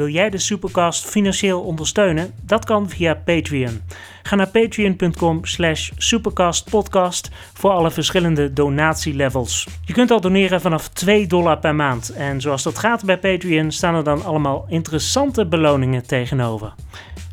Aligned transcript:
Wil 0.00 0.08
jij 0.08 0.30
de 0.30 0.38
Supercast 0.38 1.06
financieel 1.06 1.60
ondersteunen? 1.60 2.34
Dat 2.42 2.64
kan 2.64 2.88
via 2.88 3.14
Patreon. 3.14 3.82
Ga 4.22 4.36
naar 4.36 4.48
patreon.com 4.48 5.44
slash 5.44 5.90
supercastpodcast 5.96 7.30
voor 7.52 7.70
alle 7.70 7.90
verschillende 7.90 8.52
donatielevels. 8.52 9.68
Je 9.84 9.92
kunt 9.92 10.10
al 10.10 10.20
doneren 10.20 10.60
vanaf 10.60 10.88
2 10.88 11.26
dollar 11.26 11.58
per 11.58 11.74
maand. 11.74 12.10
En 12.12 12.40
zoals 12.40 12.62
dat 12.62 12.78
gaat 12.78 13.04
bij 13.04 13.18
Patreon 13.18 13.70
staan 13.70 13.94
er 13.94 14.04
dan 14.04 14.24
allemaal 14.24 14.66
interessante 14.68 15.46
beloningen 15.46 16.06
tegenover. 16.06 16.74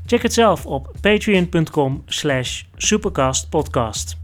Check 0.06 0.22
het 0.22 0.34
zelf 0.34 0.66
op 0.66 0.92
patreon.com 1.02 2.04
slash 2.06 2.64
supercastpodcast. 2.76 4.18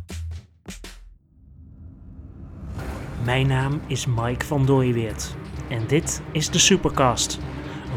Mijn 3.25 3.47
naam 3.47 3.81
is 3.87 4.05
Mike 4.05 4.45
van 4.45 4.65
Dooyeweert 4.65 5.35
en 5.73 5.87
dit 5.87 6.21
is 6.31 6.49
de 6.49 6.59
Supercast, 6.59 7.39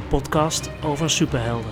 podcast 0.08 0.70
over 0.84 1.10
superhelden. 1.10 1.70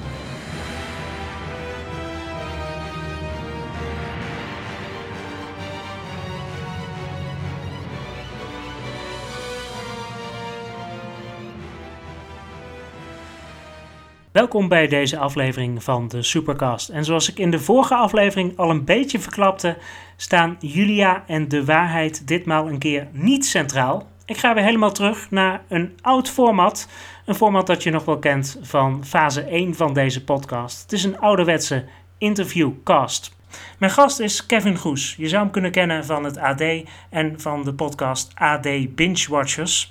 Welkom 14.32 14.68
bij 14.68 14.86
deze 14.88 15.18
aflevering 15.18 15.82
van 15.82 16.08
de 16.08 16.22
Supercast. 16.22 16.88
En 16.88 17.04
zoals 17.04 17.30
ik 17.30 17.38
in 17.38 17.50
de 17.50 17.58
vorige 17.58 17.94
aflevering 17.94 18.56
al 18.56 18.70
een 18.70 18.84
beetje 18.84 19.18
verklapte, 19.18 19.76
staan 20.16 20.56
Julia 20.60 21.24
en 21.26 21.48
de 21.48 21.64
waarheid 21.64 22.26
ditmaal 22.26 22.68
een 22.68 22.78
keer 22.78 23.08
niet 23.12 23.46
centraal. 23.46 24.06
Ik 24.26 24.36
ga 24.36 24.54
weer 24.54 24.64
helemaal 24.64 24.92
terug 24.92 25.30
naar 25.30 25.62
een 25.68 25.92
oud 26.00 26.30
format. 26.30 26.88
Een 27.24 27.34
format 27.34 27.66
dat 27.66 27.82
je 27.82 27.90
nog 27.90 28.04
wel 28.04 28.18
kent 28.18 28.58
van 28.62 29.04
fase 29.04 29.42
1 29.42 29.74
van 29.74 29.92
deze 29.92 30.24
podcast. 30.24 30.82
Het 30.82 30.92
is 30.92 31.04
een 31.04 31.18
ouderwetse 31.18 31.84
interviewcast. 32.18 33.36
Mijn 33.78 33.92
gast 33.92 34.20
is 34.20 34.46
Kevin 34.46 34.76
Goes. 34.76 35.14
Je 35.18 35.28
zou 35.28 35.42
hem 35.42 35.52
kunnen 35.52 35.70
kennen 35.70 36.04
van 36.04 36.24
het 36.24 36.38
AD 36.38 36.62
en 37.10 37.40
van 37.40 37.64
de 37.64 37.74
podcast 37.74 38.32
AD 38.34 38.94
Binge 38.94 39.26
Watchers. 39.28 39.90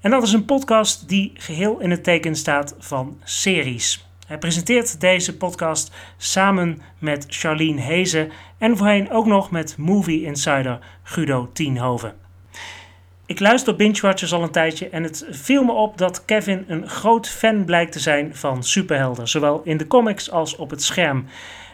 En 0.00 0.10
dat 0.10 0.22
is 0.22 0.32
een 0.32 0.44
podcast 0.44 1.08
die 1.08 1.32
geheel 1.34 1.80
in 1.80 1.90
het 1.90 2.04
teken 2.04 2.36
staat 2.36 2.74
van 2.78 3.20
series. 3.24 4.06
Hij 4.26 4.38
presenteert 4.38 5.00
deze 5.00 5.36
podcast 5.36 5.92
samen 6.16 6.82
met 6.98 7.26
Charlene 7.28 7.80
Hezen 7.80 8.30
en 8.58 8.76
voorheen 8.76 9.10
ook 9.10 9.26
nog 9.26 9.50
met 9.50 9.76
Movie 9.76 10.24
Insider 10.24 10.78
Guido 11.02 11.50
Tienhoven. 11.52 12.27
Ik 13.28 13.40
luister 13.40 13.76
Binge 13.76 14.00
Watchers 14.00 14.32
al 14.32 14.42
een 14.42 14.50
tijdje 14.50 14.88
en 14.88 15.02
het 15.02 15.26
viel 15.30 15.64
me 15.64 15.72
op 15.72 15.98
dat 15.98 16.24
Kevin 16.24 16.64
een 16.68 16.88
groot 16.88 17.28
fan 17.28 17.64
blijkt 17.64 17.92
te 17.92 18.00
zijn 18.00 18.34
van 18.34 18.62
superhelden, 18.62 19.28
zowel 19.28 19.60
in 19.64 19.76
de 19.76 19.86
comics 19.86 20.30
als 20.30 20.56
op 20.56 20.70
het 20.70 20.82
scherm. 20.82 21.24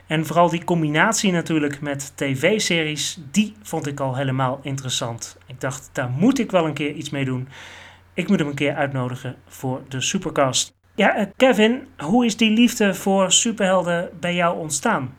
En 0.06 0.27
vooral 0.27 0.48
die 0.48 0.64
combinatie 0.64 1.33
natuurlijk 1.33 1.80
met 1.80 2.12
tv-series, 2.14 3.19
die 3.30 3.55
vond 3.62 3.86
ik 3.86 4.00
al 4.00 4.16
helemaal 4.16 4.61
interessant. 4.62 5.36
Ik 5.46 5.61
dacht, 5.61 5.91
daar 5.92 6.11
moet 6.11 6.38
ik 6.38 6.50
wel 6.50 6.64
een 6.64 6.74
keer 6.74 6.92
iets 6.92 7.11
mee 7.11 7.24
doen. 7.24 7.48
Ik 8.14 8.28
moet 8.28 8.39
hem 8.39 8.48
een 8.48 8.55
keer 8.55 8.74
uitnodigen 8.74 9.36
voor 9.46 9.83
de 9.89 10.00
Supercast. 10.00 10.72
Ja, 10.94 11.16
eh, 11.16 11.27
Kevin, 11.36 11.86
hoe 11.98 12.24
is 12.24 12.36
die 12.36 12.50
liefde 12.50 12.94
voor 12.94 13.33
superhelden 13.33 14.11
bij 14.20 14.34
jou 14.34 14.58
ontstaan? 14.58 15.14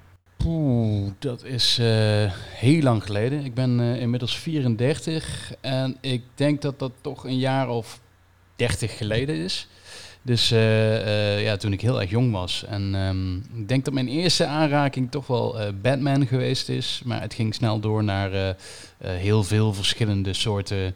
Oeh, 0.47 1.11
dat 1.19 1.43
is 1.43 1.79
uh, 1.79 1.87
heel 2.37 2.81
lang 2.81 3.03
geleden. 3.03 3.45
Ik 3.45 3.53
ben 3.53 3.79
uh, 3.79 4.01
inmiddels 4.01 4.37
34 4.37 5.53
en 5.61 5.97
ik 6.01 6.23
denk 6.35 6.61
dat 6.61 6.79
dat 6.79 6.91
toch 7.01 7.25
een 7.25 7.37
jaar 7.37 7.69
of 7.69 7.99
30 8.55 8.97
geleden 8.97 9.35
is. 9.35 9.67
Dus 10.21 10.51
uh, 10.51 11.43
ja, 11.43 11.57
toen 11.57 11.73
ik 11.73 11.81
heel 11.81 12.01
erg 12.01 12.09
jong 12.09 12.31
was. 12.31 12.63
En 12.63 12.95
um, 12.95 13.45
ik 13.55 13.67
denk 13.67 13.85
dat 13.85 13.93
mijn 13.93 14.07
eerste 14.07 14.45
aanraking 14.45 15.11
toch 15.11 15.27
wel 15.27 15.57
Batman 15.81 16.27
geweest 16.27 16.69
is. 16.69 17.01
Maar 17.05 17.21
het 17.21 17.33
ging 17.33 17.53
snel 17.53 17.79
door 17.79 18.03
naar 18.03 18.55
heel 18.97 19.43
veel 19.43 19.73
verschillende 19.73 20.33
soorten 20.33 20.95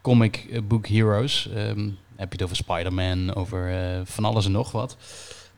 comic 0.00 0.60
book 0.68 0.86
heroes. 0.86 1.48
Um, 1.56 1.98
heb 2.16 2.32
je 2.32 2.38
het 2.38 2.42
over 2.42 2.56
Spider-Man, 2.56 3.34
over 3.34 3.72
van 4.04 4.24
alles 4.24 4.44
en 4.44 4.52
nog 4.52 4.72
wat. 4.72 4.96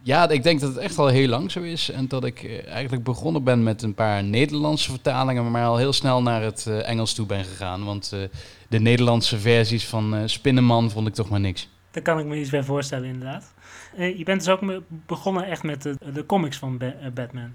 Ja, 0.05 0.29
ik 0.29 0.43
denk 0.43 0.61
dat 0.61 0.75
het 0.75 0.79
echt 0.79 0.99
al 0.99 1.07
heel 1.07 1.29
lang 1.29 1.51
zo 1.51 1.61
is. 1.61 1.91
En 1.91 2.09
dat 2.09 2.25
ik 2.25 2.43
eh, 2.43 2.69
eigenlijk 2.69 3.05
begonnen 3.05 3.45
ben 3.45 3.63
met 3.63 3.83
een 3.83 3.95
paar 3.95 4.25
Nederlandse 4.25 4.91
vertalingen, 4.91 5.51
maar 5.51 5.65
al 5.65 5.77
heel 5.77 5.93
snel 5.93 6.23
naar 6.23 6.43
het 6.43 6.67
uh, 6.69 6.89
Engels 6.89 7.15
toe 7.15 7.27
ben 7.27 7.45
gegaan. 7.45 7.85
Want 7.85 8.11
uh, 8.15 8.21
de 8.69 8.79
Nederlandse 8.79 9.39
versies 9.39 9.87
van 9.87 10.29
Spinnenman 10.29 10.91
vond 10.91 11.09
ik 11.09 11.15
toch 11.15 11.29
maar 11.29 11.41
niks. 11.41 11.69
Daar 11.91 12.03
kan 12.03 12.19
ik 12.19 12.27
me 12.27 12.41
iets 12.41 12.51
bij 12.51 12.63
voorstellen, 12.63 13.09
inderdaad. 13.09 13.55
je 13.97 14.23
bent 14.25 14.45
dus 14.45 14.49
ook 14.49 14.83
begonnen 15.07 15.45
echt 15.45 15.63
met 15.63 15.83
de, 15.83 15.97
de 16.13 16.27
comics 16.27 16.57
van 16.57 16.81
Batman. 17.15 17.55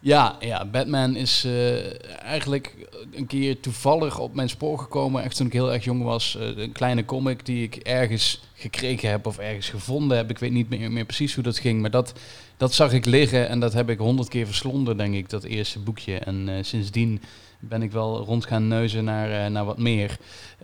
Ja, 0.00 0.36
ja, 0.40 0.64
Batman 0.64 1.16
is 1.16 1.44
uh, 1.44 2.22
eigenlijk 2.22 2.74
een 3.12 3.26
keer 3.26 3.60
toevallig 3.60 4.18
op 4.18 4.34
mijn 4.34 4.48
spoor 4.48 4.78
gekomen. 4.78 5.22
Echt 5.22 5.36
toen 5.36 5.46
ik 5.46 5.52
heel 5.52 5.72
erg 5.72 5.84
jong 5.84 6.02
was. 6.02 6.36
Uh, 6.40 6.56
een 6.56 6.72
kleine 6.72 7.04
comic 7.04 7.46
die 7.46 7.62
ik 7.62 7.76
ergens 7.76 8.40
gekregen 8.54 9.10
heb 9.10 9.26
of 9.26 9.38
ergens 9.38 9.68
gevonden 9.68 10.16
heb. 10.16 10.30
Ik 10.30 10.38
weet 10.38 10.52
niet 10.52 10.68
meer, 10.68 10.92
meer 10.92 11.04
precies 11.04 11.34
hoe 11.34 11.44
dat 11.44 11.58
ging. 11.58 11.80
Maar 11.80 11.90
dat, 11.90 12.12
dat 12.56 12.74
zag 12.74 12.92
ik 12.92 13.04
liggen 13.04 13.48
en 13.48 13.60
dat 13.60 13.72
heb 13.72 13.90
ik 13.90 13.98
honderd 13.98 14.28
keer 14.28 14.46
verslonden, 14.46 14.96
denk 14.96 15.14
ik, 15.14 15.30
dat 15.30 15.44
eerste 15.44 15.78
boekje. 15.78 16.18
En 16.18 16.48
uh, 16.48 16.54
sindsdien 16.60 17.22
ben 17.58 17.82
ik 17.82 17.92
wel 17.92 18.18
rond 18.18 18.46
gaan 18.46 18.68
neuzen 18.68 19.04
naar, 19.04 19.50
naar 19.50 19.64
wat 19.64 19.78
meer. 19.78 20.16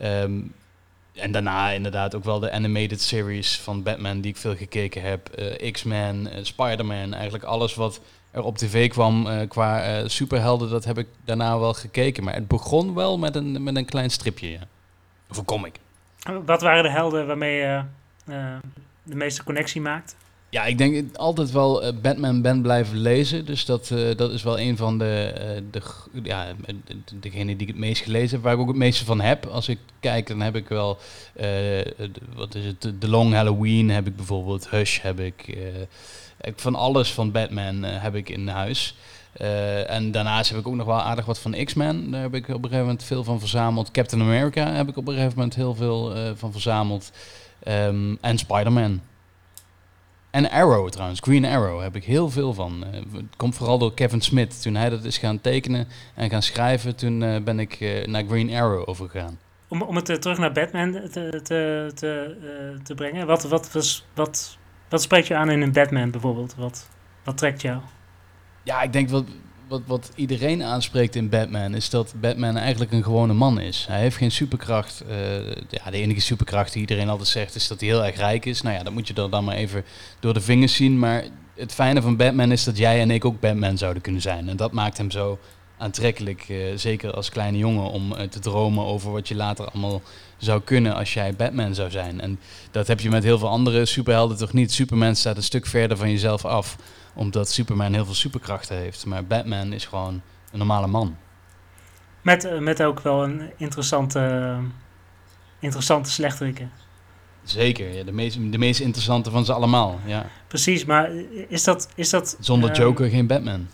Um, 0.03 0.53
en 1.13 1.33
daarna 1.33 1.71
inderdaad 1.71 2.15
ook 2.15 2.25
wel 2.25 2.39
de 2.39 2.51
animated 2.51 3.01
series 3.01 3.59
van 3.59 3.83
Batman 3.83 4.21
die 4.21 4.31
ik 4.31 4.37
veel 4.37 4.57
gekeken 4.57 5.03
heb. 5.03 5.31
X-Men, 5.73 6.29
Spider-Man, 6.43 7.15
eigenlijk 7.15 7.45
alles 7.45 7.75
wat 7.75 8.01
er 8.35 8.43
op 8.43 8.59
tv 8.59 8.89
kwam 8.89 9.27
uh, 9.27 9.41
qua 9.49 10.01
uh, 10.03 10.09
superhelden, 10.09 10.71
dat 10.71 10.85
heb 10.85 10.99
ik 10.99 11.07
daarna 11.25 11.59
wel 11.59 11.75
gekeken. 11.75 12.25
Maar 12.25 12.35
het 12.35 12.49
begon 12.49 12.95
wel 12.95 13.19
met 13.19 13.37
een, 13.37 13.63
met 13.63 13.77
een 13.77 13.85
klein 13.85 14.11
stripje, 14.11 14.51
ja. 14.51 14.61
Of 15.31 15.37
een 15.37 15.45
comic. 15.45 15.75
Wat 16.45 16.63
waren 16.63 16.83
de 16.83 16.91
helden 16.91 17.27
waarmee 17.27 17.57
je 17.57 17.83
uh, 18.29 18.57
de 19.03 19.15
meeste 19.15 19.45
connectie 19.45 19.81
maakt? 19.81 20.17
Ja, 20.49 20.65
ik 20.65 20.79
denk 20.79 21.17
altijd 21.17 21.51
wel 21.51 21.93
Batman 22.03 22.43
ben 22.43 22.63
blijven 22.63 22.99
lezen. 22.99 23.45
Dus 23.45 23.65
dat, 23.65 23.95
dat 24.17 24.31
is 24.31 24.43
wel 24.43 24.59
een 24.59 24.77
van 24.77 24.99
de, 24.99 25.63
de 25.71 25.83
ja, 26.23 26.47
degene 27.15 27.57
die 27.57 27.67
ik 27.67 27.73
het 27.73 27.77
meest 27.77 28.03
gelezen 28.03 28.31
heb, 28.31 28.43
waar 28.43 28.55
ik 28.55 28.61
ook 28.61 28.69
het 28.69 28.77
meeste 28.77 29.05
van 29.05 29.21
heb. 29.21 29.47
Als 29.47 29.69
ik 29.69 29.79
kijk, 30.01 30.27
dan 30.27 30.41
heb 30.41 30.57
ik 30.57 30.69
wel, 30.69 30.99
wat 32.35 32.55
is 32.55 32.65
het, 32.65 33.01
The 33.01 33.09
Long 33.09 33.33
Halloween 33.33 33.91
heb 33.91 34.07
ik 34.07 34.17
bijvoorbeeld, 34.17 34.71
Hush 34.71 35.01
heb 35.01 35.21
ik 35.21 35.57
van 36.57 36.75
alles 36.75 37.13
van 37.13 37.33
Batman 37.33 37.85
uh, 37.85 37.91
heb 38.03 38.15
ik 38.15 38.29
in 38.29 38.49
huis. 38.49 38.97
Uh, 39.41 39.91
en 39.91 40.11
daarnaast 40.11 40.51
heb 40.51 40.59
ik 40.59 40.67
ook 40.67 40.75
nog 40.75 40.87
wel 40.87 41.01
aardig 41.01 41.25
wat 41.25 41.39
van 41.39 41.65
X-Men. 41.65 42.11
Daar 42.11 42.23
heb 42.23 42.35
ik 42.35 42.49
op 42.49 42.55
een 42.55 42.63
gegeven 42.63 42.81
moment 42.81 43.05
veel 43.05 43.25
van 43.25 43.39
verzameld. 43.39 43.91
Captain 43.91 44.23
America 44.23 44.73
heb 44.73 44.89
ik 44.89 44.97
op 44.97 45.09
een 45.09 45.15
gegeven 45.15 45.35
moment 45.37 45.55
heel 45.55 45.75
veel 45.75 46.17
uh, 46.17 46.31
van 46.35 46.53
verzameld. 46.53 47.13
Um, 47.69 48.19
en 48.21 48.39
Spider-Man. 48.39 49.01
En 50.31 50.51
Arrow 50.51 50.89
trouwens, 50.89 51.21
Green 51.21 51.45
Arrow 51.45 51.83
heb 51.83 51.97
ik 51.97 52.05
heel 52.05 52.31
veel 52.31 52.55
van. 52.55 52.85
het 53.13 53.37
komt 53.37 53.55
vooral 53.57 53.79
door 53.79 53.95
Kevin 53.95 54.21
Smith. 54.21 54.63
Toen 54.63 54.75
hij 54.75 54.89
dat 54.89 55.05
is 55.05 55.19
gaan 55.19 55.41
tekenen 55.41 55.89
en 56.15 56.31
gaan 56.31 56.43
schrijven, 56.43 56.97
toen 56.97 57.19
ben 57.45 57.59
ik 57.59 58.03
naar 58.07 58.25
Green 58.25 58.55
Arrow 58.55 58.89
overgegaan. 58.89 59.39
Om, 59.69 59.83
om 59.83 59.97
het 59.97 60.23
terug 60.23 60.39
naar 60.39 60.53
Batman 60.53 60.93
te, 60.93 61.41
te, 61.43 61.91
te, 61.95 62.37
te 62.83 62.95
brengen, 62.95 63.27
wat, 63.27 63.43
wat, 63.43 63.73
was, 63.73 64.05
wat 64.15 64.59
wat 64.95 65.03
spreekt 65.03 65.27
je 65.27 65.35
aan 65.35 65.51
in 65.51 65.63
een 65.63 65.73
Batman 65.73 66.11
bijvoorbeeld? 66.11 66.55
Wat, 66.57 66.89
wat 67.25 67.37
trekt 67.37 67.63
jou? 67.63 67.81
Ja, 68.63 68.83
ik 68.83 68.93
denk 68.93 69.09
wat, 69.09 69.25
wat, 69.69 69.83
wat 69.87 70.13
iedereen 70.15 70.63
aanspreekt 70.63 71.15
in 71.15 71.29
Batman 71.29 71.75
is 71.75 71.91
dat 71.91 72.15
Batman 72.21 72.57
eigenlijk 72.57 72.93
een 72.93 73.03
gewone 73.03 73.33
man 73.33 73.61
is. 73.61 73.87
Hij 73.89 74.01
heeft 74.01 74.17
geen 74.17 74.31
superkracht. 74.31 75.05
Uh, 75.09 75.47
ja, 75.69 75.91
de 75.91 75.97
enige 75.97 76.21
superkracht 76.21 76.73
die 76.73 76.81
iedereen 76.81 77.09
altijd 77.09 77.29
zegt 77.29 77.55
is 77.55 77.69
dat 77.69 77.81
hij 77.81 77.89
heel 77.89 78.05
erg 78.05 78.17
rijk 78.17 78.45
is. 78.45 78.63
Nou 78.63 78.77
ja, 78.77 78.83
dat 78.83 78.93
moet 78.93 79.07
je 79.09 79.15
dan 79.15 79.45
maar 79.45 79.57
even 79.57 79.85
door 80.21 80.35
de 80.35 80.41
vingers 80.41 80.75
zien. 80.75 80.99
Maar 80.99 81.25
het 81.55 81.73
fijne 81.73 82.03
van 82.03 82.17
Batman 82.17 82.53
is 82.53 82.65
dat 82.65 82.79
jij 82.79 83.01
en 83.01 83.11
ik 83.11 83.25
ook 83.25 83.41
Batman 83.41 83.79
zouden 83.79 84.03
kunnen 84.03 84.23
zijn. 84.23 84.49
En 84.49 84.57
dat 84.57 84.73
maakt 84.73 84.99
hem 84.99 85.11
zo 85.11 85.39
aantrekkelijk, 85.85 86.49
uh, 86.49 86.67
zeker 86.75 87.13
als 87.13 87.31
kleine 87.31 87.59
jongen, 87.59 87.91
om 87.91 88.13
uh, 88.13 88.21
te 88.21 88.39
dromen 88.39 88.85
over 88.85 89.13
wat 89.13 89.29
je 89.29 89.35
later 89.35 89.71
allemaal 89.71 90.03
zou 90.37 90.61
kunnen 90.61 90.95
als 90.95 91.15
jij 91.15 91.35
Batman 91.35 91.75
zou 91.75 91.91
zijn. 91.91 92.21
En 92.21 92.41
dat 92.71 92.87
heb 92.87 93.01
je 93.01 93.11
met 93.11 93.25
heel 93.25 93.39
veel 93.39 93.49
andere 93.49 93.85
superhelden 93.85 94.37
toch 94.37 94.53
niet. 94.53 94.73
Superman 94.73 95.17
staat 95.17 95.37
een 95.37 95.43
stuk 95.43 95.67
verder 95.67 95.97
van 95.97 96.11
jezelf 96.11 96.45
af, 96.45 96.77
omdat 97.15 97.51
Superman 97.51 97.93
heel 97.93 98.05
veel 98.05 98.15
superkrachten 98.15 98.77
heeft. 98.77 99.07
Maar 99.07 99.25
Batman 99.25 99.73
is 99.73 99.85
gewoon 99.85 100.23
een 100.53 100.59
normale 100.59 100.87
man. 100.87 101.17
Met, 102.23 102.45
uh, 102.45 102.59
met 102.59 102.83
ook 102.83 103.01
wel 103.01 103.25
een 103.25 103.51
interessante, 103.57 104.57
interessante 105.61 106.11
slechteriken. 106.11 106.71
Zeker, 107.43 107.95
ja, 107.95 108.05
de, 108.05 108.13
meest, 108.13 108.53
de 108.53 108.59
meest 108.59 108.81
interessante 108.81 109.31
van 109.31 109.45
ze 109.45 109.53
allemaal. 109.53 110.01
Ja. 110.07 110.27
Precies, 110.49 110.85
maar 110.85 111.11
is 111.49 111.65
dat. 111.65 111.89
Is 111.95 112.11
dat 112.11 112.37
Zonder 112.41 112.77
Joker 112.77 113.09
geen 113.09 113.27
Batman 113.27 113.67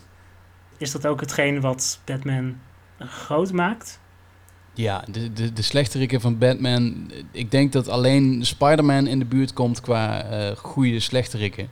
is 0.81 0.91
dat 0.91 1.07
ook 1.07 1.19
hetgeen 1.19 1.61
wat 1.61 1.99
Batman 2.05 2.59
groot 2.99 3.51
maakt? 3.51 3.99
Ja, 4.73 5.03
de, 5.11 5.33
de, 5.33 5.53
de 5.53 6.19
van 6.19 6.37
Batman. 6.37 7.11
Ik 7.31 7.51
denk 7.51 7.71
dat 7.71 7.87
alleen 7.87 8.45
Spider-Man 8.45 9.07
in 9.07 9.19
de 9.19 9.25
buurt 9.25 9.53
komt 9.53 9.81
qua 9.81 10.31
uh, 10.31 10.57
goede 10.57 10.99
slechteriken. 10.99 11.69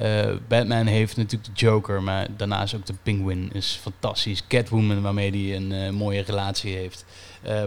Uh, 0.00 0.36
Batman 0.48 0.86
heeft 0.86 1.16
natuurlijk 1.16 1.54
de 1.54 1.60
Joker, 1.66 2.02
maar 2.02 2.26
daarnaast 2.36 2.74
ook 2.74 2.86
de 2.86 2.94
Penguin 3.02 3.50
is 3.52 3.78
fantastisch. 3.82 4.46
Catwoman, 4.48 5.02
waarmee 5.02 5.30
hij 5.30 5.56
een 5.56 5.72
uh, 5.72 5.90
mooie 5.90 6.22
relatie 6.22 6.74
heeft. 6.74 7.04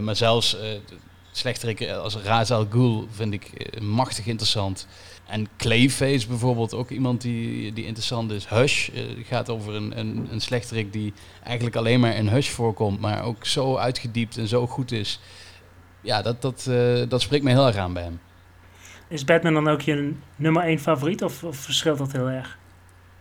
Maar 0.00 0.16
zelfs 0.16 0.56
slechteriken 1.30 2.02
als 2.02 2.16
Ra's 2.16 2.50
al 2.50 2.66
Ghul 2.70 3.08
vind 3.10 3.32
ik 3.32 3.80
machtig 3.80 4.26
interessant. 4.26 4.86
En 5.30 5.48
Clayface 5.56 6.26
bijvoorbeeld, 6.26 6.74
ook 6.74 6.90
iemand 6.90 7.20
die, 7.20 7.72
die 7.72 7.84
interessant 7.84 8.30
is. 8.30 8.48
Hush 8.48 8.88
uh, 8.88 9.02
gaat 9.24 9.50
over 9.50 9.74
een, 9.74 9.98
een, 9.98 10.28
een 10.30 10.40
slechterik 10.40 10.92
die 10.92 11.12
eigenlijk 11.44 11.76
alleen 11.76 12.00
maar 12.00 12.14
in 12.14 12.28
Hush 12.28 12.48
voorkomt, 12.48 13.00
maar 13.00 13.22
ook 13.22 13.46
zo 13.46 13.76
uitgediept 13.76 14.36
en 14.36 14.48
zo 14.48 14.66
goed 14.66 14.92
is. 14.92 15.20
Ja, 16.00 16.22
dat, 16.22 16.42
dat, 16.42 16.66
uh, 16.68 17.02
dat 17.08 17.20
spreekt 17.20 17.44
me 17.44 17.50
heel 17.50 17.66
erg 17.66 17.76
aan 17.76 17.92
bij 17.92 18.02
hem. 18.02 18.20
Is 19.08 19.24
Batman 19.24 19.54
dan 19.54 19.68
ook 19.68 19.80
je 19.80 20.14
nummer 20.36 20.62
één 20.62 20.78
favoriet 20.78 21.22
of, 21.22 21.44
of 21.44 21.56
verschilt 21.56 21.98
dat 21.98 22.12
heel 22.12 22.28
erg? 22.28 22.58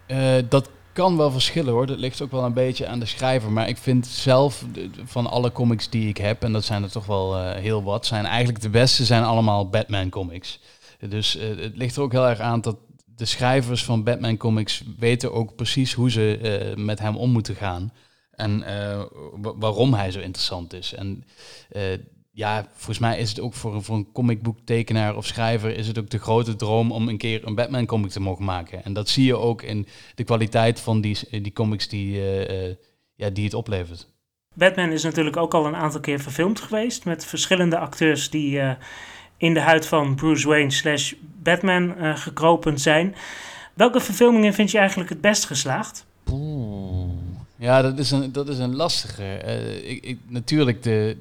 Uh, 0.08 0.34
dat 0.50 0.70
kan 0.94 1.18
wel 1.18 1.32
verschillen 1.32 1.74
hoor. 1.74 1.86
Dat 1.86 2.00
ligt 2.00 2.22
ook 2.22 2.32
wel 2.32 2.44
een 2.44 2.54
beetje 2.54 2.88
aan 2.88 3.00
de 3.00 3.06
schrijver. 3.06 3.52
Maar 3.52 3.68
ik 3.68 3.78
vind 3.78 4.08
zelf 4.08 4.66
van 5.04 5.28
alle 5.28 5.52
comics 5.52 5.90
die 5.90 6.08
ik 6.08 6.18
heb, 6.18 6.44
en 6.44 6.52
dat 6.52 6.64
zijn 6.64 6.84
er 6.84 6.92
toch 6.92 7.06
wel 7.06 7.54
heel 7.54 7.84
wat, 7.84 8.06
zijn 8.06 8.26
eigenlijk 8.26 8.62
de 8.62 8.70
beste 8.70 9.06
zijn 9.06 9.24
allemaal 9.24 9.70
Batman 9.70 10.10
comics. 10.10 10.60
Dus 11.08 11.36
uh, 11.36 11.44
het 11.58 11.78
ligt 11.78 11.96
er 11.96 12.02
ook 12.02 12.12
heel 12.12 12.28
erg 12.28 12.40
aan 12.40 12.62
dat 12.62 12.78
de 13.16 13.26
schrijvers 13.26 13.84
van 13.84 14.04
Batman 14.04 14.38
comics 14.38 14.84
weten 14.98 15.34
ook 15.34 15.56
precies 15.56 15.94
hoe 15.94 16.12
ze 16.12 16.40
uh, 16.78 16.86
met 16.86 17.00
hem 17.00 17.16
om 17.16 17.32
moeten 17.32 17.56
gaan. 17.56 17.94
En 18.32 18.64
uh, 18.68 19.04
waarom 19.56 19.94
hij 19.94 20.12
zo 20.12 20.20
interessant 20.20 20.74
is. 20.74 20.94
En 20.94 21.24
ja, 22.32 22.68
volgens 22.74 23.00
mij 23.00 23.20
is 23.20 23.30
het 23.30 23.40
ook 23.40 23.54
voor, 23.54 23.84
voor 23.84 23.96
een 23.96 24.12
comicboektekenaar 24.12 25.16
of 25.16 25.26
schrijver 25.26 25.76
is 25.76 25.88
het 25.88 26.00
ook 26.00 26.10
de 26.10 26.20
grote 26.20 26.56
droom 26.56 26.92
om 26.92 27.08
een 27.08 27.18
keer 27.18 27.48
een 27.48 27.56
Batman 27.56 27.86
comic 27.86 28.10
te 28.10 28.22
mogen 28.22 28.46
maken. 28.46 28.84
En 28.84 28.94
dat 28.94 29.10
zie 29.10 29.26
je 29.26 29.38
ook 29.38 29.62
in 29.62 29.88
de 30.16 30.24
kwaliteit 30.24 30.80
van 30.80 31.02
die, 31.02 31.42
die 31.42 31.54
comics 31.54 31.88
die, 31.88 32.22
ja, 33.16 33.30
die 33.30 33.44
het 33.44 33.54
oplevert. 33.54 34.08
Batman 34.56 34.92
is 34.92 35.04
natuurlijk 35.04 35.38
ook 35.38 35.54
al 35.54 35.66
een 35.66 35.76
aantal 35.76 36.02
keer 36.02 36.20
verfilmd 36.20 36.60
geweest 36.60 37.06
met 37.06 37.26
verschillende 37.26 37.78
acteurs 37.78 38.30
die 38.30 38.60
in 39.40 39.54
de 39.54 39.60
huid 39.60 39.86
van 39.86 40.16
Bruce 40.16 40.48
Wayne 40.48 40.72
slash 40.72 41.14
Batman 41.44 41.96
uh, 41.98 42.18
gekropen 42.18 42.80
zijn. 42.80 43.16
Welke 43.74 44.00
verfilmingen 44.00 44.54
vind 44.54 44.72
je 44.72 44.78
eigenlijk 44.78 45.10
het 45.10 45.22
best 45.22 45.46
geslaagd? 45.46 46.06
Ja, 47.56 47.82
dat 47.82 48.00
is 48.00 48.12
een, 48.12 48.32
dat 48.32 48.50
is 48.50 48.58
een 48.58 48.76
lastige. 48.76 49.42
Uh, 49.46 49.90
ik, 49.90 50.04
ik, 50.04 50.18
natuurlijk, 50.28 50.84
de, 50.84 51.18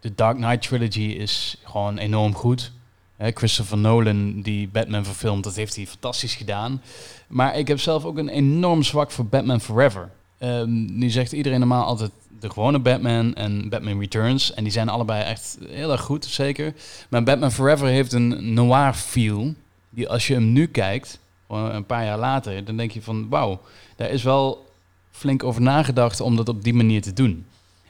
de 0.00 0.14
Dark 0.14 0.36
Knight 0.36 0.62
trilogy 0.62 1.00
is 1.00 1.60
gewoon 1.64 1.98
enorm 1.98 2.34
goed. 2.34 2.72
Christopher 3.18 3.78
Nolan, 3.78 4.40
die 4.40 4.68
Batman 4.68 5.04
verfilmt, 5.04 5.44
dat 5.44 5.56
heeft 5.56 5.76
hij 5.76 5.86
fantastisch 5.86 6.34
gedaan. 6.34 6.82
Maar 7.26 7.58
ik 7.58 7.68
heb 7.68 7.80
zelf 7.80 8.04
ook 8.04 8.18
een 8.18 8.28
enorm 8.28 8.82
zwak 8.82 9.10
voor 9.10 9.26
Batman 9.26 9.60
Forever. 9.60 10.10
Um, 10.40 10.98
nu 10.98 11.10
zegt 11.10 11.32
iedereen 11.32 11.58
normaal 11.58 11.84
altijd 11.84 12.10
de 12.40 12.50
gewone 12.50 12.78
Batman 12.78 13.34
en 13.34 13.68
Batman 13.68 14.00
Returns. 14.00 14.54
En 14.54 14.62
die 14.62 14.72
zijn 14.72 14.88
allebei 14.88 15.22
echt 15.22 15.58
heel 15.68 15.92
erg 15.92 16.00
goed, 16.00 16.24
zeker. 16.24 16.74
Maar 17.08 17.22
Batman 17.22 17.52
Forever 17.52 17.86
heeft 17.86 18.12
een 18.12 18.54
noir 18.54 18.94
feel. 18.94 19.54
Die 19.90 20.08
als 20.08 20.26
je 20.26 20.34
hem 20.34 20.52
nu 20.52 20.66
kijkt, 20.66 21.18
een 21.48 21.86
paar 21.86 22.04
jaar 22.04 22.18
later, 22.18 22.64
dan 22.64 22.76
denk 22.76 22.90
je 22.90 23.02
van 23.02 23.28
wauw, 23.28 23.60
daar 23.96 24.10
is 24.10 24.22
wel 24.22 24.66
flink 25.10 25.44
over 25.44 25.62
nagedacht 25.62 26.20
om 26.20 26.36
dat 26.36 26.48
op 26.48 26.64
die 26.64 26.74
manier 26.74 27.02
te 27.02 27.12
doen. 27.12 27.46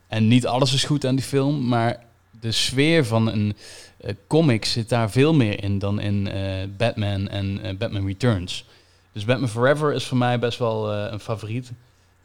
En 0.06 0.28
niet 0.28 0.46
alles 0.46 0.72
is 0.72 0.84
goed 0.84 1.06
aan 1.06 1.14
die 1.14 1.24
film, 1.24 1.68
maar 1.68 2.04
de 2.40 2.52
sfeer 2.52 3.06
van 3.06 3.26
een 3.26 3.56
uh, 4.04 4.10
comic 4.26 4.64
zit 4.64 4.88
daar 4.88 5.10
veel 5.10 5.34
meer 5.34 5.62
in 5.62 5.78
dan 5.78 6.00
in 6.00 6.26
uh, 6.26 6.34
Batman 6.76 7.28
en 7.28 7.66
uh, 7.66 7.76
Batman 7.78 8.06
Returns. 8.06 8.64
Dus 9.12 9.24
Batman 9.24 9.48
Forever 9.48 9.92
is 9.94 10.04
voor 10.04 10.18
mij 10.18 10.38
best 10.38 10.58
wel 10.58 10.92
een 10.92 11.20
favoriet 11.20 11.72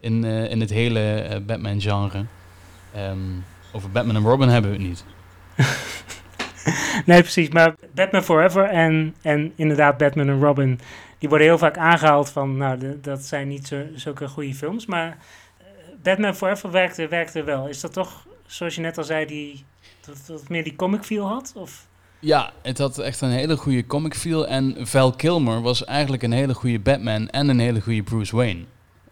in, 0.03 0.23
uh, 0.23 0.49
in 0.49 0.59
het 0.59 0.69
hele 0.69 1.29
uh, 1.29 1.45
Batman-genre. 1.45 2.25
Um, 2.97 3.43
over 3.71 3.91
Batman 3.91 4.15
en 4.15 4.23
Robin 4.23 4.47
hebben 4.47 4.71
we 4.71 4.77
het 4.77 4.85
niet. 4.87 5.03
nee, 7.05 7.21
precies. 7.21 7.49
Maar 7.49 7.75
Batman 7.93 8.23
Forever 8.23 8.63
en, 8.63 9.15
en 9.21 9.53
inderdaad 9.55 9.97
Batman 9.97 10.27
en 10.27 10.39
Robin... 10.39 10.79
die 11.17 11.29
worden 11.29 11.47
heel 11.47 11.57
vaak 11.57 11.77
aangehaald 11.77 12.29
van... 12.29 12.57
nou, 12.57 12.77
de, 12.77 12.99
dat 13.01 13.21
zijn 13.21 13.47
niet 13.47 13.67
zo, 13.67 13.83
zulke 13.95 14.27
goede 14.27 14.53
films. 14.53 14.85
Maar 14.85 15.07
uh, 15.07 15.65
Batman 16.03 16.35
Forever 16.35 16.71
werkte, 16.71 17.07
werkte 17.07 17.43
wel. 17.43 17.67
Is 17.67 17.79
dat 17.79 17.93
toch, 17.93 18.27
zoals 18.45 18.75
je 18.75 18.81
net 18.81 18.97
al 18.97 19.03
zei... 19.03 19.25
Die, 19.25 19.63
dat, 20.05 20.23
dat 20.27 20.49
meer 20.49 20.63
die 20.63 20.75
comic 20.75 21.03
feel 21.03 21.27
had? 21.27 21.53
Of... 21.55 21.87
Ja, 22.19 22.51
het 22.61 22.77
had 22.77 22.97
echt 22.97 23.21
een 23.21 23.29
hele 23.29 23.57
goede 23.57 23.85
comic 23.85 24.15
feel. 24.15 24.47
En 24.47 24.75
Val 24.87 25.11
Kilmer 25.11 25.61
was 25.61 25.85
eigenlijk 25.85 26.23
een 26.23 26.31
hele 26.31 26.53
goede 26.53 26.79
Batman... 26.79 27.29
en 27.29 27.49
een 27.49 27.59
hele 27.59 27.81
goede 27.81 28.03
Bruce 28.03 28.35
Wayne. 28.35 28.63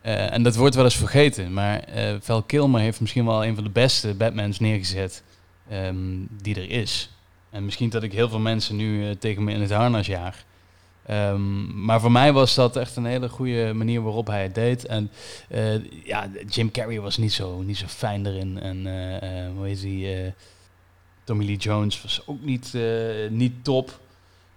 Uh, 0.06 0.34
en 0.34 0.44
dat 0.44 0.56
wordt 0.56 0.76
wel 0.76 0.84
eens 0.84 0.96
vergeten, 0.96 1.54
maar 1.54 1.84
uh, 1.96 2.16
Val 2.20 2.44
Kilmer 2.44 2.82
heeft 2.82 3.00
misschien 3.00 3.26
wel 3.26 3.46
een 3.46 3.56
van 3.56 3.64
de 3.64 3.70
beste 3.70 4.14
Batmans 4.14 4.60
neergezet 4.60 5.24
um, 5.72 6.28
die 6.42 6.56
er 6.56 6.70
is. 6.70 7.10
En 7.50 7.66
misschien 7.66 7.90
dat 7.90 8.04
ik 8.04 8.12
heel 8.12 8.30
veel 8.30 8.40
mensen 8.40 8.76
nu 8.76 9.06
uh, 9.06 9.12
tegen 9.20 9.44
me 9.44 9.54
in 9.54 9.62
het 9.62 9.72
harnas 9.72 10.08
jaag. 10.08 10.44
Um, 11.10 11.84
maar 11.86 12.00
voor 12.00 12.12
mij 12.12 12.34
was 12.34 12.56
dat 12.56 12.76
echt 12.76 12.96
een 12.96 13.06
hele 13.06 13.30
goede 13.30 13.74
manier 13.74 14.02
waarop 14.02 14.28
hij 14.28 14.44
het 14.44 14.56
deed. 14.56 14.86
En 14.86 15.12
ja, 16.04 16.30
Jim 16.48 16.72
Carrey 16.72 17.00
was 17.00 17.18
niet 17.18 17.34
zo, 17.34 17.62
niet 17.62 17.78
zo 17.78 17.88
fijn 17.88 18.26
erin. 18.26 18.60
En 18.60 18.78
hoe 19.56 19.68
heet 19.68 19.82
hij? 19.82 20.34
Tommy 21.24 21.46
Lee 21.46 21.58
Jones 21.58 22.02
was 22.02 22.22
ook 22.26 22.42
niet, 22.42 22.74
niet 23.30 23.64
top. 23.64 24.00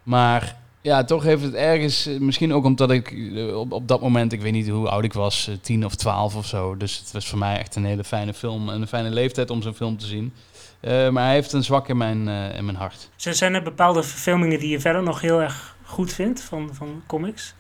Maar 0.03 0.57
ja, 0.85 1.05
toch 1.05 1.23
heeft 1.23 1.43
het 1.43 1.55
ergens, 1.55 2.07
eh, 2.07 2.19
misschien 2.19 2.53
ook 2.53 2.65
omdat 2.65 2.91
ik 2.91 3.11
eh, 3.11 3.59
op, 3.59 3.73
op 3.73 3.89
dat 3.89 4.01
moment, 4.01 4.33
ik 4.33 4.41
weet 4.41 4.53
niet 4.53 4.69
hoe 4.69 4.89
oud 4.89 5.05
ik 5.05 5.13
was, 5.13 5.49
eh, 5.49 5.55
tien 5.61 5.85
of 5.85 5.95
twaalf 5.95 6.37
of 6.37 6.47
zo. 6.47 6.77
Dus 6.77 6.99
het 6.99 7.13
was 7.13 7.29
voor 7.29 7.39
mij 7.39 7.59
echt 7.59 7.77
een 7.77 7.85
hele 7.85 8.05
fijne 8.05 8.35
film 8.35 8.69
en 8.69 8.81
een 8.81 8.87
fijne 8.87 9.11
leeftijd 9.11 9.51
om 9.51 9.63
zo'n 9.63 9.75
film 9.75 9.97
te 9.97 10.07
zien. 10.07 10.33
Uh, 10.81 11.09
maar 11.09 11.25
hij 11.25 11.35
heeft 11.35 11.53
een 11.53 11.65
zwak 11.65 11.89
in 11.89 11.97
mijn, 11.97 12.29
uh, 12.29 12.57
in 12.57 12.65
mijn 12.65 12.77
hart. 12.77 13.11
Zijn 13.17 13.55
er 13.55 13.63
bepaalde 13.63 14.03
verfilmingen 14.03 14.59
die 14.59 14.69
je 14.69 14.81
verder 14.81 15.03
nog 15.03 15.21
heel 15.21 15.43
erg 15.43 15.77
goed 15.83 16.13
vindt 16.13 16.41
van, 16.41 16.71
van 16.73 17.03
comics? 17.07 17.55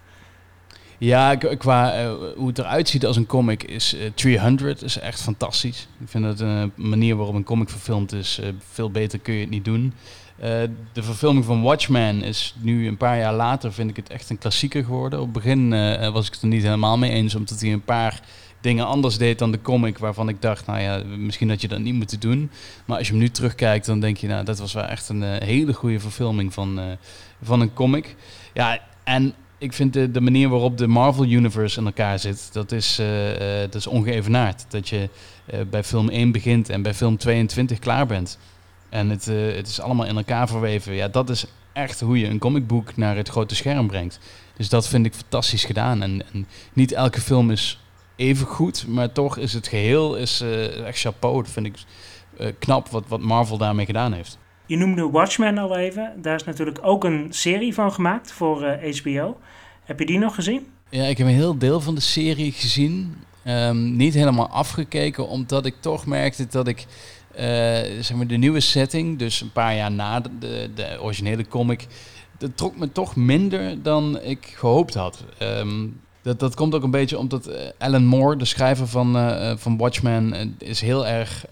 Ja, 0.99 1.35
qua 1.35 2.03
uh, 2.03 2.13
hoe 2.37 2.49
het 2.49 2.59
eruit 2.59 2.89
ziet 2.89 3.07
als 3.07 3.17
een 3.17 3.27
comic 3.27 3.63
is 3.63 3.97
300 4.15 4.83
is 4.83 4.99
echt 4.99 5.23
fantastisch. 5.23 5.89
Ik 6.01 6.09
vind 6.09 6.25
dat 6.25 6.41
een 6.41 6.73
manier 6.75 7.17
waarop 7.17 7.35
een 7.35 7.45
comic 7.45 7.69
verfilmd 7.69 8.13
is, 8.13 8.41
veel 8.73 8.91
beter 8.91 9.19
kun 9.19 9.35
je 9.35 9.41
het 9.41 9.51
niet 9.51 9.65
doen. 9.65 9.95
Uh, 10.39 10.49
de 10.93 11.03
verfilming 11.03 11.45
van 11.45 11.63
Watchmen 11.63 12.23
is 12.23 12.55
nu 12.59 12.89
een 12.89 12.97
paar 12.97 13.19
jaar 13.19 13.35
later, 13.35 13.73
vind 13.73 13.91
ik 13.91 13.97
het 13.97 14.09
echt 14.09 14.31
een 14.31 14.39
klassieker 14.39 14.85
geworden. 14.85 15.19
Op 15.19 15.25
het 15.25 15.35
begin 15.35 15.73
uh, 15.73 16.09
was 16.09 16.27
ik 16.27 16.33
het 16.33 16.43
er 16.43 16.49
niet 16.49 16.63
helemaal 16.63 16.99
mee 16.99 17.11
eens, 17.11 17.35
omdat 17.35 17.61
hij 17.61 17.73
een 17.73 17.85
paar 17.85 18.21
dingen 18.61 18.87
anders 18.87 19.19
deed 19.19 19.39
dan 19.39 19.53
de 19.53 19.61
comic, 19.61 19.99
waarvan 19.99 20.29
ik 20.29 20.43
dacht, 20.43 20.67
nou 20.67 20.81
ja, 20.81 21.03
misschien 21.05 21.49
had 21.49 21.61
je 21.61 21.69
dat 21.69 21.79
niet 21.79 21.95
moeten 21.95 22.21
doen. 22.21 22.51
Maar 22.85 22.99
als 22.99 23.07
je 23.07 23.13
hem 23.13 23.23
nu 23.23 23.29
terugkijkt, 23.29 23.87
dan 23.87 24.01
denk 24.01 24.17
je, 24.17 24.27
nou, 24.27 24.45
dat 24.45 24.59
was 24.59 24.73
wel 24.73 24.85
echt 24.85 25.09
een 25.09 25.23
uh, 25.23 25.37
hele 25.39 25.73
goede 25.73 26.01
verfilming 26.01 26.53
van, 26.53 26.81
van 27.43 27.61
een 27.61 27.73
comic. 27.73 28.17
Ja, 28.55 28.79
en 29.05 29.35
ik 29.59 29.73
vind 29.73 29.93
de, 29.93 30.21
manier 30.21 30.49
waarop 30.49 30.79
de 30.79 30.87
Marvel 30.87 31.25
Universe 31.25 31.79
in 31.79 31.87
elkaar 31.87 32.19
zit, 32.19 32.53
dat 32.53 32.73
is, 32.73 33.01
dat 33.61 33.75
is 33.75 33.87
ongeëvenaard. 33.87 34.65
Dat 34.69 34.89
je 34.89 35.09
bij 35.71 35.85
film 35.85 36.09
1 36.09 36.33
begint 36.33 36.69
en 36.69 36.83
bij 36.83 36.95
film 36.95 37.17
22 37.17 37.79
klaar 37.79 38.07
bent. 38.07 38.39
En 38.95 39.11
het, 39.11 39.27
uh, 39.27 39.55
het 39.55 39.69
is 39.69 39.81
allemaal 39.81 40.07
in 40.07 40.17
elkaar 40.17 40.49
verweven. 40.49 40.95
Ja, 40.95 41.09
dat 41.09 41.31
is 41.31 41.47
echt 41.73 42.01
hoe 42.01 42.19
je 42.19 42.29
een 42.29 42.39
comicboek 42.39 42.97
naar 42.97 43.17
het 43.17 43.29
grote 43.29 43.55
scherm 43.55 43.87
brengt. 43.87 44.19
Dus 44.57 44.69
dat 44.69 44.89
vind 44.89 45.07
ik 45.07 45.15
fantastisch 45.15 45.65
gedaan. 45.65 46.03
En, 46.03 46.23
en 46.33 46.47
niet 46.73 46.93
elke 46.93 47.21
film 47.21 47.51
is 47.51 47.81
even 48.17 48.47
goed, 48.47 48.87
maar 48.89 49.13
toch 49.13 49.37
is 49.37 49.53
het 49.53 49.69
geheel 49.69 50.17
is, 50.17 50.43
uh, 50.43 50.87
echt 50.87 50.99
chapeau. 50.99 51.43
Dat 51.43 51.51
vind 51.51 51.67
ik 51.67 51.75
uh, 52.41 52.47
knap 52.59 52.89
wat, 52.89 53.05
wat 53.09 53.21
Marvel 53.21 53.59
daarmee 53.59 53.87
gedaan 53.87 54.13
heeft. 54.13 54.39
Je 54.67 54.77
noemde 54.77 55.11
Watchmen 55.11 55.59
al 55.59 55.77
even. 55.77 56.13
Daar 56.23 56.35
is 56.35 56.45
natuurlijk 56.45 56.79
ook 56.83 57.05
een 57.05 57.27
serie 57.31 57.75
van 57.75 57.93
gemaakt 57.93 58.33
voor 58.33 58.79
HBO. 59.03 59.37
Heb 59.85 59.99
je 59.99 60.07
die 60.07 60.19
nog 60.19 60.35
gezien? 60.35 60.67
Ja, 60.91 61.05
ik 61.05 61.19
heb 61.19 61.27
een 61.27 61.33
heel 61.33 61.59
deel 61.59 61.81
van 61.81 61.95
de 61.95 62.01
serie 62.01 62.53
gezien. 62.53 63.15
Um, 63.47 63.97
niet 63.97 64.15
helemaal 64.15 64.49
afgekeken, 64.49 65.29
omdat 65.29 65.67
ik 65.67 65.75
toch 65.81 66.07
merkte 66.07 66.47
dat 66.51 66.69
ik 66.69 66.87
zeg 68.01 68.15
maar 68.15 68.27
de 68.27 68.37
nieuwe 68.37 68.61
setting, 68.61 69.19
dus 69.19 69.41
een 69.41 69.53
paar 69.53 69.77
jaar 69.77 69.91
na 69.91 70.21
de, 70.21 70.71
de, 70.75 70.97
originele 71.01 71.49
comic, 71.49 71.87
dat 72.39 72.57
trok 72.57 72.77
me 72.77 72.93
toch 72.93 73.17
minder 73.17 73.83
dan 73.83 74.21
ik 74.21 74.53
gehoopt 74.57 74.95
had. 74.95 75.25
Um, 75.43 76.01
dat, 76.23 76.41
dat 76.41 76.55
komt 76.55 76.75
ook 76.75 76.83
een 76.83 76.91
beetje 76.91 77.19
omdat 77.19 77.49
uh, 77.49 77.55
Alan 77.79 78.05
Moore, 78.05 78.37
de 78.37 78.45
schrijver 78.45 78.89
van, 78.89 79.17
uh, 79.17 79.53
van 79.57 79.77
Watchmen, 79.77 80.55
is 80.59 80.81
heel 80.81 81.07
erg 81.07 81.47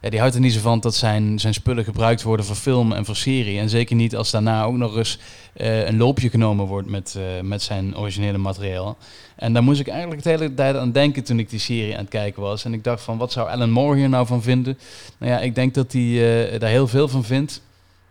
ja, 0.00 0.10
die 0.10 0.18
houdt 0.18 0.34
er 0.34 0.40
niet 0.40 0.52
zo 0.52 0.60
van 0.60 0.80
dat 0.80 0.94
zijn, 0.94 1.38
zijn 1.38 1.54
spullen 1.54 1.84
gebruikt 1.84 2.22
worden 2.22 2.46
voor 2.46 2.56
film 2.56 2.92
en 2.92 3.04
voor 3.04 3.16
serie. 3.16 3.58
En 3.58 3.68
zeker 3.68 3.96
niet 3.96 4.16
als 4.16 4.30
daarna 4.30 4.64
ook 4.64 4.76
nog 4.76 4.96
eens 4.96 5.18
uh, 5.56 5.86
een 5.86 5.96
loopje 5.96 6.30
genomen 6.30 6.66
wordt 6.66 6.88
met, 6.88 7.14
uh, 7.18 7.40
met 7.42 7.62
zijn 7.62 7.96
originele 7.96 8.38
materiaal. 8.38 8.96
En 9.36 9.52
daar 9.52 9.62
moest 9.62 9.80
ik 9.80 9.88
eigenlijk 9.88 10.22
de 10.22 10.28
hele 10.28 10.54
tijd 10.54 10.76
aan 10.76 10.92
denken 10.92 11.24
toen 11.24 11.38
ik 11.38 11.50
die 11.50 11.58
serie 11.58 11.92
aan 11.94 12.00
het 12.00 12.08
kijken 12.08 12.42
was. 12.42 12.64
En 12.64 12.72
ik 12.72 12.84
dacht 12.84 13.02
van, 13.02 13.18
wat 13.18 13.32
zou 13.32 13.48
Alan 13.48 13.70
Moore 13.70 13.98
hier 13.98 14.08
nou 14.08 14.26
van 14.26 14.42
vinden? 14.42 14.78
Nou 15.18 15.32
ja, 15.32 15.40
ik 15.40 15.54
denk 15.54 15.74
dat 15.74 15.92
hij 15.92 16.02
uh, 16.52 16.60
daar 16.60 16.70
heel 16.70 16.88
veel 16.88 17.08
van 17.08 17.24
vindt. 17.24 17.62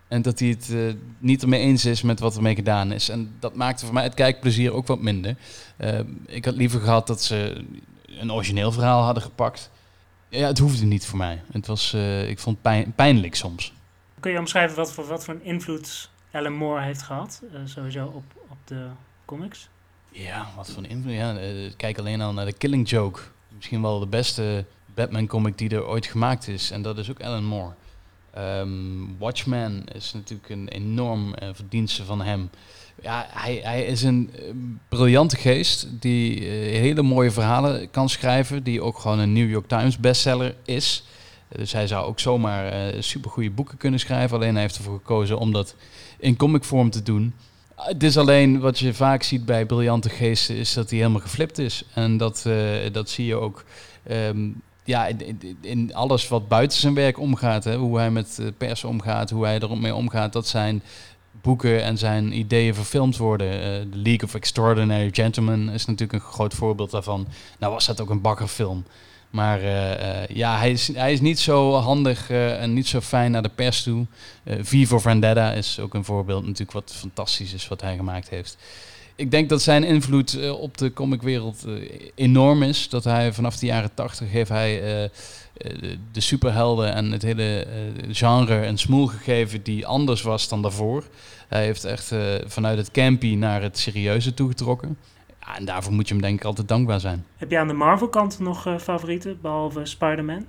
En 0.08 0.22
dat 0.22 0.40
hij 0.40 0.48
het 0.48 0.70
uh, 0.72 0.94
niet 1.18 1.42
ermee 1.42 1.62
eens 1.62 1.86
is 1.86 2.02
met 2.02 2.20
wat 2.20 2.36
ermee 2.36 2.56
gedaan 2.56 2.92
is. 2.92 3.10
En 3.10 3.32
dat 3.40 3.56
maakte 3.56 3.86
voor 3.86 3.94
mij 3.94 4.04
het 4.04 4.14
kijkplezier 4.14 4.74
ook 4.74 4.88
wat 4.88 5.02
minder. 5.02 5.36
Ik 6.26 6.46
had 6.46 6.56
liever 6.56 6.80
gehad 6.80 7.08
dat 7.08 7.24
ze 7.24 7.64
een 8.20 8.32
origineel 8.32 8.72
verhaal 8.72 9.04
hadden 9.04 9.24
gepakt. 9.24 9.70
Ja, 10.30 10.48
het 10.48 10.58
hoefde 10.58 10.86
niet 10.86 11.06
voor 11.06 11.18
mij. 11.18 11.42
Het 11.52 11.68
was, 11.68 11.94
uh, 11.94 12.30
ik 12.30 12.40
vond 12.40 12.56
het 12.56 12.64
pijn, 12.64 12.94
pijnlijk 12.94 13.36
soms. 13.36 13.74
Kun 14.20 14.32
je 14.32 14.40
omschrijven 14.40 14.78
wat 14.78 14.94
voor, 14.94 15.08
wat 15.08 15.26
voor 15.26 15.34
een 15.34 15.44
invloed 15.44 16.10
Alan 16.32 16.54
Moore 16.54 16.82
heeft 16.82 17.02
gehad? 17.02 17.42
sowieso 17.66 18.06
op, 18.06 18.24
op 18.48 18.58
de 18.66 18.88
comics? 19.26 19.70
Ja, 20.12 20.48
wat 20.56 20.70
voor 20.70 20.84
een 20.84 20.90
invloed. 20.90 21.14
Ja, 21.14 21.38
kijk 21.78 21.98
alleen 21.98 22.22
al 22.22 22.34
naar 22.34 22.46
de 22.46 22.54
Killing 22.54 22.90
Joke. 22.90 23.22
Misschien 23.56 23.82
wel 23.82 24.00
de 24.00 24.08
beste 24.08 24.66
Batman 24.94 25.28
comic 25.28 25.58
die 25.58 25.70
er 25.70 25.86
ooit 25.86 26.06
gemaakt 26.06 26.48
is. 26.48 26.72
En 26.72 26.82
dat 26.82 26.98
is 26.98 27.10
ook 27.10 27.22
Alan 27.22 27.46
Moore. 27.46 27.74
Um, 28.38 29.18
Watchmen 29.18 29.86
is 29.94 30.14
natuurlijk 30.14 30.50
een 30.50 30.68
enorm 30.68 31.36
verdienste 31.54 32.06
van 32.06 32.22
hem. 32.22 32.50
Ja, 33.02 33.28
hij, 33.30 33.60
hij 33.64 33.86
is 33.86 34.04
een 34.04 34.30
uh, 34.34 34.50
briljante 34.90 35.36
geest 35.36 35.88
die 36.00 36.40
uh, 36.40 36.46
hele 36.80 37.02
mooie 37.02 37.32
verhalen 37.32 37.92
kan 37.92 38.10
schrijven, 38.10 38.64
die 38.64 38.82
ook 38.82 39.00
gewoon 39.00 39.20
een 39.20 39.34
New 39.34 39.50
York 39.50 39.68
Times 39.68 39.98
bestseller 39.98 40.56
is. 40.66 41.04
Dus 41.56 41.72
hij 41.72 41.88
zou 41.88 42.06
ook 42.06 42.20
zomaar 42.20 42.94
supergoeie 43.00 43.52
boeken 43.52 43.78
kunnen 43.78 44.00
schrijven, 44.00 44.38
alleen 44.38 44.54
hij 44.54 44.62
heeft 44.62 44.78
ervoor 44.78 44.98
gekozen 44.98 45.38
om 45.40 45.52
dat 45.52 45.76
in 46.20 46.36
comicvorm 46.38 46.90
te 46.90 47.04
doen. 47.04 47.34
Het 47.76 48.04
is 48.04 48.18
alleen 48.18 48.60
wat 48.60 48.80
je 48.80 48.94
vaak 48.94 49.24
ziet 49.24 49.46
bij 49.46 49.66
briljante 49.66 50.10
geesten, 50.10 50.56
is 50.56 50.74
dat 50.74 50.90
hij 50.90 51.00
helemaal 51.00 51.22
geflipt 51.22 51.58
is. 51.58 51.84
En 51.94 52.18
dat, 52.18 52.46
dat 52.92 53.10
zie 53.10 53.26
je 53.26 53.36
ook 53.36 53.64
um, 54.12 54.62
ja, 54.84 55.08
in, 55.08 55.58
in, 55.62 55.94
alles 55.94 56.28
wat 56.28 56.48
buiten 56.48 56.80
zijn 56.80 56.94
werk 56.94 57.20
omgaat, 57.20 57.64
hè, 57.64 57.76
hoe 57.76 57.98
hij 57.98 58.12
met 58.12 58.40
pers 58.58 58.84
omgaat, 58.84 59.30
hoe 59.30 59.46
hij 59.46 59.60
ermee 59.60 59.96
omgaat, 59.96 60.34
dat 60.34 60.48
zijn 60.48 60.84
boeken 61.42 61.84
en 61.84 61.98
zijn 61.98 62.38
ideeën 62.38 62.76
verfilmd 62.76 63.18
worden. 63.18 63.48
Uh, 63.48 63.92
The 63.92 63.98
League 63.98 64.24
of 64.24 64.36
Extraordinary 64.36 65.10
Gentlemen 65.12 65.70
is 65.70 65.86
natuurlijk 65.86 66.24
een 66.24 66.32
groot 66.32 66.54
voorbeeld 66.54 66.92
daarvan. 66.92 67.28
Nou 67.60 67.74
was 67.74 67.86
dat 67.86 68.02
ook 68.02 68.10
een 68.10 68.22
bakkerfilm. 68.22 68.86
Maar 69.30 69.62
uh, 69.62 69.92
uh, 69.92 70.28
ja, 70.28 70.58
hij 70.58 70.72
is, 70.72 70.96
hij 70.96 71.14
is 71.14 71.22
niet 71.22 71.40
zo 71.40 71.74
handig 71.74 72.30
en 72.30 72.74
niet 72.74 72.88
zo 72.88 73.02
fijn 73.02 73.32
naar 73.32 73.42
de 73.42 73.50
pers 73.50 73.84
toe. 73.84 74.06
V 74.46 74.88
for 74.88 75.02
Vendetta 75.02 75.52
is 75.52 75.80
ook 75.80 75.94
een 75.94 76.06
voorbeeld 76.06 76.42
natuurlijk 76.42 76.72
wat 76.72 76.94
fantastisch 76.96 77.54
is 77.54 77.68
wat 77.68 77.82
hij 77.82 77.96
gemaakt 77.96 78.30
heeft 78.30 78.58
ik 79.16 79.32
denk 79.32 79.50
dat 79.50 79.62
zijn 79.62 79.84
invloed 79.84 80.52
op 80.52 80.78
de 80.78 80.94
comicwereld 80.94 81.66
enorm 82.16 82.64
is. 82.64 82.90
Dat 82.90 83.04
hij 83.04 83.34
vanaf 83.34 83.58
de 83.58 83.66
jaren 83.66 83.94
tachtig 83.94 84.32
heeft 84.32 84.50
hij 84.50 85.10
uh, 85.62 85.96
de 86.12 86.20
superhelden 86.20 86.94
en 86.94 87.12
het 87.12 87.22
hele 87.22 87.68
genre 88.12 88.66
een 88.66 88.78
smoel 88.78 89.08
gegeven 89.08 89.64
die 89.64 89.88
anders 89.88 90.22
was 90.22 90.50
dan 90.50 90.62
daarvoor. 90.62 91.04
Hij 91.48 91.64
heeft 91.64 91.84
echt 91.84 92.16
vanuit 92.46 92.78
het 92.78 92.92
campy 92.92 93.36
naar 93.36 93.62
het 93.62 93.78
serieuze 93.78 94.34
toegetrokken. 94.34 94.98
Ja, 95.40 95.58
en 95.58 95.66
daarvoor 95.66 95.94
moet 95.94 96.08
je 96.08 96.14
hem 96.14 96.24
denk 96.24 96.40
ik 96.40 96.46
altijd 96.46 96.68
dankbaar 96.68 97.00
zijn. 97.00 97.26
Heb 97.38 97.52
je 97.52 97.60
aan 97.60 97.68
de 97.68 97.74
Marvel 97.74 98.10
kant 98.10 98.40
nog 98.40 98.76
favorieten, 98.82 99.38
behalve 99.42 99.86
Spider-Man? 99.86 100.46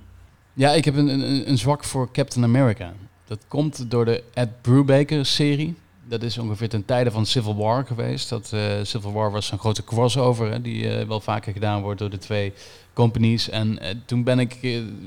Ja, 0.53 0.71
ik 0.71 0.85
heb 0.85 0.95
een, 0.95 1.07
een, 1.07 1.49
een 1.49 1.57
zwak 1.57 1.83
voor 1.83 2.11
Captain 2.11 2.45
America. 2.45 2.93
Dat 3.27 3.39
komt 3.47 3.91
door 3.91 4.05
de 4.05 4.23
Ed 4.33 4.61
Brubaker 4.61 5.25
serie 5.25 5.75
dat 6.11 6.23
is 6.23 6.37
ongeveer 6.37 6.69
ten 6.69 6.85
tijde 6.85 7.11
van 7.11 7.25
Civil 7.25 7.55
War 7.55 7.85
geweest. 7.85 8.29
Dat 8.29 8.51
uh, 8.53 8.61
Civil 8.83 9.11
War 9.11 9.31
was 9.31 9.51
een 9.51 9.59
grote 9.59 9.83
crossover 9.83 10.51
hè, 10.51 10.61
die 10.61 10.83
uh, 10.83 11.07
wel 11.07 11.19
vaker 11.19 11.53
gedaan 11.53 11.81
wordt 11.81 11.99
door 11.99 12.09
de 12.09 12.17
twee 12.17 12.53
companies. 12.93 13.49
En 13.49 13.79
uh, 13.81 13.89
toen 14.05 14.23
ben 14.23 14.39
ik 14.39 14.57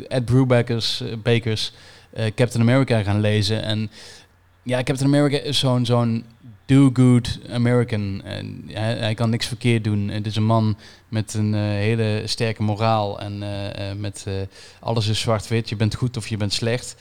Ed 0.08 0.24
Brubakers 0.24 1.02
Bakers 1.22 1.72
Captain 2.34 2.60
America 2.60 3.02
gaan 3.02 3.20
lezen. 3.20 3.62
En 3.62 3.90
ja, 4.62 4.82
Captain 4.82 5.08
America 5.08 5.38
is 5.38 5.58
zo'n 5.58 5.86
zo'n 5.86 6.24
do-good 6.66 7.38
American. 7.50 8.22
En 8.24 8.64
hij, 8.72 9.14
kan 9.14 9.30
niks 9.30 9.46
verkeerd 9.46 9.84
doen. 9.84 10.08
Het 10.08 10.26
is 10.26 10.36
een 10.36 10.44
man 10.44 10.76
met 11.08 11.34
een 11.34 11.54
hele 11.54 12.22
sterke 12.24 12.62
moraal 12.62 13.20
en 13.20 13.38
met 14.00 14.26
alles 14.80 15.06
is 15.08 15.20
zwart-wit. 15.20 15.68
Je 15.68 15.76
bent 15.76 15.94
goed 15.94 16.16
of 16.16 16.28
je 16.28 16.36
bent 16.36 16.52
slecht. 16.52 16.96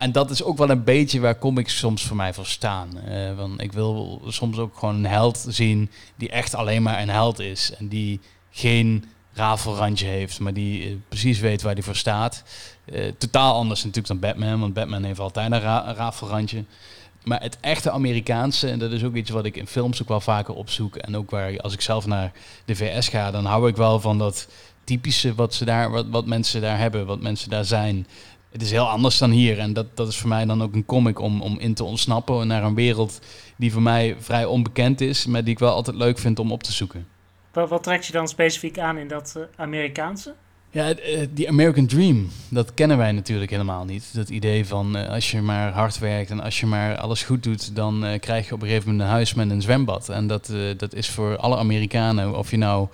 En 0.00 0.12
dat 0.12 0.30
is 0.30 0.42
ook 0.42 0.58
wel 0.58 0.70
een 0.70 0.84
beetje 0.84 1.20
waar 1.20 1.38
comics 1.38 1.78
soms 1.78 2.06
voor 2.06 2.16
mij 2.16 2.34
voor 2.34 2.46
staan. 2.46 2.88
Want 3.36 3.60
ik 3.60 3.72
wil 3.72 4.22
soms 4.26 4.58
ook 4.58 4.78
gewoon 4.78 4.94
een 4.94 5.06
held 5.06 5.46
zien 5.48 5.90
die 6.16 6.28
echt 6.28 6.54
alleen 6.54 6.82
maar 6.82 7.02
een 7.02 7.08
held 7.10 7.38
is. 7.38 7.72
En 7.78 7.88
die 7.88 8.20
geen 8.50 9.04
rafelrandje 9.40 10.06
heeft, 10.06 10.40
maar 10.40 10.52
die 10.52 10.90
uh, 10.90 10.96
precies 11.08 11.38
weet 11.38 11.62
waar 11.62 11.74
hij 11.74 11.82
voor 11.82 11.96
staat. 11.96 12.42
Uh, 12.84 13.12
totaal 13.18 13.54
anders 13.54 13.84
natuurlijk 13.84 14.06
dan 14.06 14.30
Batman, 14.30 14.60
want 14.60 14.74
Batman 14.74 15.02
heeft 15.02 15.20
altijd 15.20 15.52
een, 15.52 15.60
ra 15.60 15.94
rafelrandje. 15.96 16.64
Maar 17.24 17.40
het 17.40 17.58
echte 17.60 17.90
Amerikaanse, 17.90 18.68
en 18.68 18.78
dat 18.78 18.92
is 18.92 19.04
ook 19.04 19.14
iets 19.14 19.30
wat 19.30 19.44
ik 19.44 19.56
in 19.56 19.66
films 19.66 20.02
ook 20.02 20.08
wel 20.08 20.20
vaker 20.20 20.54
opzoek. 20.54 20.96
En 20.96 21.16
ook 21.16 21.30
waar 21.30 21.60
als 21.60 21.72
ik 21.72 21.80
zelf 21.80 22.06
naar 22.06 22.32
de 22.64 22.76
VS 22.76 23.08
ga, 23.08 23.30
dan 23.30 23.44
hou 23.44 23.68
ik 23.68 23.76
wel 23.76 24.00
van 24.00 24.18
dat 24.18 24.48
typische 24.84 25.34
wat, 25.34 25.54
ze 25.54 25.64
daar, 25.64 25.90
wat, 25.90 26.06
wat 26.10 26.26
mensen 26.26 26.60
daar 26.60 26.78
hebben, 26.78 27.06
wat 27.06 27.20
mensen 27.20 27.50
daar 27.50 27.64
zijn 27.64 28.06
het 28.50 28.62
is 28.62 28.70
heel 28.70 28.88
anders 28.88 29.18
dan 29.18 29.30
hier. 29.30 29.58
En 29.58 29.72
dat, 29.72 29.96
dat 29.96 30.08
is 30.08 30.16
voor 30.16 30.28
mij 30.28 30.44
dan 30.44 30.62
ook 30.62 30.74
een 30.74 30.86
comic 30.86 31.18
om, 31.18 31.42
om 31.42 31.58
in 31.58 31.74
te 31.74 31.84
ontsnappen 31.84 32.46
naar 32.46 32.62
een 32.62 32.74
wereld 32.74 33.20
die 33.56 33.72
voor 33.72 33.82
mij 33.82 34.16
vrij 34.18 34.44
onbekend 34.44 35.00
is, 35.00 35.26
maar 35.26 35.44
die 35.44 35.52
ik 35.52 35.58
wel 35.58 35.74
altijd 35.74 35.96
leuk 35.96 36.18
vind 36.18 36.38
om 36.38 36.52
op 36.52 36.62
te 36.62 36.72
zoeken. 36.72 37.06
Wat, 37.52 37.68
wat 37.68 37.82
trekt 37.82 38.06
je 38.06 38.12
dan 38.12 38.28
specifiek 38.28 38.78
aan 38.78 38.98
in 38.98 39.08
dat 39.08 39.34
uh, 39.36 39.42
Amerikaanse? 39.56 40.34
Ja, 40.72 40.94
eh, 40.94 41.26
die 41.30 41.48
American 41.48 41.86
Dream, 41.86 42.28
dat 42.48 42.74
kennen 42.74 42.98
wij 42.98 43.12
natuurlijk 43.12 43.50
helemaal 43.50 43.84
niet. 43.84 44.14
Dat 44.14 44.28
idee 44.28 44.66
van 44.66 44.96
uh, 44.96 45.08
als 45.08 45.30
je 45.30 45.40
maar 45.40 45.72
hard 45.72 45.98
werkt 45.98 46.30
en 46.30 46.40
als 46.40 46.60
je 46.60 46.66
maar 46.66 46.96
alles 46.96 47.22
goed 47.22 47.42
doet, 47.42 47.76
dan 47.76 48.04
krijg 48.20 48.48
je 48.48 48.54
op 48.54 48.62
een 48.62 48.68
gegeven 48.68 48.90
moment 48.90 49.08
een 49.08 49.14
huis 49.14 49.34
met 49.34 49.50
een 49.50 49.62
zwembad. 49.62 50.08
En 50.08 50.26
dat, 50.26 50.52
dat 50.76 50.94
is 50.94 51.10
voor 51.10 51.36
alle 51.36 51.56
Amerikanen, 51.56 52.38
of 52.38 52.50
je 52.50 52.56
nou 52.56 52.88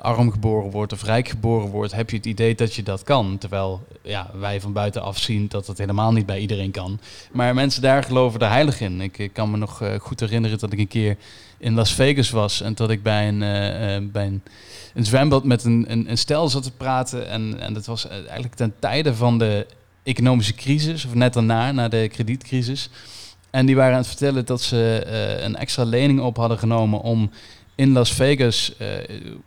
arm 0.00 0.30
geboren 0.30 0.70
wordt 0.70 0.92
of 0.92 1.02
rijk 1.02 1.28
geboren 1.28 1.68
wordt, 1.68 1.92
heb 1.92 2.10
je 2.10 2.16
het 2.16 2.26
idee 2.26 2.54
dat 2.54 2.74
je 2.74 2.82
dat 2.82 3.02
kan. 3.02 3.38
Terwijl 3.38 3.86
ja, 4.02 4.30
wij 4.34 4.60
van 4.60 4.72
buitenaf 4.72 5.18
zien 5.18 5.48
dat 5.48 5.66
dat 5.66 5.78
helemaal 5.78 6.12
niet 6.12 6.26
bij 6.26 6.38
iedereen 6.38 6.70
kan. 6.70 6.98
Maar 7.32 7.54
mensen 7.54 7.82
daar 7.82 8.02
geloven 8.02 8.40
er 8.40 8.50
heilig 8.50 8.80
in. 8.80 9.00
Ik, 9.00 9.18
ik 9.18 9.32
kan 9.32 9.50
me 9.50 9.56
nog 9.56 9.82
goed 9.98 10.20
herinneren 10.20 10.58
dat 10.58 10.72
ik 10.72 10.78
een 10.78 10.88
keer 10.88 11.16
in 11.64 11.74
Las 11.74 11.92
Vegas 11.92 12.30
was 12.30 12.60
en 12.60 12.74
dat 12.74 12.90
ik 12.90 13.02
bij 13.02 13.28
een, 13.28 14.10
bij 14.12 14.40
een 14.94 15.04
zwembad 15.04 15.44
met 15.44 15.64
een, 15.64 15.84
een, 15.88 16.10
een 16.10 16.18
stel 16.18 16.48
zat 16.48 16.62
te 16.62 16.72
praten. 16.72 17.28
En, 17.28 17.60
en 17.60 17.74
dat 17.74 17.86
was 17.86 18.08
eigenlijk 18.08 18.54
ten 18.54 18.74
tijde 18.78 19.14
van 19.14 19.38
de 19.38 19.66
economische 20.02 20.54
crisis, 20.54 21.04
of 21.04 21.14
net 21.14 21.32
daarna, 21.32 21.72
na 21.72 21.88
de 21.88 22.08
kredietcrisis. 22.08 22.90
En 23.50 23.66
die 23.66 23.76
waren 23.76 23.92
aan 23.92 23.98
het 23.98 24.06
vertellen 24.06 24.46
dat 24.46 24.62
ze 24.62 25.06
een 25.40 25.56
extra 25.56 25.84
lening 25.84 26.20
op 26.20 26.36
hadden 26.36 26.58
genomen 26.58 27.00
om 27.00 27.30
in 27.74 27.92
Las 27.92 28.12
Vegas 28.12 28.76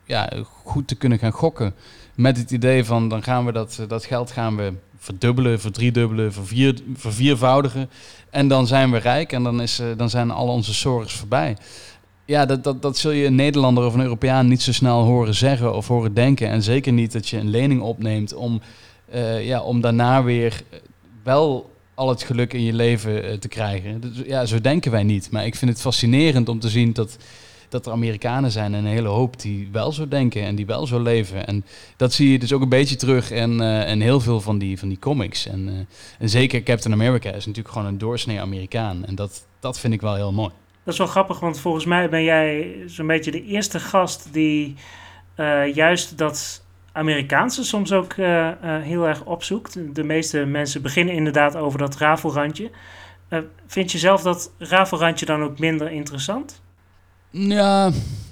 ja, 0.06 0.30
goed 0.64 0.88
te 0.88 0.96
kunnen 0.96 1.20
gaan 1.20 1.32
gokken. 1.32 1.74
Met 2.16 2.38
het 2.38 2.52
idee 2.52 2.86
van 2.86 3.10
dan 3.10 3.24
gaan 3.24 3.46
we 3.46 3.52
dat, 3.52 3.80
dat 3.88 4.06
geld 4.06 4.32
gaan 4.32 4.56
we 4.56 4.74
verdubbelen, 4.98 5.60
verdriedubbelen, 5.60 6.34
vervier, 6.34 6.76
verviervoudigen. 6.96 7.90
En 8.30 8.48
dan 8.48 8.68
zijn 8.68 8.92
we 8.92 8.98
rijk 8.98 9.32
en 9.32 9.44
dan, 9.44 9.62
is, 9.62 9.82
dan 9.98 10.10
zijn 10.10 10.32
al 10.32 10.48
onze 10.48 10.74
zorgen 10.74 11.10
voorbij 11.10 11.56
ja, 12.28 12.46
dat, 12.46 12.64
dat, 12.64 12.82
dat 12.82 12.98
zul 12.98 13.12
je 13.12 13.26
een 13.26 13.36
Nederlander 13.36 13.86
of 13.86 13.94
een 13.94 14.02
Europeaan 14.02 14.48
niet 14.48 14.62
zo 14.62 14.74
snel 14.74 15.04
horen 15.04 15.34
zeggen 15.34 15.76
of 15.76 15.88
horen 15.88 16.14
denken. 16.14 16.50
En 16.50 16.64
zeker 16.64 16.94
niet 16.94 17.12
dat 17.12 17.30
je 17.30 17.38
een 17.38 17.50
lening 17.50 17.82
opneemt 17.82 18.34
om, 18.34 18.62
uh, 19.14 19.46
ja, 19.46 19.62
om 19.62 19.82
daarna 19.82 20.24
weer 20.24 20.62
wel 21.24 21.70
al 21.94 22.10
het 22.10 22.24
geluk 22.24 22.54
in 22.54 22.64
je 22.64 22.74
leven 22.74 23.26
uh, 23.26 23.34
te 23.34 23.48
krijgen. 23.48 24.02
Ja, 24.26 24.46
zo 24.46 24.62
denken 24.62 24.92
wij 24.92 25.04
niet. 25.04 25.32
Maar 25.32 25.46
ik 25.46 25.56
vind 25.56 25.72
het 25.72 25.82
fascinerend 25.82 26.50
om 26.50 26.60
te 26.60 26.70
zien 26.70 26.94
dat, 26.94 27.18
dat 27.70 27.86
er 27.86 27.92
Amerikanen 27.92 28.52
zijn 28.52 28.74
en 28.74 28.86
een 28.86 28.92
hele 28.92 29.08
hoop 29.08 29.42
die 29.42 29.70
wel 29.72 29.92
zo 29.92 30.08
denken 30.08 30.44
en 30.44 30.56
die 30.56 30.66
wel 30.66 30.88
zo 30.88 31.02
leven. 31.02 31.48
En 31.48 31.66
dat 31.98 32.14
zie 32.14 32.32
je 32.32 32.40
dus 32.40 32.54
ook 32.54 32.62
een 32.62 32.70
beetje 32.70 32.96
terug 32.96 33.32
in, 33.32 33.62
in 33.62 34.02
heel 34.02 34.20
veel 34.20 34.42
van 34.42 34.58
die, 34.58 34.80
van 34.80 34.88
die 34.88 35.00
comics. 35.00 35.46
En, 35.46 35.88
en 36.20 36.30
zeker 36.30 36.64
Captain 36.64 36.94
America 36.94 37.30
is 37.30 37.46
natuurlijk 37.46 37.74
gewoon 37.74 37.88
een 37.88 37.98
doorsnee 37.98 38.42
Amerikaan. 38.42 39.06
En 39.06 39.16
dat, 39.16 39.46
dat 39.60 39.80
vind 39.80 39.94
ik 39.94 40.02
wel 40.02 40.16
heel 40.16 40.34
mooi. 40.34 40.52
Dat 40.88 40.96
is 40.96 41.02
wel 41.02 41.12
grappig, 41.12 41.40
want 41.40 41.60
volgens 41.60 41.86
mij 41.86 42.10
ben 42.10 42.24
jij 42.24 42.76
zo'n 42.86 43.08
beetje 43.08 43.32
de 43.32 43.44
eerste 43.44 43.80
gast 43.80 44.34
die 44.34 44.76
uh, 45.36 45.74
juist 45.74 46.18
dat 46.18 46.64
Amerikaanse 46.92 47.64
soms 47.64 47.92
ook 47.92 48.14
uh, 48.14 48.28
uh, 48.28 48.52
heel 48.62 49.08
erg 49.08 49.24
opzoekt. 49.24 49.96
De 49.96 50.04
meeste 50.04 50.46
mensen 50.46 50.82
beginnen 50.82 51.14
inderdaad 51.14 51.56
over 51.56 51.80
dat 51.80 51.98
rafelrandje. 51.98 52.72
vind 53.68 53.92
je 53.92 53.98
zelf 53.98 54.22
dat 54.22 54.52
rafelrandje 54.58 55.26
dan 55.26 55.44
ook 55.44 55.60
minder 55.60 55.92
interessant? 55.92 56.62
Ja, 57.30 57.92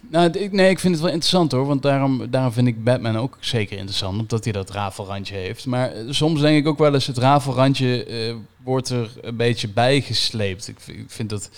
Nou, 0.09 0.29
ik, 0.29 0.51
nee, 0.51 0.69
ik 0.69 0.79
vind 0.79 0.93
het 0.93 1.03
wel 1.03 1.13
interessant 1.13 1.51
hoor. 1.51 1.65
Want 1.65 1.81
daarom, 1.81 2.29
daarom 2.29 2.51
vind 2.51 2.67
ik 2.67 2.83
Batman 2.83 3.17
ook 3.17 3.37
zeker 3.39 3.77
interessant. 3.77 4.19
Omdat 4.19 4.43
hij 4.43 4.53
dat 4.53 4.69
rafelrandje 4.69 5.35
heeft. 5.35 5.65
Maar 5.65 5.91
eh, 5.91 6.03
soms 6.09 6.41
denk 6.41 6.57
ik 6.57 6.67
ook 6.67 6.77
wel 6.77 6.93
eens, 6.93 7.07
het 7.07 7.17
rafelrandje 7.17 8.37
wordt 8.63 8.89
er 8.89 9.11
een 9.21 9.35
beetje 9.35 9.67
bijgesleept. 9.67 10.67
Ik, 10.67 10.77
ik 10.87 11.05
vind 11.07 11.29
dat 11.29 11.49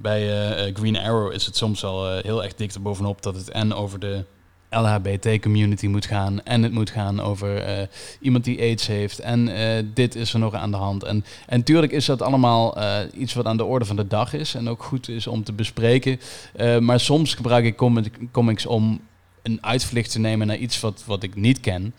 bij 0.00 0.66
uh, 0.68 0.74
Green 0.74 0.96
Arrow 0.96 1.32
is 1.32 1.46
het 1.46 1.56
soms 1.56 1.84
al 1.84 2.16
heel 2.16 2.44
erg 2.44 2.54
dik 2.54 2.72
erbovenop 2.72 3.22
dat 3.22 3.34
het 3.34 3.50
en 3.50 3.74
over 3.74 3.98
de 3.98 4.24
LHBT-community 4.70 5.86
moet 5.86 6.06
gaan. 6.06 6.42
En 6.42 6.62
het 6.62 6.72
moet 6.72 6.90
gaan 6.90 7.20
over 7.20 7.88
iemand 8.20 8.44
die 8.44 8.60
aids 8.60 8.86
heeft. 8.86 9.18
En 9.18 9.50
dit 9.94 10.14
is 10.14 10.32
er 10.32 10.38
nog 10.38 10.54
aan 10.54 10.70
de 10.70 10.76
hand. 10.76 11.04
En, 11.04 11.24
en 11.46 11.62
tuurlijk 11.62 11.92
is 11.92 12.04
dat 12.04 12.22
allemaal 12.22 12.78
iets 13.14 13.34
wat 13.34 13.46
aan 13.46 13.56
de 13.56 13.64
orde 13.64 13.84
van 13.84 13.96
de 13.96 14.06
dag 14.06 14.32
is. 14.32 14.54
En 14.54 14.68
ook 14.68 14.82
goed 14.82 15.08
is 15.08 15.26
om 15.26 15.44
te 15.44 15.52
bespreken. 15.52 16.20
maar 16.80 17.00
soms 17.00 17.34
gebruik 17.34 17.64
ik 17.64 17.76
comics 18.32 18.66
om 18.66 19.00
een 19.42 19.58
uitvlucht 19.64 20.10
te 20.12 20.18
nemen 20.18 20.46
naar 20.46 20.56
iets 20.56 20.80
wat, 20.80 21.02
wat 21.06 21.22
ik 21.22 21.34
niet 21.34 21.60
ken. 21.60 21.94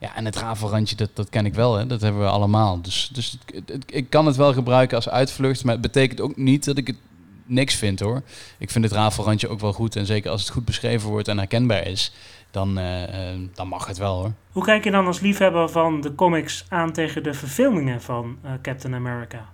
Ja, 0.00 0.16
en 0.16 0.24
het 0.24 0.36
rafelrandje, 0.36 0.96
dat, 0.96 1.10
dat 1.14 1.28
ken 1.28 1.46
ik 1.46 1.54
wel, 1.54 1.74
hè. 1.74 1.86
dat 1.86 2.00
hebben 2.00 2.20
we 2.20 2.28
allemaal. 2.28 2.82
Dus, 2.82 3.10
dus 3.12 3.38
ik 3.86 4.10
kan 4.10 4.26
het 4.26 4.36
wel 4.36 4.52
gebruiken 4.52 4.96
als 4.96 5.08
uitvlucht, 5.08 5.64
maar 5.64 5.72
het 5.72 5.82
betekent 5.82 6.20
ook 6.20 6.36
niet 6.36 6.64
dat 6.64 6.76
ik 6.76 6.86
het 6.86 6.96
niks 7.46 7.74
vind 7.74 8.00
hoor. 8.00 8.22
Ik 8.58 8.70
vind 8.70 8.84
het 8.84 8.92
rafelrandje 8.92 9.48
ook 9.48 9.60
wel 9.60 9.72
goed. 9.72 9.96
En 9.96 10.06
zeker 10.06 10.30
als 10.30 10.40
het 10.40 10.50
goed 10.50 10.64
beschreven 10.64 11.08
wordt 11.08 11.28
en 11.28 11.38
herkenbaar 11.38 11.86
is, 11.86 12.12
dan, 12.50 12.78
uh, 12.78 13.02
dan 13.54 13.68
mag 13.68 13.86
het 13.86 13.98
wel 13.98 14.16
hoor. 14.18 14.32
Hoe 14.52 14.64
kijk 14.64 14.84
je 14.84 14.90
dan 14.90 15.06
als 15.06 15.20
liefhebber 15.20 15.68
van 15.68 16.00
de 16.00 16.14
comics 16.14 16.64
aan 16.68 16.92
tegen 16.92 17.22
de 17.22 17.34
verfilmingen 17.34 18.02
van 18.02 18.38
uh, 18.44 18.50
Captain 18.62 18.94
America? 18.94 19.48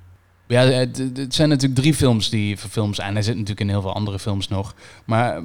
Ja, 0.47 0.63
het, 0.63 0.99
het, 1.15 1.35
zijn 1.35 1.49
natuurlijk 1.49 1.81
drie 1.81 1.95
films 1.95 2.31
die 2.31 2.59
verfilmd 2.59 2.97
zijn. 2.97 3.17
Er 3.17 3.23
zit 3.23 3.35
natuurlijk 3.35 3.61
in 3.61 3.69
heel 3.69 3.81
veel 3.81 3.95
andere 3.95 4.19
films 4.19 4.49
nog. 4.49 4.75
Maar 5.05 5.43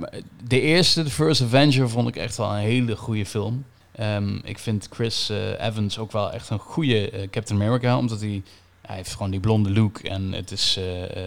de 0.48 0.62
eerste, 0.62 1.04
The 1.04 1.10
First 1.10 1.42
Avenger, 1.42 1.90
vond 1.90 2.08
ik 2.08 2.16
echt 2.16 2.38
wel 2.38 2.52
een 2.52 2.58
hele 2.58 2.96
goede 2.96 3.26
film. 3.26 3.66
Um, 4.00 4.42
ik 4.44 4.60
vind 4.60 4.88
Chris 4.92 5.32
Evans 5.60 6.00
ook 6.00 6.12
wel 6.12 6.32
echt 6.32 6.50
een 6.50 6.60
goede 6.60 7.28
Captain 7.32 7.62
America, 7.62 7.98
omdat 7.98 8.20
hij 8.20 8.44
hij 8.88 8.96
heeft 8.96 9.12
gewoon 9.12 9.32
die 9.32 9.40
blonde 9.40 9.72
look 9.72 10.00
en 10.00 10.32
het 10.32 10.52
is, 10.52 10.78
uh, 10.80 10.86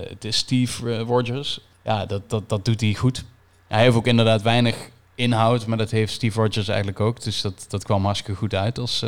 het 0.08 0.24
is 0.24 0.36
Steve 0.36 0.94
eh, 0.94 1.00
Rogers. 1.00 1.60
Ja, 1.84 2.06
dat, 2.06 2.30
dat, 2.30 2.48
dat 2.48 2.64
doet 2.64 2.80
hij 2.80 2.94
goed. 2.94 3.24
Hij 3.66 3.82
heeft 3.82 3.96
ook 3.96 4.06
inderdaad 4.06 4.42
weinig 4.42 4.76
inhoud, 5.14 5.66
maar 5.66 5.78
dat 5.78 5.90
heeft 5.90 6.12
Steve 6.12 6.40
Rogers 6.40 6.68
eigenlijk 6.68 7.00
ook. 7.00 7.22
Dus 7.22 7.40
dat, 7.40 7.66
dat 7.68 7.84
kwam 7.84 8.04
hartstikke 8.04 8.38
goed 8.38 8.54
uit 8.54 8.78
als, 8.78 9.04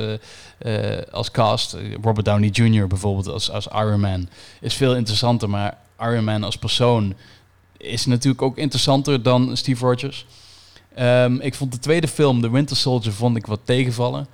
als 1.11 1.31
cast. 1.31 1.77
Robert 2.03 2.25
Downey 2.27 2.49
Jr. 2.49 2.87
bijvoorbeeld 2.87 3.29
als, 3.29 3.51
als 3.51 3.67
Iron 3.67 4.01
Man 4.01 4.29
is 4.61 4.75
veel 4.75 4.97
interessanter, 4.97 5.51
maar 5.51 5.79
Iron 6.01 6.25
Man 6.25 6.45
als 6.45 6.57
persoon 6.57 7.15
is 7.77 8.07
natuurlijk 8.07 8.43
ook 8.43 8.59
interessanter 8.59 9.23
dan 9.23 9.57
Steve 9.57 9.85
Rogers. 9.85 10.27
Um, 10.99 11.41
ik 11.41 11.55
vond 11.55 11.73
de 11.73 11.79
tweede 11.79 12.09
film, 12.09 12.41
The 12.41 12.51
Winter 12.51 12.77
Soldier, 12.77 13.13
vond 13.13 13.37
ik 13.37 13.47
wat 13.47 13.61
tegenvallen. 13.65 14.27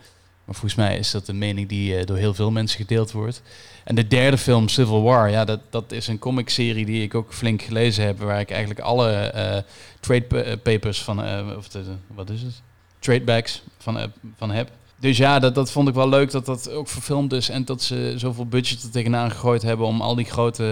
Maar 0.49 0.57
volgens 0.57 0.81
mij 0.81 0.99
is 0.99 1.11
dat 1.11 1.29
een 1.29 1.39
mening 1.39 1.69
die 1.69 2.05
door 2.05 2.17
heel 2.17 2.35
veel 2.35 2.51
mensen 2.51 2.79
gedeeld 2.79 3.13
wordt. 3.13 3.43
En 3.85 3.95
de 3.95 4.07
derde 4.07 4.39
film, 4.39 4.69
Civil 4.69 5.03
War, 5.03 5.31
ja, 5.31 5.45
dat, 5.45 5.61
dat 5.71 5.93
is 5.93 6.07
een 6.07 6.19
comic-serie 6.19 6.85
die 6.85 7.03
ik 7.03 7.15
ook 7.15 7.35
flink 7.35 7.63
gelezen 7.63 8.05
heb, 8.05 8.19
waar 8.19 8.41
ik 8.41 8.51
eigenlijk 8.51 8.81
alle 8.81 9.33
uh, 9.35 9.57
trade 10.01 10.43
eh, 10.43 10.57
papers 10.63 11.03
van, 11.03 11.21
of 11.57 11.69
wat 12.07 12.31
is 12.31 12.43
het? 12.43 12.63
Tradebacks 12.99 13.63
van, 13.79 14.13
van 14.37 14.51
heb. 14.51 14.71
Dus 15.01 15.17
ja, 15.17 15.39
dat, 15.39 15.55
dat 15.55 15.71
vond 15.71 15.89
ik 15.89 15.95
wel 15.95 16.09
leuk 16.09 16.31
dat 16.31 16.47
dat 16.47 16.71
ook 16.71 16.89
verfilmd 16.89 17.33
is 17.33 17.49
en 17.49 17.65
dat 17.65 17.83
ze 17.83 18.15
zoveel 18.17 18.47
budget 18.47 18.83
er 18.83 18.91
tegenaan 18.91 19.31
gegooid 19.31 19.63
hebben 19.63 19.87
om 19.87 20.01
al 20.01 20.15
die 20.15 20.25
grote 20.25 20.63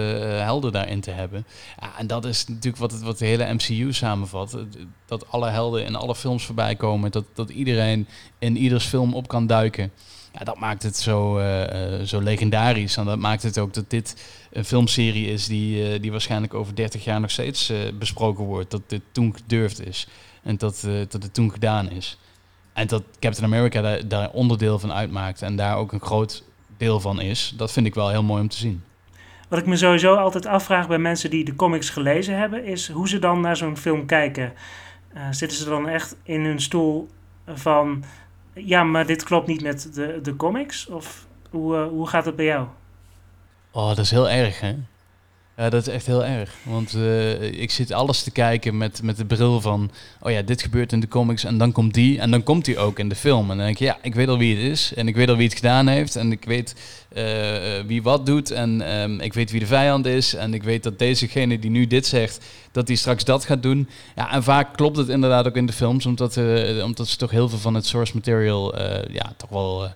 helden 0.43 0.71
daarin 0.71 1.01
te 1.01 1.11
hebben. 1.11 1.45
Ja, 1.79 1.97
en 1.97 2.07
dat 2.07 2.25
is 2.25 2.47
natuurlijk 2.47 2.77
wat, 2.77 2.91
het, 2.91 3.01
wat 3.01 3.17
de 3.17 3.25
hele 3.25 3.53
MCU 3.53 3.93
samenvat. 3.93 4.57
Dat 5.05 5.31
alle 5.31 5.49
helden 5.49 5.85
in 5.85 5.95
alle 5.95 6.15
films 6.15 6.45
voorbij 6.45 6.75
komen, 6.75 7.11
dat, 7.11 7.25
dat 7.33 7.49
iedereen 7.49 8.07
in 8.39 8.57
ieders 8.57 8.85
film 8.85 9.13
op 9.13 9.27
kan 9.27 9.47
duiken. 9.47 9.91
Ja, 10.33 10.43
dat 10.43 10.59
maakt 10.59 10.83
het 10.83 10.97
zo, 10.97 11.39
uh, 11.39 12.01
zo 12.05 12.21
legendarisch. 12.21 12.97
En 12.97 13.05
dat 13.05 13.19
maakt 13.19 13.43
het 13.43 13.59
ook 13.59 13.73
dat 13.73 13.89
dit 13.89 14.23
een 14.51 14.65
filmserie 14.65 15.27
is 15.27 15.47
die, 15.47 15.99
die 15.99 16.11
waarschijnlijk 16.11 16.53
over 16.53 16.75
30 16.75 17.03
jaar 17.03 17.19
nog 17.19 17.31
steeds 17.31 17.71
besproken 17.99 18.43
wordt. 18.43 18.71
Dat 18.71 18.81
dit 18.87 19.01
toen 19.11 19.35
gedurfd 19.35 19.87
is. 19.87 20.07
En 20.43 20.57
dat, 20.57 20.87
dat 21.09 21.23
het 21.23 21.33
toen 21.33 21.51
gedaan 21.51 21.91
is. 21.91 22.17
En 22.77 22.87
dat 22.87 23.03
Captain 23.19 23.53
America 23.53 23.81
daar, 23.81 24.07
daar 24.07 24.29
onderdeel 24.29 24.79
van 24.79 24.93
uitmaakt. 24.93 25.41
En 25.41 25.55
daar 25.55 25.77
ook 25.77 25.91
een 25.91 26.01
groot 26.01 26.43
deel 26.77 26.99
van 26.99 27.21
is. 27.21 27.53
Dat 27.55 27.71
vind 27.71 27.85
ik 27.85 27.95
wel 27.95 28.09
heel 28.09 28.23
mooi 28.23 28.41
om 28.41 28.47
te 28.47 28.57
zien. 28.57 28.83
Wat 29.49 29.59
ik 29.59 29.65
me 29.65 29.75
sowieso 29.75 30.15
altijd 30.15 30.45
afvraag 30.45 30.87
bij 30.87 30.97
mensen 30.97 31.29
die 31.29 31.45
de 31.45 31.55
comics 31.55 31.89
gelezen 31.89 32.37
hebben, 32.37 32.65
is 32.65 32.89
hoe 32.89 33.07
ze 33.09 33.19
dan 33.19 33.41
naar 33.41 33.57
zo'n 33.57 33.77
film 33.77 34.05
kijken. 34.05 34.53
zitten 35.31 35.57
ze 35.57 35.65
dan 35.65 35.87
echt 35.87 36.15
in 36.23 36.45
hun 36.45 36.61
stoel 36.61 37.09
van 37.45 38.03
ja, 38.53 38.83
maar 38.83 39.05
dit 39.05 39.23
klopt 39.23 39.47
niet 39.47 39.61
met 39.61 39.89
de, 39.93 40.19
de 40.23 40.35
comics? 40.35 40.87
Of 40.87 41.25
hoe, 41.49 41.75
uh, 41.75 41.87
hoe 41.87 42.07
gaat 42.07 42.25
het 42.25 42.35
bij 42.35 42.45
jou? 42.45 42.67
Oh, 43.71 43.87
dat 43.87 43.97
is 43.97 44.11
heel 44.11 44.29
erg, 44.29 44.59
hè? 44.59 44.75
Ja, 45.59 45.69
dat 45.69 45.87
is 45.87 45.93
echt 45.93 46.05
heel 46.05 46.25
erg. 46.25 46.53
Want 46.63 46.95
uh, 46.95 47.41
ik 47.41 47.71
zit 47.71 47.91
alles 47.91 48.23
te 48.23 48.31
kijken 48.31 48.77
met, 48.77 49.01
met 49.03 49.17
de 49.17 49.25
bril 49.25 49.61
van... 49.61 49.91
oh 50.21 50.31
ja, 50.31 50.41
dit 50.41 50.61
gebeurt 50.61 50.91
in 50.91 50.99
de 50.99 51.07
comics 51.07 51.43
en 51.43 51.57
dan 51.57 51.71
komt 51.71 51.93
die... 51.93 52.19
en 52.19 52.31
dan 52.31 52.43
komt 52.43 52.65
die 52.65 52.77
ook 52.77 52.99
in 52.99 53.09
de 53.09 53.15
film. 53.15 53.41
En 53.41 53.57
dan 53.57 53.65
denk 53.65 53.79
ik, 53.79 53.87
ja, 53.87 53.97
ik 54.01 54.15
weet 54.15 54.27
al 54.27 54.37
wie 54.37 54.55
het 54.55 54.65
is... 54.65 54.93
en 54.93 55.07
ik 55.07 55.15
weet 55.15 55.29
al 55.29 55.35
wie 55.35 55.47
het 55.47 55.55
gedaan 55.55 55.87
heeft... 55.87 56.15
en 56.15 56.31
ik 56.31 56.45
weet 56.45 56.75
uh, 57.17 57.23
wie 57.85 58.03
wat 58.03 58.25
doet... 58.25 58.51
en 58.51 58.99
um, 59.01 59.19
ik 59.19 59.33
weet 59.33 59.51
wie 59.51 59.59
de 59.59 59.65
vijand 59.65 60.05
is... 60.05 60.33
en 60.33 60.53
ik 60.53 60.63
weet 60.63 60.83
dat 60.83 60.99
dezegene 60.99 61.59
die 61.59 61.71
nu 61.71 61.87
dit 61.87 62.05
zegt... 62.05 62.45
dat 62.71 62.87
hij 62.87 62.97
straks 62.97 63.23
dat 63.23 63.45
gaat 63.45 63.63
doen. 63.63 63.89
Ja, 64.15 64.31
en 64.31 64.43
vaak 64.43 64.75
klopt 64.75 64.97
het 64.97 65.09
inderdaad 65.09 65.47
ook 65.47 65.55
in 65.55 65.65
de 65.65 65.73
films... 65.73 66.05
omdat, 66.05 66.37
omdat 66.83 67.07
ze 67.07 67.17
toch 67.17 67.31
heel 67.31 67.49
veel 67.49 67.59
van 67.59 67.73
het 67.73 67.85
source 67.85 68.15
material... 68.15 68.81
ja, 69.11 69.33
toch 69.37 69.49
wel 69.49 69.87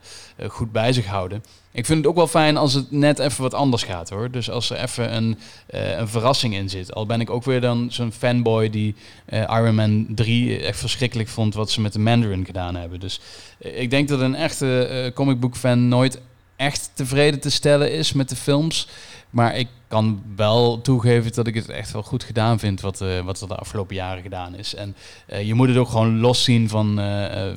goed 0.47 0.71
bij 0.71 0.93
zich 0.93 1.05
houden... 1.05 1.43
Ik 1.73 1.85
vind 1.85 1.97
het 1.97 2.07
ook 2.07 2.15
wel 2.15 2.27
fijn 2.27 2.57
als 2.57 2.73
het 2.73 2.91
net 2.91 3.19
even 3.19 3.41
wat 3.41 3.53
anders 3.53 3.83
gaat 3.83 4.09
hoor. 4.09 4.31
Dus 4.31 4.49
als 4.49 4.69
er 4.69 4.77
even 4.77 5.15
een, 5.15 5.39
uh, 5.73 5.97
een 5.97 6.07
verrassing 6.07 6.53
in 6.53 6.69
zit. 6.69 6.93
Al 6.93 7.05
ben 7.05 7.21
ik 7.21 7.29
ook 7.29 7.43
weer 7.43 7.61
dan 7.61 7.87
zo'n 7.91 8.11
fanboy 8.11 8.69
die 8.69 8.95
uh, 9.29 9.39
Iron 9.39 9.75
Man 9.75 10.05
3 10.09 10.59
echt 10.59 10.79
verschrikkelijk 10.79 11.29
vond 11.29 11.53
wat 11.53 11.71
ze 11.71 11.81
met 11.81 11.93
de 11.93 11.99
Mandarin 11.99 12.45
gedaan 12.45 12.75
hebben. 12.75 12.99
Dus 12.99 13.19
uh, 13.59 13.81
ik 13.81 13.89
denk 13.89 14.07
dat 14.07 14.19
een 14.19 14.35
echte 14.35 15.11
comic 15.15 15.39
book 15.39 15.55
fan 15.55 15.87
nooit 15.87 16.19
echt 16.55 16.91
tevreden 16.93 17.39
te 17.39 17.49
stellen 17.49 17.91
is 17.91 18.13
met 18.13 18.29
de 18.29 18.35
films. 18.35 18.87
Maar 19.29 19.57
ik 19.57 19.67
kan 19.87 20.23
wel 20.35 20.81
toegeven 20.81 21.33
dat 21.33 21.47
ik 21.47 21.55
het 21.55 21.69
echt 21.69 21.91
wel 21.91 22.03
goed 22.03 22.23
gedaan 22.23 22.59
vind 22.59 22.81
wat, 22.81 23.03
wat 23.23 23.41
er 23.41 23.47
de 23.47 23.55
afgelopen 23.55 23.95
jaren 23.95 24.21
gedaan 24.21 24.55
is. 24.55 24.75
En 24.75 24.95
je 25.43 25.53
moet 25.53 25.67
het 25.67 25.77
ook 25.77 25.89
gewoon 25.89 26.19
los 26.19 26.43
zien 26.43 26.69
van, 26.69 27.01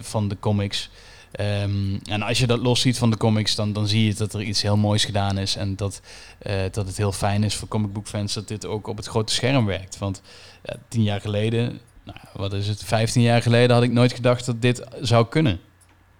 van 0.00 0.28
de 0.28 0.36
comics. 0.40 0.90
Um, 1.40 1.98
en 2.04 2.22
als 2.22 2.38
je 2.38 2.46
dat 2.46 2.58
los 2.58 2.80
ziet 2.80 2.98
van 2.98 3.10
de 3.10 3.16
comics, 3.16 3.54
dan, 3.54 3.72
dan 3.72 3.88
zie 3.88 4.04
je 4.04 4.14
dat 4.14 4.34
er 4.34 4.42
iets 4.42 4.62
heel 4.62 4.76
moois 4.76 5.04
gedaan 5.04 5.38
is. 5.38 5.56
En 5.56 5.76
dat, 5.76 6.00
uh, 6.46 6.62
dat 6.70 6.86
het 6.86 6.96
heel 6.96 7.12
fijn 7.12 7.42
is 7.42 7.54
voor 7.54 7.68
comicbookfans 7.68 8.34
dat 8.34 8.48
dit 8.48 8.66
ook 8.66 8.86
op 8.86 8.96
het 8.96 9.06
grote 9.06 9.32
scherm 9.32 9.66
werkt. 9.66 9.98
Want 9.98 10.22
uh, 10.64 10.74
tien 10.88 11.02
jaar 11.02 11.20
geleden, 11.20 11.80
nou, 12.04 12.18
wat 12.32 12.52
is 12.52 12.68
het, 12.68 12.84
vijftien 12.84 13.22
jaar 13.22 13.42
geleden 13.42 13.74
had 13.74 13.84
ik 13.84 13.92
nooit 13.92 14.12
gedacht 14.12 14.46
dat 14.46 14.62
dit 14.62 14.86
zou 15.00 15.26
kunnen. 15.28 15.60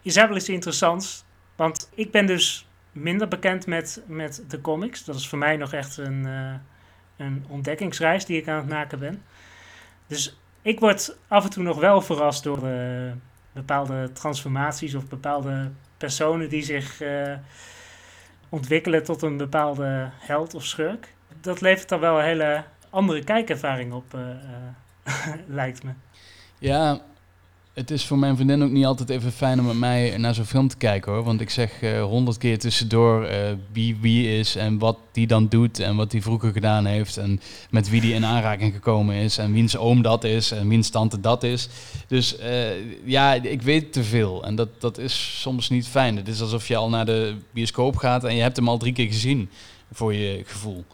Je 0.03 0.11
zei 0.11 0.29
wel 0.29 0.37
iets 0.37 0.49
interessants, 0.49 1.25
want 1.57 1.89
ik 1.95 2.11
ben 2.11 2.27
dus 2.27 2.67
minder 2.93 3.29
bekend 3.29 3.67
met, 3.67 4.03
met 4.07 4.45
de 4.49 4.61
comics. 4.61 5.05
Dat 5.05 5.15
is 5.15 5.29
voor 5.29 5.39
mij 5.39 5.57
nog 5.57 5.73
echt 5.73 5.97
een, 5.97 6.27
uh, 6.27 6.55
een 7.17 7.45
ontdekkingsreis 7.49 8.25
die 8.25 8.41
ik 8.41 8.49
aan 8.49 8.57
het 8.57 8.69
maken 8.69 8.99
ben. 8.99 9.23
Dus 10.07 10.37
ik 10.63 10.81
word 10.81 11.17
af 11.29 11.45
en 11.45 11.51
toe 11.51 11.63
nog 11.63 11.81
wel 11.81 12.01
verrast 12.01 12.43
door 12.43 12.69
bepaalde 13.55 14.13
transformaties 14.13 14.95
of 14.95 15.09
bepaalde 15.09 15.71
personen 15.97 16.49
die 16.49 16.63
zich 16.63 17.03
uh, 17.03 17.33
ontwikkelen 18.49 19.05
tot 19.05 19.23
een 19.23 19.37
bepaalde 19.37 20.11
held 20.19 20.55
of 20.55 20.65
schurk. 20.65 21.15
Dat 21.41 21.61
levert 21.61 21.89
dan 21.89 22.01
wel 22.01 22.19
een 22.19 22.25
hele 22.25 22.65
andere 22.91 23.25
kijkervaring 23.25 23.93
op, 23.93 24.15
uh, 24.15 24.21
uh, 25.07 25.35
lijkt 25.61 25.83
me. 25.83 25.91
Ja, 26.59 27.01
het 27.75 27.91
is 27.91 28.05
voor 28.05 28.19
mijn 28.19 28.37
vriendin 28.37 28.63
ook 28.63 28.71
niet 28.71 28.85
altijd 28.85 29.11
even 29.11 29.33
fijn 29.33 29.61
om 29.61 29.67
met 29.67 29.77
mij 29.77 30.17
naar 30.17 30.35
zo'n 30.35 30.45
film 30.45 30.69
te 30.69 30.77
kijken 30.77 31.13
hoor. 31.13 31.23
Want 31.23 31.41
ik 31.41 31.51
zeg 31.51 31.83
eh, 31.83 32.03
honderd 32.03 32.39
keer 32.39 32.59
tussendoor 32.59 33.23
uh, 33.23 33.31
wie 33.73 33.97
wie 34.01 34.39
is 34.39 34.57
en 34.57 34.79
wat 34.79 34.99
die 35.13 35.27
dan 35.27 35.49
doet 35.49 35.79
en 35.79 35.97
wat 35.97 36.13
hij 36.13 36.23
vroeger 36.23 36.53
gedaan 36.53 36.87
heeft. 36.87 37.17
En 37.17 37.41
met 37.71 37.91
wie 37.91 38.01
die 38.01 38.15
in 38.15 38.25
aanraking 38.25 38.73
gekomen 38.73 39.15
is 39.15 39.39
en 39.39 39.53
wiens 39.53 39.77
oom 39.77 40.03
dat 40.03 40.25
is 40.25 40.51
en 40.51 40.69
wiens 40.69 40.91
tante 40.91 41.21
dat 41.21 41.43
is. 41.43 41.69
Dus 42.07 42.39
uh, 42.39 43.05
ja, 43.05 43.33
ik 43.35 43.63
weet 43.63 43.93
te 43.93 44.05
veel 44.05 44.45
en 44.45 44.55
dat, 44.55 44.69
dat 44.79 44.99
is 44.99 45.41
soms 45.41 45.69
niet 45.69 45.89
fijn. 45.89 46.17
Het 46.17 46.29
is 46.29 46.41
alsof 46.41 46.69
je 46.69 46.77
al 46.77 46.89
naar 46.89 47.07
de 47.07 47.35
bioscoop 47.51 47.97
gaat 47.97 48.25
en 48.25 48.35
je 48.35 48.43
hebt 48.43 48.57
hem 48.57 48.69
al 48.69 48.79
drie 48.79 48.93
keer 48.93 49.07
gezien 49.07 49.51
voor 49.93 50.15
je 50.15 50.43
gevoel. 50.47 50.85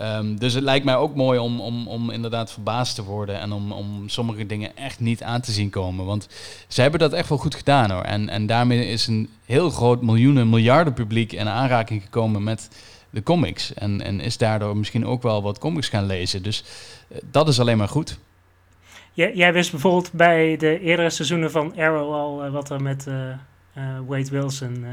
Um, 0.00 0.38
dus 0.38 0.54
het 0.54 0.62
lijkt 0.62 0.84
mij 0.84 0.96
ook 0.96 1.14
mooi 1.14 1.38
om, 1.38 1.60
om, 1.60 1.88
om 1.88 2.10
inderdaad 2.10 2.52
verbaasd 2.52 2.94
te 2.94 3.04
worden 3.04 3.40
en 3.40 3.52
om, 3.52 3.72
om 3.72 4.08
sommige 4.08 4.46
dingen 4.46 4.76
echt 4.76 5.00
niet 5.00 5.22
aan 5.22 5.40
te 5.40 5.52
zien 5.52 5.70
komen. 5.70 6.04
Want 6.04 6.28
ze 6.68 6.80
hebben 6.80 7.00
dat 7.00 7.12
echt 7.12 7.28
wel 7.28 7.38
goed 7.38 7.54
gedaan 7.54 7.90
hoor. 7.90 8.02
En, 8.02 8.28
en 8.28 8.46
daarmee 8.46 8.86
is 8.86 9.06
een 9.06 9.30
heel 9.44 9.70
groot 9.70 10.02
miljoenen, 10.02 10.48
miljarden 10.48 10.92
publiek 10.92 11.32
in 11.32 11.48
aanraking 11.48 12.02
gekomen 12.02 12.42
met 12.42 12.68
de 13.10 13.22
comics. 13.22 13.74
En, 13.74 14.00
en 14.00 14.20
is 14.20 14.38
daardoor 14.38 14.76
misschien 14.76 15.06
ook 15.06 15.22
wel 15.22 15.42
wat 15.42 15.58
comics 15.58 15.88
gaan 15.88 16.06
lezen. 16.06 16.42
Dus 16.42 16.64
uh, 17.08 17.18
dat 17.30 17.48
is 17.48 17.60
alleen 17.60 17.78
maar 17.78 17.88
goed. 17.88 18.18
Jij, 19.12 19.34
jij 19.34 19.52
wist 19.52 19.70
bijvoorbeeld 19.70 20.12
bij 20.12 20.56
de 20.56 20.80
eerdere 20.80 21.10
seizoenen 21.10 21.50
van 21.50 21.76
Arrow 21.76 22.12
al 22.12 22.50
wat 22.50 22.70
er 22.70 22.82
met 22.82 23.06
Wade 24.06 24.30
Wilson... 24.30 24.84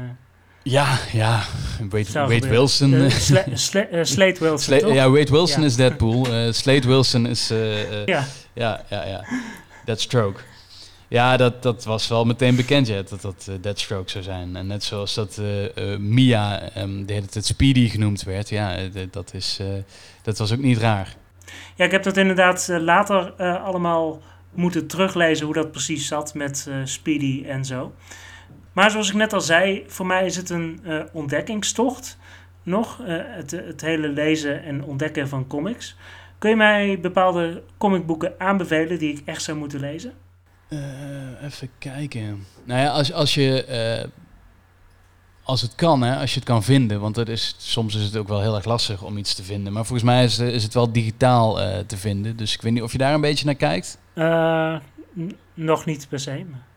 Ja, 0.62 0.98
ja. 1.12 1.42
Wade, 1.90 2.12
Wade. 2.12 2.48
Wilson. 2.48 2.94
Eh, 2.94 3.30
eh, 3.30 3.46
eh, 3.46 3.54
Slade 4.04 4.36
Wilson, 4.38 4.58
Sla- 4.58 4.92
ja, 4.92 5.10
Wade 5.10 5.30
Wilson 5.30 5.60
Ja. 5.60 5.66
is 5.66 5.76
Deadpool. 5.76 6.26
eh 6.26 6.52
Slade 6.52 6.86
Wilson 6.86 7.26
is... 7.26 7.48
Ja. 8.06 8.26
ja, 8.52 8.84
ja, 8.90 9.04
ja. 9.06 9.24
Deathstroke. 9.84 10.40
Ja, 11.08 11.36
dat, 11.36 11.62
dat 11.62 11.84
was 11.84 12.08
wel 12.08 12.24
meteen 12.24 12.56
bekend, 12.56 12.86
ja, 12.86 13.02
dat 13.02 13.20
dat 13.20 13.50
Deathstroke 13.60 14.10
zou 14.10 14.24
zijn. 14.24 14.56
En 14.56 14.66
net 14.66 14.84
zoals 14.84 15.14
dat 15.14 15.40
Mia 15.98 16.60
ehm, 16.74 17.04
de 17.04 17.12
hele 17.12 17.26
tijd 17.26 17.44
Speedy 17.44 17.88
genoemd 17.88 18.22
werd, 18.22 18.48
ja, 18.48 18.76
dat, 19.10 19.34
is, 19.34 19.60
dat 20.22 20.38
was 20.38 20.52
ook 20.52 20.58
niet 20.58 20.78
raar. 20.78 21.14
Ja, 21.76 21.84
ik 21.84 21.90
heb 21.90 22.02
dat 22.02 22.16
inderdaad 22.16 22.68
later 22.70 23.32
allemaal 23.58 24.20
moeten 24.54 24.86
teruglezen 24.86 25.44
hoe 25.46 25.54
dat 25.54 25.70
precies 25.70 26.06
zat 26.06 26.34
met 26.34 26.68
Speedy 26.84 27.44
en 27.46 27.64
zo. 27.64 27.92
Maar 28.72 28.90
zoals 28.90 29.08
ik 29.08 29.14
net 29.14 29.32
al 29.32 29.40
zei, 29.40 29.84
voor 29.86 30.06
mij 30.06 30.26
is 30.26 30.36
het 30.36 30.50
een 30.50 30.80
eh, 30.84 31.00
ontdekkingstocht 31.12 32.18
nog. 32.62 33.00
eh, 33.00 33.16
het, 33.24 33.50
het 33.50 33.80
hele 33.80 34.08
lezen 34.08 34.62
en 34.64 34.84
ontdekken 34.84 35.28
van 35.28 35.46
comics. 35.46 35.96
Kun 36.38 36.50
je 36.50 36.56
mij 36.56 37.00
bepaalde 37.00 37.62
comicboeken 37.78 38.34
aanbevelen 38.38 38.98
die 38.98 39.12
ik 39.12 39.22
echt 39.24 39.42
zou 39.42 39.58
moeten 39.58 39.80
lezen? 39.80 40.12
Eh, 40.68 40.78
even 41.44 41.68
kijken. 41.78 42.46
Nou 42.64 42.80
ja, 42.80 42.88
als, 42.88 43.12
als 43.12 43.34
je... 43.34 44.08
als 45.42 45.60
het 45.62 45.74
kan, 45.74 46.02
hè, 46.02 46.16
als 46.16 46.30
je 46.30 46.36
het 46.38 46.48
kan 46.48 46.62
vinden, 46.62 47.00
want 47.00 47.14
dat 47.14 47.28
is, 47.28 47.54
soms 47.58 47.94
is 47.94 48.04
het 48.04 48.16
ook 48.16 48.28
wel 48.28 48.40
heel 48.40 48.54
erg 48.54 48.64
lastig 48.64 49.02
om 49.02 49.16
iets 49.16 49.34
te 49.34 49.42
vinden. 49.42 49.72
Maar 49.72 49.84
volgens 49.84 50.08
mij 50.08 50.24
is, 50.24 50.38
is 50.38 50.62
het 50.62 50.74
wel 50.74 50.92
digitaal 50.92 51.54
te 51.86 51.96
vinden. 51.96 52.36
Dus 52.36 52.54
ik 52.54 52.62
weet 52.62 52.72
niet 52.72 52.82
of 52.82 52.92
je 52.92 52.98
daar 52.98 53.14
een 53.14 53.20
beetje 53.20 53.44
naar 53.44 53.54
kijkt. 53.54 53.98
Nog 55.54 55.84
niet 55.84 56.08
per 56.08 56.20
se. 56.20 56.44
maar- 56.50 56.70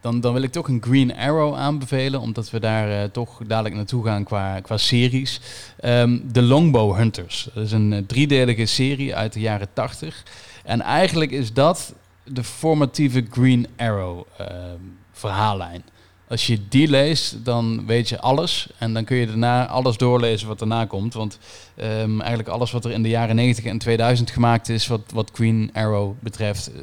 Dan, 0.00 0.20
dan 0.20 0.32
wil 0.32 0.42
ik 0.42 0.52
toch 0.52 0.68
een 0.68 0.82
Green 0.82 1.16
Arrow 1.16 1.54
aanbevelen, 1.54 2.20
omdat 2.20 2.50
we 2.50 2.60
daar 2.60 3.02
eh, 3.02 3.10
toch 3.10 3.40
dadelijk 3.46 3.74
naartoe 3.74 4.04
gaan 4.04 4.24
qua, 4.24 4.60
qua 4.60 4.76
series. 4.76 5.40
Ehm 5.76 6.18
The 6.32 6.42
Longbow 6.42 6.96
Hunters. 6.96 7.48
Dat 7.54 7.64
is 7.64 7.72
een 7.72 7.92
eh, 7.92 8.02
driedelige 8.06 8.66
serie 8.66 9.14
uit 9.14 9.32
de 9.32 9.40
jaren 9.40 9.68
80. 9.72 10.22
En 10.64 10.80
eigenlijk 10.80 11.30
is 11.30 11.52
dat 11.52 11.94
de 12.24 12.44
formatieve 12.44 13.26
Green 13.30 13.66
Arrow 13.76 14.22
ehm, 14.36 14.78
verhaallijn. 15.12 15.82
Als 16.28 16.46
je 16.46 16.68
die 16.68 16.88
leest, 16.88 17.44
dan 17.44 17.86
weet 17.86 18.08
je 18.08 18.20
alles. 18.20 18.68
En 18.78 18.92
dan 18.94 19.04
kun 19.04 19.16
je 19.16 19.26
daarna 19.26 19.66
alles 19.66 19.96
doorlezen 19.96 20.48
wat 20.48 20.58
daarna 20.58 20.84
komt. 20.84 21.14
Want 21.14 21.38
ehm, 21.76 22.20
eigenlijk 22.20 22.48
alles 22.48 22.70
wat 22.70 22.84
er 22.84 22.90
in 22.90 23.02
de 23.02 23.08
jaren 23.08 23.36
90 23.36 23.64
en 23.64 23.78
2000 23.78 24.30
gemaakt 24.30 24.68
is, 24.68 24.86
wat, 24.86 25.00
wat 25.12 25.30
Green 25.32 25.70
Arrow 25.72 26.14
betreft, 26.20 26.72
eh, 26.72 26.82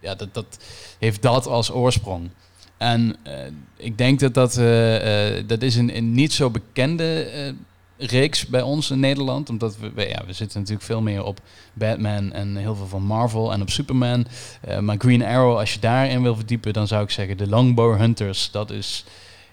ja, 0.00 0.14
dat, 0.14 0.34
dat 0.34 0.58
heeft 0.98 1.22
dat 1.22 1.46
als 1.46 1.70
oorsprong. 1.70 2.30
En 2.76 3.16
eh, 3.22 3.32
ik 3.76 3.98
denk 3.98 4.20
dat 4.20 4.34
dat, 4.34 4.56
eh, 4.56 5.36
eh, 5.36 5.44
dat 5.46 5.62
is 5.62 5.76
een, 5.76 5.96
een 5.96 6.12
niet 6.12 6.32
zo 6.32 6.50
bekende 6.50 7.54
reeks 7.96 8.46
bij 8.46 8.62
ons 8.62 8.90
in 8.90 9.00
Nederland. 9.00 9.48
Omdat 9.50 9.78
we, 9.78 10.08
ja, 10.08 10.22
we 10.26 10.32
zitten 10.32 10.58
natuurlijk 10.58 10.86
veel 10.86 11.02
meer 11.02 11.24
op 11.24 11.40
Batman 11.72 12.32
en 12.32 12.56
heel 12.56 12.74
veel 12.74 12.86
van 12.86 13.02
Marvel 13.02 13.52
en 13.52 13.60
op 13.60 13.70
Superman. 13.70 14.26
Maar 14.80 14.96
Green 14.98 15.24
Arrow, 15.24 15.58
als 15.58 15.74
je 15.74 15.80
daarin 15.80 16.22
wil 16.22 16.36
verdiepen, 16.36 16.72
dan 16.72 16.86
zou 16.86 17.02
ik 17.02 17.10
zeggen 17.10 17.36
de 17.36 17.48
Longbow 17.48 17.96
Hunters. 17.96 18.50
Dat, 18.50 18.70
is, 18.70 19.04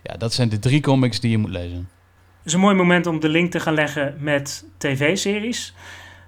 ja, 0.04 0.18
dat 0.18 0.34
zijn 0.34 0.50
de 0.50 0.60
drie 0.60 0.82
comics 0.82 1.20
die 1.20 1.32
je 1.32 1.38
moet 1.38 1.50
lezen. 1.50 1.90
Het 2.38 2.50
is 2.50 2.54
een 2.54 2.60
mooi 2.60 2.76
moment 2.76 3.08
om 3.08 3.20
de 3.20 3.30
link 3.30 3.52
te 3.52 3.60
gaan 3.60 3.74
leggen 3.74 4.16
met 4.20 4.66
tv-series. 4.78 5.74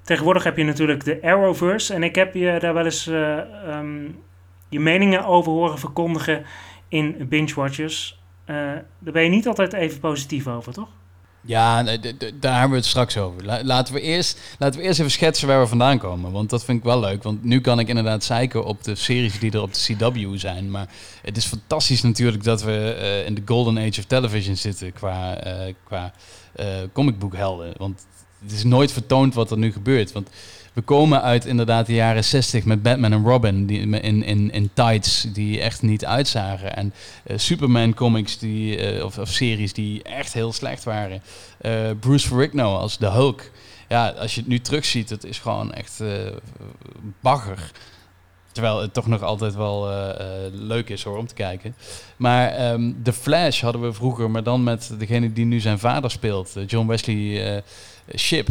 Tegenwoordig 0.03 0.43
heb 0.43 0.58
je 0.58 0.63
natuurlijk 0.63 1.03
de 1.03 1.19
Arrowverse. 1.21 1.93
En 1.93 2.03
ik 2.03 2.15
heb 2.15 2.34
je 2.34 2.58
daar 2.60 2.73
wel 2.73 2.86
eens 2.86 3.08
eh, 3.08 3.38
ehm, 3.38 4.06
je 4.69 4.79
meningen 4.79 5.25
over 5.25 5.51
horen 5.51 5.79
verkondigen 5.79 6.45
in 6.93 7.27
Binge 7.29 7.53
Watchers. 7.56 8.19
Eh, 8.45 8.56
daar 8.99 9.13
ben 9.13 9.23
je 9.23 9.29
niet 9.29 9.47
altijd 9.47 9.73
even 9.73 9.99
positief 9.99 10.47
over, 10.47 10.73
toch? 10.73 10.88
Ja, 11.45 11.84
daar 12.39 12.53
hebben 12.53 12.69
we 12.69 12.75
het 12.75 12.86
straks 12.86 13.17
over. 13.17 13.45
La- 13.45 13.63
laten, 13.63 13.93
we 13.93 14.01
eerst, 14.01 14.56
laten 14.60 14.79
we 14.79 14.86
eerst 14.86 14.99
even 14.99 15.12
schetsen 15.12 15.47
waar 15.47 15.60
we 15.62 15.67
vandaan 15.67 15.97
komen. 15.97 16.32
Want 16.32 16.49
dat 16.49 16.65
vind 16.65 16.77
ik 16.77 16.84
wel 16.84 16.99
leuk. 16.99 17.23
Want 17.23 17.43
nu 17.43 17.62
kan 17.62 17.79
ik 17.79 17.88
inderdaad 17.88 18.23
zeiken 18.23 18.65
op 18.65 18.84
de 18.84 18.95
series 18.95 19.39
die 19.39 19.51
er 19.51 19.62
op 19.62 19.73
de 19.73 19.95
CW 19.95 20.38
zijn. 20.38 20.71
Maar 20.71 20.88
het 21.21 21.38
is 21.38 21.45
fantastisch 21.45 22.01
natuurlijk 22.01 22.43
dat 22.43 22.63
we 22.63 22.93
eh, 22.93 23.25
in 23.25 23.34
de 23.34 23.41
golden 23.45 23.77
age 23.77 23.99
of 23.99 24.06
television 24.06 24.56
zitten 24.56 24.93
qua, 24.93 25.36
eh 25.36 25.73
qua 25.84 26.13
eh 26.53 26.65
comicboekhelden. 26.93 27.73
Want 27.77 28.06
het 28.41 28.51
is 28.51 28.63
nooit 28.63 28.91
vertoond 28.91 29.34
wat 29.34 29.51
er 29.51 29.58
nu 29.58 29.71
gebeurt. 29.71 30.12
Want 30.12 30.29
we 30.73 30.81
komen 30.81 31.21
uit 31.21 31.45
inderdaad 31.45 31.86
de 31.86 31.93
jaren 31.93 32.23
60 32.23 32.65
met 32.65 32.81
Batman 32.81 33.13
en 33.13 33.23
Robin 33.23 33.65
die, 33.65 33.79
in, 33.79 34.23
in, 34.23 34.51
in 34.51 34.69
tights 34.73 35.25
die 35.33 35.62
echt 35.62 35.81
niet 35.81 36.05
uitzagen. 36.05 36.75
En 36.75 36.93
eh, 37.23 37.38
Superman 37.38 37.93
comics 37.93 38.38
die, 38.38 38.77
eh, 38.77 39.05
of, 39.05 39.17
of 39.17 39.29
series 39.29 39.73
die 39.73 40.03
echt 40.03 40.33
heel 40.33 40.53
slecht 40.53 40.83
waren. 40.83 41.21
Eh, 41.57 41.89
Bruce 41.99 42.27
Ferrigno 42.27 42.75
als 42.75 42.97
de 42.97 43.09
Hulk. 43.09 43.41
Ja, 43.88 44.09
als 44.09 44.36
je 44.36 44.39
het 44.39 44.49
nu 44.49 44.59
terugziet, 44.59 45.09
het 45.09 45.23
is 45.23 45.39
gewoon 45.39 45.73
echt 45.73 46.01
bagger. 47.19 47.71
Terwijl 48.51 48.81
het 48.81 48.93
toch 48.93 49.07
nog 49.07 49.21
altijd 49.21 49.55
wel 49.55 49.89
leuk 50.51 50.89
is 50.89 51.03
hoor, 51.03 51.17
om 51.17 51.27
te 51.27 51.33
kijken. 51.33 51.75
Maar 52.17 52.49
ehm 52.49 52.91
The 53.03 53.13
Flash 53.13 53.62
hadden 53.62 53.81
we 53.81 53.93
vroeger, 53.93 54.31
maar 54.31 54.43
dan 54.43 54.63
met 54.63 54.93
degene 54.97 55.33
die 55.33 55.45
nu 55.45 55.59
zijn 55.59 55.79
vader 55.79 56.12
speelt. 56.12 56.55
John 56.67 56.88
Wesley 56.88 57.55
eh 57.55 57.62
Ship. 58.15 58.47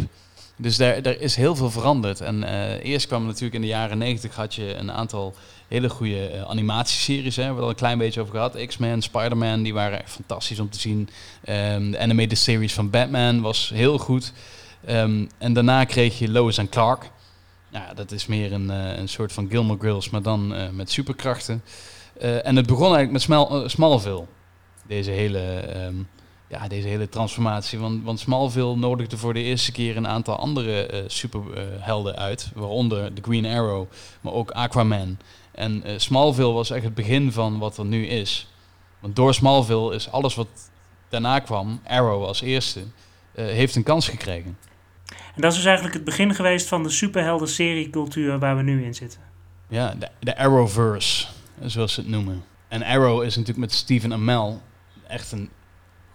Dus 0.63 0.77
daar, 0.77 1.01
daar 1.01 1.15
is 1.19 1.35
heel 1.35 1.55
veel 1.55 1.71
veranderd. 1.71 2.21
En 2.21 2.43
eh, 2.43 2.91
eerst 2.91 3.07
kwam 3.07 3.25
natuurlijk 3.25 3.53
in 3.53 3.61
de 3.61 3.67
jaren 3.67 3.97
90 3.97 4.35
had 4.35 4.55
je 4.55 4.75
een 4.75 4.91
aantal 4.91 5.33
hele 5.67 5.89
goede 5.89 6.27
eh, 6.27 6.41
animatieseries. 6.41 7.35
Hè. 7.35 7.41
We 7.41 7.47
hebben 7.47 7.63
al 7.63 7.69
een 7.69 7.75
klein 7.75 7.97
beetje 7.97 8.21
over 8.21 8.33
gehad. 8.33 8.65
X-Men, 8.65 9.01
Spider-Man, 9.01 9.63
die 9.63 9.73
waren 9.73 10.01
echt 10.01 10.11
fantastisch 10.11 10.59
om 10.59 10.69
te 10.69 10.79
zien. 10.79 11.09
Ehm, 11.43 11.91
de 11.91 11.99
animated 11.99 12.37
series 12.37 12.73
van 12.73 12.89
Batman 12.89 13.41
was 13.41 13.71
heel 13.73 13.97
goed. 13.97 14.33
Ehm, 14.85 15.25
en 15.37 15.53
daarna 15.53 15.83
kreeg 15.83 16.19
je 16.19 16.29
Lois 16.29 16.57
en 16.57 16.69
Clark. 16.69 17.09
Nou, 17.71 17.85
ja, 17.85 17.93
dat 17.93 18.11
is 18.11 18.25
meer 18.25 18.53
een, 18.53 18.69
eh, 18.71 18.97
een 18.97 19.09
soort 19.09 19.33
van 19.33 19.49
Gilmore 19.49 19.79
Girls, 19.79 20.09
maar 20.09 20.21
dan 20.21 20.75
met 20.75 20.91
superkrachten. 20.91 21.63
En 22.19 22.55
het 22.55 22.65
begon 22.65 22.95
eigenlijk 22.95 23.27
met 23.27 23.37
eh, 23.37 23.67
Smallville. 23.67 24.25
Deze 24.87 25.11
hele, 25.11 25.39
ehm, 25.39 25.95
ja, 26.53 26.67
deze 26.67 26.87
hele 26.87 27.09
transformatie. 27.09 27.79
Want, 27.79 28.03
want 28.03 28.19
Smallville 28.19 28.75
nodigde 28.75 29.17
voor 29.17 29.33
de 29.33 29.41
eerste 29.41 29.71
keer 29.71 29.97
een 29.97 30.07
aantal 30.07 30.35
andere 30.35 30.85
eh, 30.85 31.03
superhelden 31.07 32.15
uit. 32.15 32.51
Waaronder 32.55 33.13
de 33.15 33.21
Green 33.21 33.45
Arrow, 33.45 33.87
maar 34.21 34.33
ook 34.33 34.51
Aquaman. 34.51 35.17
En 35.51 35.83
eh, 35.83 35.93
Smallville 35.97 36.51
was 36.51 36.69
echt 36.69 36.83
het 36.83 36.93
begin 36.93 37.31
van 37.31 37.59
wat 37.59 37.77
er 37.77 37.85
nu 37.85 38.05
is. 38.05 38.47
Want 38.99 39.15
door 39.15 39.33
Smallville 39.33 39.95
is 39.95 40.11
alles 40.11 40.35
wat 40.35 40.47
daarna 41.09 41.39
kwam, 41.39 41.79
Arrow 41.87 42.23
als 42.23 42.41
eerste, 42.41 42.79
eh, 43.31 43.45
heeft 43.45 43.75
een 43.75 43.83
kans 43.83 44.07
gekregen. 44.07 44.57
En 45.35 45.41
dat 45.41 45.51
is 45.51 45.57
dus 45.57 45.65
eigenlijk 45.65 45.95
het 45.95 46.03
begin 46.03 46.35
geweest 46.35 46.67
van 46.67 46.83
de 46.83 46.89
superhelden 46.89 47.47
seriecultuur 47.47 48.39
waar 48.39 48.57
we 48.57 48.63
nu 48.63 48.83
in 48.85 48.93
zitten. 48.93 49.19
Ja, 49.67 49.95
de, 49.99 50.07
de 50.19 50.37
Arrowverse, 50.37 51.27
zoals 51.65 51.93
ze 51.93 51.99
het 51.99 52.09
noemen. 52.09 52.43
En 52.67 52.83
Arrow 52.83 53.23
is 53.23 53.35
natuurlijk 53.35 53.65
met 53.65 53.71
Stephen 53.71 54.13
Amell 54.13 54.57
echt 55.07 55.31
een 55.31 55.49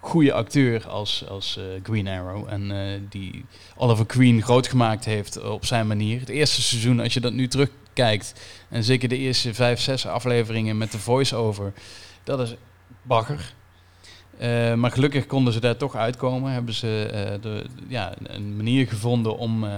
goede 0.00 0.32
acteur 0.32 0.88
als, 0.88 1.24
als 1.28 1.56
eh, 1.56 1.64
Green 1.82 2.08
Arrow. 2.08 2.48
En 2.48 2.70
eh, 2.70 3.00
die 3.08 3.44
Oliver 3.76 4.06
Queen 4.06 4.42
groot 4.42 4.66
gemaakt 4.66 5.04
heeft 5.04 5.42
op 5.42 5.64
zijn 5.64 5.86
manier. 5.86 6.20
Het 6.20 6.28
eerste 6.28 6.62
seizoen, 6.62 7.00
als 7.00 7.14
je 7.14 7.20
dat 7.20 7.32
nu 7.32 7.48
terugkijkt, 7.48 8.34
en 8.68 8.84
zeker 8.84 9.08
de 9.08 9.16
eerste 9.16 9.54
vijf, 9.54 9.80
zes 9.80 10.06
afleveringen 10.06 10.78
met 10.78 10.92
de 10.92 10.98
voice-over, 10.98 11.72
dat 12.24 12.40
is 12.40 12.54
bagger. 13.02 13.56
Eh, 14.38 14.74
maar 14.74 14.90
gelukkig 14.90 15.26
konden 15.26 15.52
ze 15.52 15.60
daar 15.60 15.76
toch 15.76 15.96
uitkomen. 15.96 16.52
Hebben 16.52 16.74
ze 16.74 17.08
eh, 17.12 17.42
de, 17.42 17.64
ja, 17.88 18.14
een 18.22 18.56
manier 18.56 18.88
gevonden 18.88 19.38
om, 19.38 19.64
eh, 19.64 19.70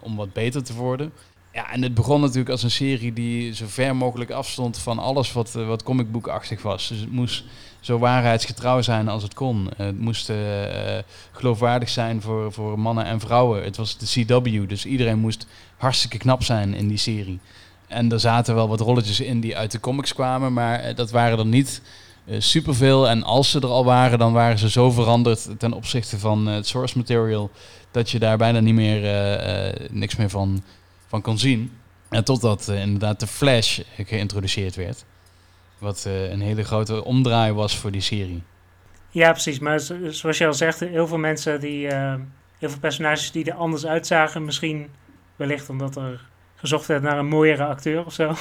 om 0.00 0.16
wat 0.16 0.32
beter 0.32 0.62
te 0.62 0.74
worden. 0.74 1.12
Ja, 1.52 1.72
en 1.72 1.82
het 1.82 1.94
begon 1.94 2.20
natuurlijk 2.20 2.48
als 2.48 2.62
een 2.62 2.70
serie 2.70 3.12
die 3.12 3.54
zo 3.54 3.64
ver 3.68 3.96
mogelijk 3.96 4.30
afstond 4.30 4.78
van 4.78 4.98
alles 4.98 5.32
wat, 5.32 5.54
eh, 5.54 5.66
wat 5.66 5.82
comicboekachtig 5.82 6.62
was. 6.62 6.88
Dus 6.88 7.00
het 7.00 7.10
moest 7.12 7.44
zo 7.80 7.98
waarheidsgetrouw 7.98 8.82
zijn 8.82 9.08
als 9.08 9.22
het 9.22 9.34
kon. 9.34 9.68
Eh, 9.76 9.86
het 9.86 9.98
moest 9.98 10.30
eh, 10.30 10.36
geloofwaardig 11.32 11.88
zijn 11.88 12.22
voor, 12.22 12.52
voor 12.52 12.78
mannen 12.78 13.04
en 13.04 13.20
vrouwen. 13.20 13.64
Het 13.64 13.76
was 13.76 13.98
de 13.98 14.24
CW, 14.24 14.68
dus 14.68 14.86
iedereen 14.86 15.18
moest 15.18 15.46
hartstikke 15.76 16.18
knap 16.18 16.42
zijn 16.42 16.74
in 16.74 16.88
die 16.88 16.98
serie. 16.98 17.38
En 17.86 18.12
er 18.12 18.20
zaten 18.20 18.54
wel 18.54 18.68
wat 18.68 18.80
rolletjes 18.80 19.20
in 19.20 19.40
die 19.40 19.56
uit 19.56 19.70
de 19.70 19.80
comics 19.80 20.14
kwamen, 20.14 20.52
maar 20.52 20.80
eh, 20.80 20.96
dat 20.96 21.10
waren 21.10 21.38
er 21.38 21.46
niet 21.46 21.82
superveel. 22.38 23.08
En 23.08 23.22
als 23.22 23.50
ze 23.50 23.60
er 23.60 23.66
al 23.66 23.84
waren, 23.84 24.18
dan 24.18 24.32
waren 24.32 24.58
ze 24.58 24.70
zo 24.70 24.90
veranderd 24.90 25.48
ten 25.58 25.72
opzichte 25.72 26.18
van 26.18 26.46
het 26.46 26.66
source 26.66 26.96
material, 26.96 27.50
dat 27.90 28.10
je 28.10 28.18
daar 28.18 28.36
bijna 28.36 28.60
niet 28.60 28.74
meer 28.74 29.00
niks 29.90 30.16
meer 30.16 30.30
van, 30.30 30.62
van 31.06 31.22
kon 31.22 31.38
zien. 31.38 31.72
En 32.08 32.24
totdat 32.24 32.68
inderdaad 32.68 33.20
de 33.20 33.26
Flash 33.26 33.80
geïntroduceerd 33.96 34.74
werd. 34.74 35.04
Wat 35.78 36.04
eh, 36.06 36.30
een 36.30 36.40
hele 36.40 36.62
grote 36.64 37.04
omdraai 37.04 37.52
was 37.52 37.76
voor 37.78 37.90
die 37.90 38.00
serie. 38.00 38.42
Ja, 39.10 39.30
precies. 39.30 39.58
Maar 39.58 39.78
zo- 39.78 40.10
zoals 40.10 40.38
je 40.38 40.46
al 40.46 40.54
zegt, 40.54 40.80
heel 40.80 41.06
veel 41.06 41.18
mensen 41.18 41.60
die, 41.60 41.88
eh, 41.88 42.14
heel 42.58 42.70
veel 42.70 42.78
personages 42.80 43.30
die 43.32 43.44
er 43.44 43.54
anders 43.54 43.86
uitzagen. 43.86 44.44
Misschien 44.44 44.88
wellicht 45.36 45.68
omdat 45.68 45.96
er 45.96 46.26
gezocht 46.56 46.86
werd 46.86 47.02
naar 47.02 47.18
een 47.18 47.28
mooiere 47.28 47.64
acteur 47.64 48.04
of 48.04 48.12
zo. 48.12 48.34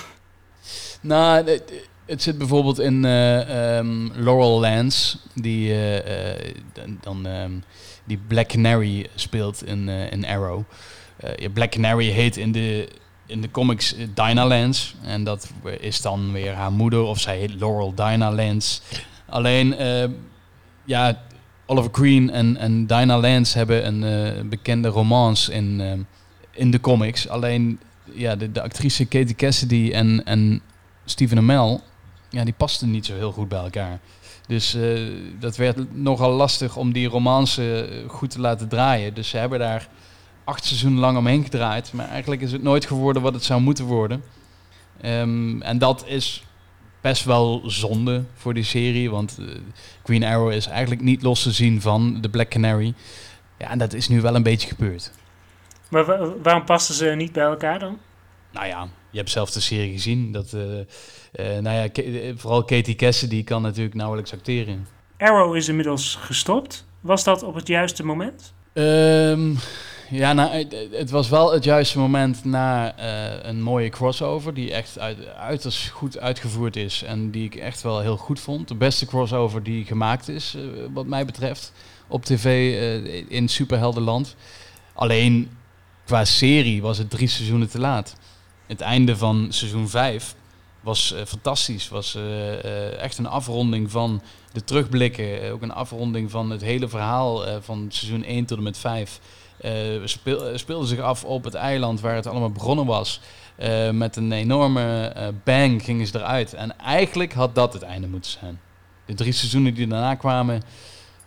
Nou, 1.02 1.46
het, 1.50 1.74
het 2.06 2.22
zit 2.22 2.38
bijvoorbeeld 2.38 2.80
in 2.80 3.06
eh, 3.06 3.78
ehm, 3.78 4.08
Laurel 4.14 4.60
Lance, 4.60 5.18
die 5.34 5.70
eh, 5.72 6.34
eh, 6.36 6.54
dan, 7.02 7.26
ehm, 7.28 7.52
die 8.04 8.20
Black 8.28 8.48
Canary 8.48 9.08
speelt 9.16 9.64
in, 9.66 9.90
eh, 9.90 10.12
in 10.12 10.26
Arrow. 10.26 10.64
Eh, 11.18 11.48
Black 11.54 11.70
Canary 11.72 12.10
heet 12.10 12.38
in 12.38 12.52
de, 12.52 12.90
in 13.28 13.42
de 13.42 13.52
comics 13.52 13.96
eh, 13.96 14.08
Dinah 14.14 14.48
Lance. 14.48 14.94
En 15.04 15.24
dat 15.24 15.52
is 15.80 16.02
dan 16.02 16.32
weer 16.32 16.54
haar 16.54 16.72
moeder, 16.72 17.02
of 17.02 17.20
zij 17.20 17.38
heet 17.38 17.60
Laurel 17.60 17.94
Dinah 17.96 18.36
Lance. 18.36 18.82
Alleen, 19.26 19.76
eh, 19.76 20.10
ja, 20.86 21.22
Oliver 21.66 21.92
Queen 21.92 22.30
en, 22.30 22.58
en 22.58 22.88
Dinah 22.88 23.22
Lance 23.22 23.58
hebben 23.58 23.88
een 23.88 24.04
eh, 24.04 24.42
bekende 24.44 24.88
romance 24.88 25.54
in, 25.54 26.06
in 26.52 26.72
de 26.72 26.80
comics. 26.80 27.28
Alleen, 27.30 27.80
ja, 28.04 28.36
de, 28.36 28.52
de 28.52 28.62
actrice 28.62 29.06
Katie 29.06 29.36
Cassidy 29.36 29.92
en, 29.94 30.26
en 30.26 30.62
Stephen 31.06 31.38
Amell, 31.38 31.80
ja, 32.30 32.44
die 32.44 32.54
pasten 32.58 32.92
niet 32.92 33.06
zo 33.06 33.14
heel 33.14 33.32
goed 33.32 33.48
bij 33.50 33.60
elkaar. 33.60 34.00
Dus 34.48 34.78
dat 35.40 35.56
werd 35.56 35.96
nogal 35.96 36.32
lastig 36.32 36.76
om 36.76 36.94
die 36.94 37.08
romance 37.08 37.90
goed 38.08 38.30
te 38.30 38.40
laten 38.40 38.68
draaien. 38.68 39.14
Dus 39.14 39.30
ze 39.30 39.38
hebben 39.38 39.60
daar 39.60 39.88
acht 40.48 40.66
seizoenen 40.66 41.00
lang 41.00 41.18
omheen 41.18 41.44
gedraaid. 41.44 41.94
Maar 41.94 42.10
eigenlijk 42.10 42.42
is 42.42 42.52
het 42.52 42.64
nooit 42.64 42.86
geworden 42.86 43.22
wat 43.22 43.34
het 43.34 43.44
zou 43.44 43.62
moeten 43.62 43.86
worden. 43.86 44.24
Ehm, 45.02 45.62
en 45.62 45.78
dat 45.78 46.04
is 46.08 46.44
best 47.02 47.24
wel 47.24 47.62
zonde 47.66 48.24
voor 48.36 48.54
die 48.54 48.64
serie. 48.64 49.10
Want 49.12 49.38
eh, 49.40 49.46
Green 50.04 50.24
Arrow 50.24 50.52
is 50.52 50.68
eigenlijk 50.68 51.02
niet 51.02 51.22
los 51.22 51.44
te 51.44 51.52
zien 51.52 51.82
van 51.82 52.22
de 52.22 52.30
Black 52.30 52.50
Canary. 52.50 52.94
Ja, 53.58 53.70
en 53.70 53.78
dat 53.78 53.94
is 53.94 54.08
nu 54.08 54.22
wel 54.22 54.36
een 54.36 54.44
beetje 54.44 54.68
gebeurd. 54.68 55.12
Maar 55.90 56.06
wa- 56.06 56.34
waarom 56.44 56.64
pasten 56.66 56.96
ze 56.96 57.06
niet 57.06 57.32
bij 57.32 57.44
elkaar 57.44 57.80
dan? 57.80 57.98
Nou 58.52 58.68
ja, 58.68 58.88
je 59.12 59.18
hebt 59.18 59.30
zelf 59.30 59.52
de 59.52 59.60
serie 59.60 59.92
gezien. 59.92 60.32
Dat, 60.32 60.54
eh, 60.54 60.80
eh, 61.32 61.62
nou 61.64 61.76
ja, 61.78 61.90
vooral 62.36 62.64
Katie 62.64 62.96
Cassidy 62.96 63.44
kan 63.44 63.62
natuurlijk 63.62 63.96
nauwelijks 63.96 64.34
acteren. 64.34 64.88
Arrow 65.18 65.56
is 65.56 65.68
inmiddels 65.68 66.16
gestopt. 66.22 66.86
Was 67.02 67.24
dat 67.24 67.44
op 67.44 67.56
het 67.56 67.68
juiste 67.68 68.04
moment? 68.06 68.54
Ehm, 68.74 69.54
ja, 70.10 70.34
nou, 70.34 70.68
het, 70.92 71.10
was 71.10 71.30
wel 71.30 71.54
het 71.54 71.64
juiste 71.64 72.00
moment 72.00 72.46
na 72.46 72.96
eh, 72.96 73.48
een 73.50 73.62
mooie 73.62 73.90
crossover. 73.90 74.54
Die 74.54 74.74
echt 74.74 75.00
uit, 75.00 75.28
uiterst 75.28 75.90
goed 75.90 76.20
uitgevoerd 76.20 76.76
is. 76.76 77.04
En 77.04 77.32
die 77.32 77.46
ik 77.46 77.56
echt 77.56 77.82
wel 77.82 78.00
heel 78.00 78.18
goed 78.18 78.40
vond. 78.40 78.68
De 78.68 78.76
beste 78.76 79.06
crossover 79.06 79.64
die 79.64 79.86
gemaakt 79.86 80.28
is, 80.28 80.56
eh, 80.56 80.64
wat 80.94 81.06
mij 81.06 81.26
betreft. 81.26 81.74
Op 82.08 82.26
tv 82.26 82.46
eh, 82.46 83.26
in 83.28 83.48
superheldenland. 83.48 84.36
Alleen 84.94 85.58
qua 86.06 86.26
serie 86.26 86.82
was 86.82 86.98
het 86.98 87.10
drie 87.10 87.28
seizoenen 87.28 87.70
te 87.70 87.80
laat. 87.80 88.16
Het 88.68 88.82
einde 88.82 89.18
van 89.18 89.48
seizoen 89.50 89.90
5 89.90 90.36
was 90.82 91.16
fantastisch. 91.26 91.90
Was 91.90 92.18
echt 93.00 93.18
een 93.18 93.28
afronding 93.28 93.92
van 93.92 94.22
de 94.54 94.64
terugblikken. 94.64 95.52
ook 95.52 95.62
een 95.62 95.72
afronding 95.72 96.32
van 96.32 96.50
het 96.50 96.62
hele 96.62 96.88
verhaal 96.88 97.62
van 97.62 97.86
seizoen 97.90 98.24
1 98.24 98.46
tot 98.46 98.58
en 98.58 98.64
met 98.64 98.78
5. 98.78 99.20
Eh 99.62 100.02
speel, 100.04 100.48
eh, 100.48 100.58
speelde 100.58 100.86
zich 100.86 101.00
af 101.00 101.24
op 101.24 101.44
het 101.44 101.54
eiland 101.54 102.02
waar 102.02 102.16
het 102.16 102.28
allemaal 102.28 102.52
begonnen 102.52 102.86
was. 102.86 103.22
Eh, 103.56 103.90
met 103.90 104.16
een 104.16 104.32
enorme 104.32 105.08
eh, 105.08 105.28
bang 105.44 105.84
gingen 105.84 106.08
ze 106.08 106.18
eruit. 106.18 106.54
En 106.54 106.78
eigenlijk 106.80 107.34
had 107.34 107.56
dat 107.56 107.74
het 107.74 107.82
einde 107.82 108.08
moeten 108.08 108.32
zijn. 108.32 108.60
De 109.06 109.14
drie 109.14 109.32
seizoenen 109.32 109.74
die 109.74 109.88
daarna 109.88 110.16
kwamen, 110.16 110.62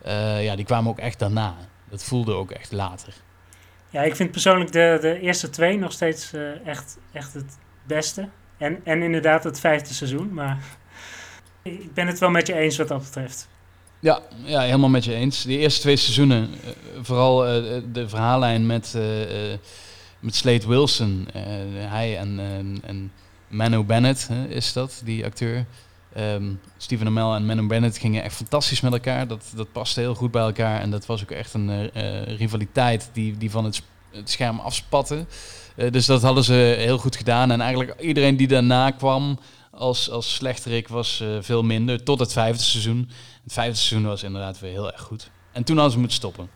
eh, 0.03 0.45
ja, 0.45 0.57
die 0.57 0.65
kwamen 0.65 0.91
ook 0.91 0.99
echt 0.99 1.19
daarna. 1.19 1.55
Dat 1.89 2.05
voelde 2.05 2.33
ook 2.33 2.51
echt 2.51 2.73
later. 2.73 3.15
Ja, 3.91 4.03
ik 4.03 4.17
vind 4.17 4.31
persoonlijk 4.31 4.73
de, 4.73 4.99
de 5.01 5.21
eerste 5.21 5.51
twee 5.51 5.79
nog 5.79 5.93
steeds 5.93 6.33
eh, 6.33 6.67
echt, 6.67 6.99
echt 7.13 7.35
het 7.35 7.59
beste. 7.85 8.29
En, 8.59 8.81
en 8.85 9.03
inderdaad 9.03 9.45
het 9.45 9.61
vijfde 9.61 9.95
seizoen. 9.95 10.35
Maar 10.35 10.59
ik 11.63 11.95
ben 11.95 12.07
het 12.07 12.19
wel 12.19 12.31
met 12.31 12.47
je 12.47 12.55
eens 12.55 12.77
wat 12.77 12.89
dat 12.89 13.03
betreft. 13.03 13.49
Ja, 14.03 14.21
ja, 14.45 14.61
helemaal 14.61 14.89
met 14.89 15.05
je 15.05 15.15
eens. 15.15 15.43
Die 15.43 15.59
eerste 15.59 15.81
twee 15.81 15.97
seizoenen, 15.97 16.51
eh, 16.65 16.71
vooral 17.03 17.47
eh, 17.47 17.83
de 17.93 18.09
verhaallijn 18.09 18.67
met, 18.67 18.95
eh, 18.95 19.03
met 20.21 20.35
Slade 20.35 20.67
Wilson. 20.67 21.29
hij 21.75 22.19
en, 22.19 22.39
en, 22.85 23.13
Manu 23.49 23.83
Bennett 23.83 24.29
is 24.49 24.73
dat, 24.73 25.01
die 25.05 25.25
acteur. 25.25 25.67
Stephen 26.77 27.07
Amell 27.07 27.35
en 27.35 27.47
Manu 27.47 27.67
Bennett 27.67 27.99
gingen 27.99 28.23
echt 28.23 28.35
fantastisch 28.35 28.81
met 28.81 28.93
elkaar. 28.93 29.27
Dat, 29.27 29.45
dat 29.55 29.73
paste 29.73 30.01
heel 30.01 30.15
goed 30.15 30.31
bij 30.31 30.43
elkaar. 30.43 30.81
En 30.81 30.91
dat 30.91 31.07
was 31.07 31.23
ook 31.23 31.31
echt 31.31 31.55
een 31.55 31.91
rivaliteit 32.37 33.11
die, 33.13 33.37
die 33.37 33.51
van 33.51 33.65
het, 33.65 33.83
het 34.11 34.31
scherm 34.31 34.59
afspatte. 34.59 35.27
Dus 35.91 36.07
dat 36.07 36.23
hadden 36.23 36.45
ze 36.45 36.75
heel 36.79 36.99
goed 36.99 37.17
gedaan. 37.17 37.51
En 37.51 37.61
eigenlijk 37.61 38.01
iedereen 38.01 38.37
die 38.37 38.49
daarna 38.49 38.91
kwam 38.91 39.39
als, 39.81 40.11
als 40.11 40.35
slechterik 40.35 40.89
was 40.89 41.21
eh, 41.21 41.29
veel 41.41 41.63
minder. 41.63 42.03
Tot 42.03 42.19
het 42.21 42.33
vijfde 42.33 42.63
seizoen. 42.63 43.11
Het 43.43 43.53
vijfde 43.53 43.77
seizoen 43.77 44.09
was 44.09 44.23
inderdaad 44.23 44.61
weer 44.61 44.71
heel 44.71 44.93
erg 44.93 45.01
goed. 45.01 45.31
En 45.53 45.65
toen 45.65 45.75
hadden 45.75 45.93
ze 45.93 45.99
moeten 45.99 46.17
stoppen. 46.17 46.51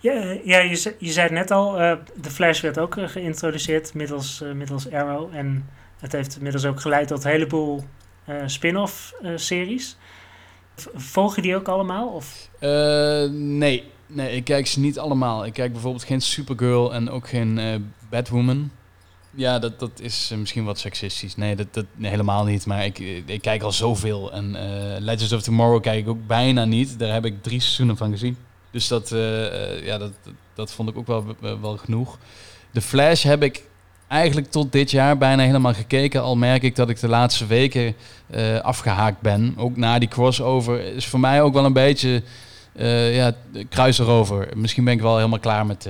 Ja, 0.00 0.36
ja 0.44 0.58
je, 0.58 0.74
ze- 0.74 0.96
je 0.98 1.12
zei 1.12 1.26
het 1.26 1.34
net 1.34 1.50
al, 1.50 1.78
eh, 1.80 1.96
de 2.20 2.30
Flash 2.30 2.60
werd 2.60 2.78
ook 2.78 2.96
eh, 2.96 3.08
geïntroduceerd 3.08 3.94
middels, 3.94 4.42
middels 4.54 4.90
Arrow. 4.90 5.34
En 5.34 5.68
het 5.98 6.12
heeft 6.12 6.36
inmiddels 6.36 6.64
ook 6.64 6.80
geleid 6.80 7.08
tot 7.08 7.24
een 7.24 7.30
heleboel 7.30 7.84
spin-off 8.46 9.14
series. 9.34 9.96
Volg 10.94 11.36
je 11.36 11.42
die 11.42 11.56
ook 11.56 11.68
allemaal? 11.68 12.08
Of? 12.08 12.48
Nee. 13.30 13.84
nee, 14.06 14.36
ik 14.36 14.44
kijk 14.44 14.66
ze 14.66 14.80
niet 14.80 14.98
allemaal. 14.98 15.46
Ik 15.46 15.52
kijk 15.52 15.72
bijvoorbeeld 15.72 16.04
geen 16.04 16.20
Supergirl 16.20 16.94
en 16.94 17.10
ook 17.10 17.28
geen 17.28 17.92
Batwoman. 18.10 18.70
Ja, 19.38 19.58
dat, 19.58 19.78
dat 19.78 20.00
is 20.00 20.28
eh, 20.32 20.38
misschien 20.38 20.64
wat 20.64 20.78
seksistisch. 20.78 21.36
Nee, 21.36 21.56
dat, 21.56 21.66
dat 21.70 21.84
helemaal 22.00 22.44
niet. 22.44 22.66
Maar 22.66 22.84
ik, 22.84 22.98
eh, 22.98 23.16
ik 23.26 23.42
kijk 23.42 23.62
al 23.62 23.72
zoveel. 23.72 24.32
En 24.32 24.56
eh, 24.56 25.00
Legends 25.00 25.32
of 25.32 25.42
Tomorrow 25.42 25.82
kijk 25.82 25.98
ik 25.98 26.08
ook 26.08 26.26
bijna 26.26 26.64
niet. 26.64 26.98
Daar 26.98 27.12
heb 27.12 27.24
ik 27.24 27.42
drie 27.42 27.60
seizoenen 27.60 27.96
van 27.96 28.10
gezien. 28.10 28.36
Dus 28.70 28.88
dat, 28.88 29.08
ja, 29.82 29.98
dat, 29.98 30.12
dat, 30.54 30.72
vond 30.72 30.88
ik 30.88 30.96
ook 30.96 31.06
wel, 31.06 31.36
wel, 31.60 31.76
genoeg. 31.76 32.18
De 32.70 32.80
Flash 32.80 33.22
heb 33.22 33.42
ik 33.42 33.62
eigenlijk 34.08 34.50
tot 34.50 34.72
dit 34.72 34.90
jaar 34.90 35.18
bijna 35.18 35.42
helemaal 35.42 35.74
gekeken. 35.74 36.22
Al 36.22 36.36
merk 36.36 36.62
ik 36.62 36.76
dat 36.76 36.88
ik 36.88 37.00
de 37.00 37.08
laatste 37.08 37.46
weken 37.46 37.94
eh, 38.26 38.58
afgehaakt 38.58 39.20
ben. 39.20 39.54
Ook 39.56 39.76
na 39.76 39.98
die 39.98 40.08
crossover 40.08 40.80
is 40.80 41.06
voor 41.06 41.20
mij 41.20 41.42
ook 41.42 41.52
wel 41.52 41.64
een 41.64 41.72
beetje 41.72 42.22
eh, 42.72 43.16
ja, 43.16 43.32
kruis 43.68 43.98
erover. 43.98 44.48
Misschien 44.54 44.84
ben 44.84 44.92
ik 44.94 45.00
wel 45.00 45.16
helemaal 45.16 45.38
klaar 45.38 45.66
met 45.66 45.82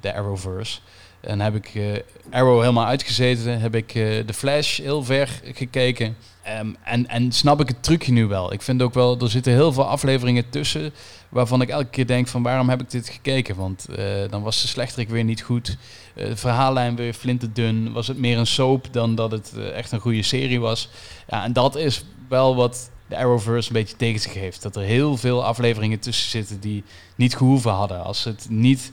de 0.00 0.14
Arrowverse. 0.14 0.80
En 1.26 1.40
heb 1.40 1.54
ik 1.54 1.70
eh, 1.74 1.82
Arrow 2.30 2.60
helemaal 2.60 2.86
uitgezeten. 2.86 3.60
Heb 3.60 3.74
ik 3.74 3.94
eh, 3.94 4.26
de 4.26 4.34
Flash 4.34 4.78
heel 4.78 5.04
ver 5.04 5.40
gekeken. 5.52 6.16
Ehm, 6.42 6.68
en, 6.82 7.08
en 7.08 7.32
snap 7.32 7.60
ik 7.60 7.68
het 7.68 7.82
trucje 7.82 8.12
nu 8.12 8.26
wel. 8.26 8.52
Ik 8.52 8.62
vind 8.62 8.82
ook 8.82 8.94
wel, 8.94 9.18
er 9.18 9.30
zitten 9.30 9.52
heel 9.52 9.72
veel 9.72 9.88
afleveringen 9.88 10.50
tussen. 10.50 10.92
Waarvan 11.28 11.60
ik 11.60 11.68
elke 11.68 11.90
keer 11.90 12.06
denk 12.06 12.28
van 12.28 12.42
waarom 12.42 12.68
heb 12.68 12.80
ik 12.80 12.90
dit 12.90 13.08
gekeken? 13.08 13.56
Want 13.56 13.86
eh, 13.88 14.04
dan 14.30 14.42
was 14.42 14.62
de 14.62 14.68
slechterik 14.68 15.08
weer 15.08 15.24
niet 15.24 15.42
goed. 15.42 15.76
De 16.14 16.36
verhaallijn 16.36 16.96
weer 16.96 17.12
flinterdun. 17.12 17.92
Was 17.92 18.06
het 18.06 18.18
meer 18.18 18.38
een 18.38 18.46
soap 18.46 18.86
dan 18.90 19.14
dat 19.14 19.30
het 19.30 19.52
echt 19.74 19.92
een 19.92 20.00
goede 20.00 20.22
serie 20.22 20.60
was. 20.60 20.88
Ja, 21.28 21.44
en 21.44 21.52
dat 21.52 21.76
is 21.76 22.04
wel 22.28 22.56
wat 22.56 22.90
de 23.08 23.16
Arrowverse 23.16 23.68
een 23.68 23.74
beetje 23.74 23.96
tegen. 23.96 24.52
Dat 24.60 24.76
er 24.76 24.82
heel 24.82 25.16
veel 25.16 25.44
afleveringen 25.44 25.98
tussen 25.98 26.30
zitten 26.30 26.60
die 26.60 26.84
niet 27.16 27.36
gehoeven 27.36 27.70
hadden. 27.70 28.04
Als 28.04 28.24
het 28.24 28.46
niet 28.48 28.92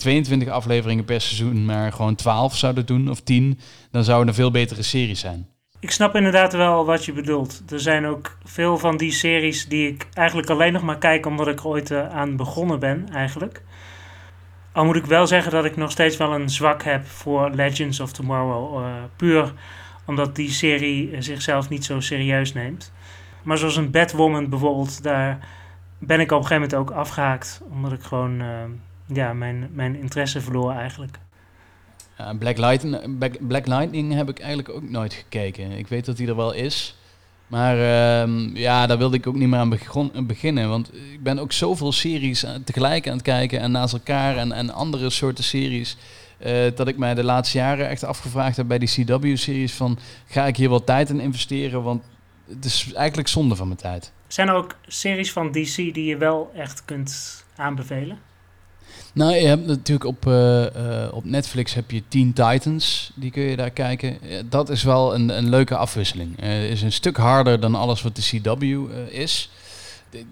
22 0.00 0.48
afleveringen 0.48 1.04
per 1.04 1.20
seizoen, 1.20 1.64
maar 1.64 1.92
gewoon 1.92 2.14
12 2.14 2.56
zouden 2.56 2.86
doen 2.86 3.10
of 3.10 3.20
10, 3.20 3.58
dan 3.90 4.04
zou 4.04 4.18
het 4.18 4.28
een 4.28 4.34
veel 4.34 4.50
betere 4.50 4.82
serie 4.82 5.14
zijn. 5.14 5.48
Ik 5.80 5.90
snap 5.90 6.16
inderdaad 6.16 6.52
wel 6.52 6.84
wat 6.84 7.04
je 7.04 7.12
bedoelt. 7.12 7.62
Er 7.68 7.80
zijn 7.80 8.06
ook 8.06 8.38
veel 8.44 8.78
van 8.78 8.96
die 8.96 9.12
series 9.12 9.68
die 9.68 9.88
ik 9.88 10.06
eigenlijk 10.12 10.50
alleen 10.50 10.72
nog 10.72 10.82
maar 10.82 10.98
kijk 10.98 11.26
omdat 11.26 11.48
ik 11.48 11.64
ooit 11.64 11.90
eh, 11.90 12.08
aan 12.08 12.36
begonnen 12.36 12.78
ben, 12.78 13.08
eigenlijk. 13.12 13.62
Al 14.72 14.84
moet 14.84 14.96
ik 14.96 15.06
wel 15.06 15.26
zeggen 15.26 15.52
dat 15.52 15.64
ik 15.64 15.76
nog 15.76 15.90
steeds 15.90 16.16
wel 16.16 16.34
een 16.34 16.48
zwak 16.48 16.82
heb 16.82 17.06
voor 17.06 17.50
Legends 17.50 18.00
of 18.00 18.12
Tomorrow. 18.12 18.84
eh, 18.84 18.92
puur 19.16 19.52
omdat 20.06 20.36
die 20.36 20.50
serie 20.50 21.22
zichzelf 21.22 21.68
niet 21.68 21.84
zo 21.84 22.00
serieus 22.00 22.52
neemt. 22.52 22.92
Maar 23.42 23.58
zoals 23.58 23.76
een 23.76 23.90
Batwoman 23.90 24.48
bijvoorbeeld, 24.48 25.02
daar 25.02 25.38
ben 25.98 26.20
ik 26.20 26.32
op 26.32 26.38
een 26.38 26.46
gegeven 26.46 26.68
moment 26.68 26.74
ook 26.74 26.96
afgehaakt. 26.96 27.62
Omdat 27.70 27.92
ik 27.92 28.02
gewoon 28.02 28.40
eh, 28.40 28.48
ja, 29.12 29.32
mijn, 29.32 29.68
mijn 29.72 29.96
interesse 29.96 30.40
verloor 30.40 30.72
eigenlijk. 30.72 31.18
Ja, 32.18 32.34
Black, 32.34 32.56
Lightning, 32.58 33.18
Black, 33.18 33.46
Black 33.46 33.66
Lightning 33.66 34.12
heb 34.14 34.28
ik 34.28 34.38
eigenlijk 34.38 34.68
ook 34.68 34.90
nooit 34.90 35.12
gekeken. 35.14 35.70
Ik 35.70 35.88
weet 35.88 36.04
dat 36.04 36.16
die 36.16 36.28
er 36.28 36.36
wel 36.36 36.52
is. 36.52 36.94
Maar 37.46 37.76
ehm, 37.78 38.56
ja, 38.56 38.86
daar 38.86 38.98
wilde 38.98 39.16
ik 39.16 39.26
ook 39.26 39.34
niet 39.34 39.48
meer 39.48 39.58
aan 39.58 39.68
begon, 39.68 40.12
beginnen. 40.26 40.68
Want 40.68 40.94
ik 41.12 41.22
ben 41.22 41.38
ook 41.38 41.52
zoveel 41.52 41.92
series 41.92 42.46
aan- 42.46 42.64
tegelijk 42.64 43.06
aan 43.08 43.12
het 43.12 43.22
kijken 43.22 43.60
en 43.60 43.70
naast 43.70 43.92
elkaar 43.92 44.36
en, 44.36 44.52
en 44.52 44.70
andere 44.70 45.10
soorten 45.10 45.44
series. 45.44 45.96
eh, 46.38 46.52
dat 46.74 46.88
ik 46.88 46.96
mij 46.96 47.14
de 47.14 47.24
laatste 47.24 47.58
jaren 47.58 47.88
echt 47.88 48.04
afgevraagd 48.04 48.56
heb 48.56 48.66
bij 48.68 48.78
die 48.78 48.88
CW-series 49.04 49.72
van... 49.72 49.98
ga 50.26 50.46
ik 50.46 50.56
hier 50.56 50.68
wel 50.68 50.84
tijd 50.84 51.10
in 51.10 51.20
investeren? 51.20 51.82
Want 51.82 52.02
het 52.48 52.64
is 52.64 52.92
eigenlijk 52.92 53.28
zonde 53.28 53.56
van 53.56 53.66
mijn 53.66 53.78
tijd. 53.78 54.12
Zijn 54.26 54.48
er 54.48 54.54
ook 54.54 54.74
series 54.86 55.32
van 55.32 55.52
DC 55.52 55.76
die 55.76 56.04
je 56.04 56.16
wel 56.16 56.50
echt 56.54 56.84
kunt 56.84 57.44
aanbevelen? 57.56 58.18
Nou, 59.12 59.34
je 59.34 59.46
hebt 59.46 59.66
natuurlijk 59.66 60.06
op, 60.06 60.26
eh, 60.26 61.04
eh, 61.04 61.12
op 61.14 61.24
Netflix 61.24 61.74
heb 61.74 61.90
je 61.90 62.02
Teen 62.08 62.32
Titans. 62.32 63.12
Die 63.14 63.30
kun 63.30 63.42
je 63.42 63.56
daar 63.56 63.70
kijken. 63.70 64.18
Dat 64.48 64.68
is 64.68 64.82
wel 64.82 65.14
een, 65.14 65.28
een 65.28 65.48
leuke 65.48 65.76
afwisseling. 65.76 66.40
Het 66.40 66.70
is 66.70 66.82
een 66.82 66.92
stuk 66.92 67.16
harder 67.16 67.60
dan 67.60 67.74
alles 67.74 68.02
wat 68.02 68.16
de 68.16 68.22
CW 68.22 68.62
is. 69.12 69.50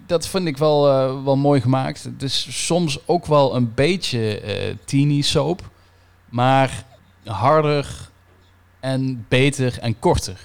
Dat 0.05 0.27
vind 0.27 0.47
ik 0.47 0.57
wel, 0.57 0.83
wel 1.23 1.37
mooi 1.37 1.61
gemaakt. 1.61 2.03
Het 2.03 2.23
is 2.23 2.65
soms 2.65 3.07
ook 3.07 3.25
wel 3.25 3.55
een 3.55 3.73
beetje 3.73 4.41
teeny 4.85 5.21
soap. 5.21 5.69
Maar 6.29 6.83
harder 7.23 8.09
en 8.79 9.25
beter 9.27 9.77
en 9.79 9.99
korter. 9.99 10.39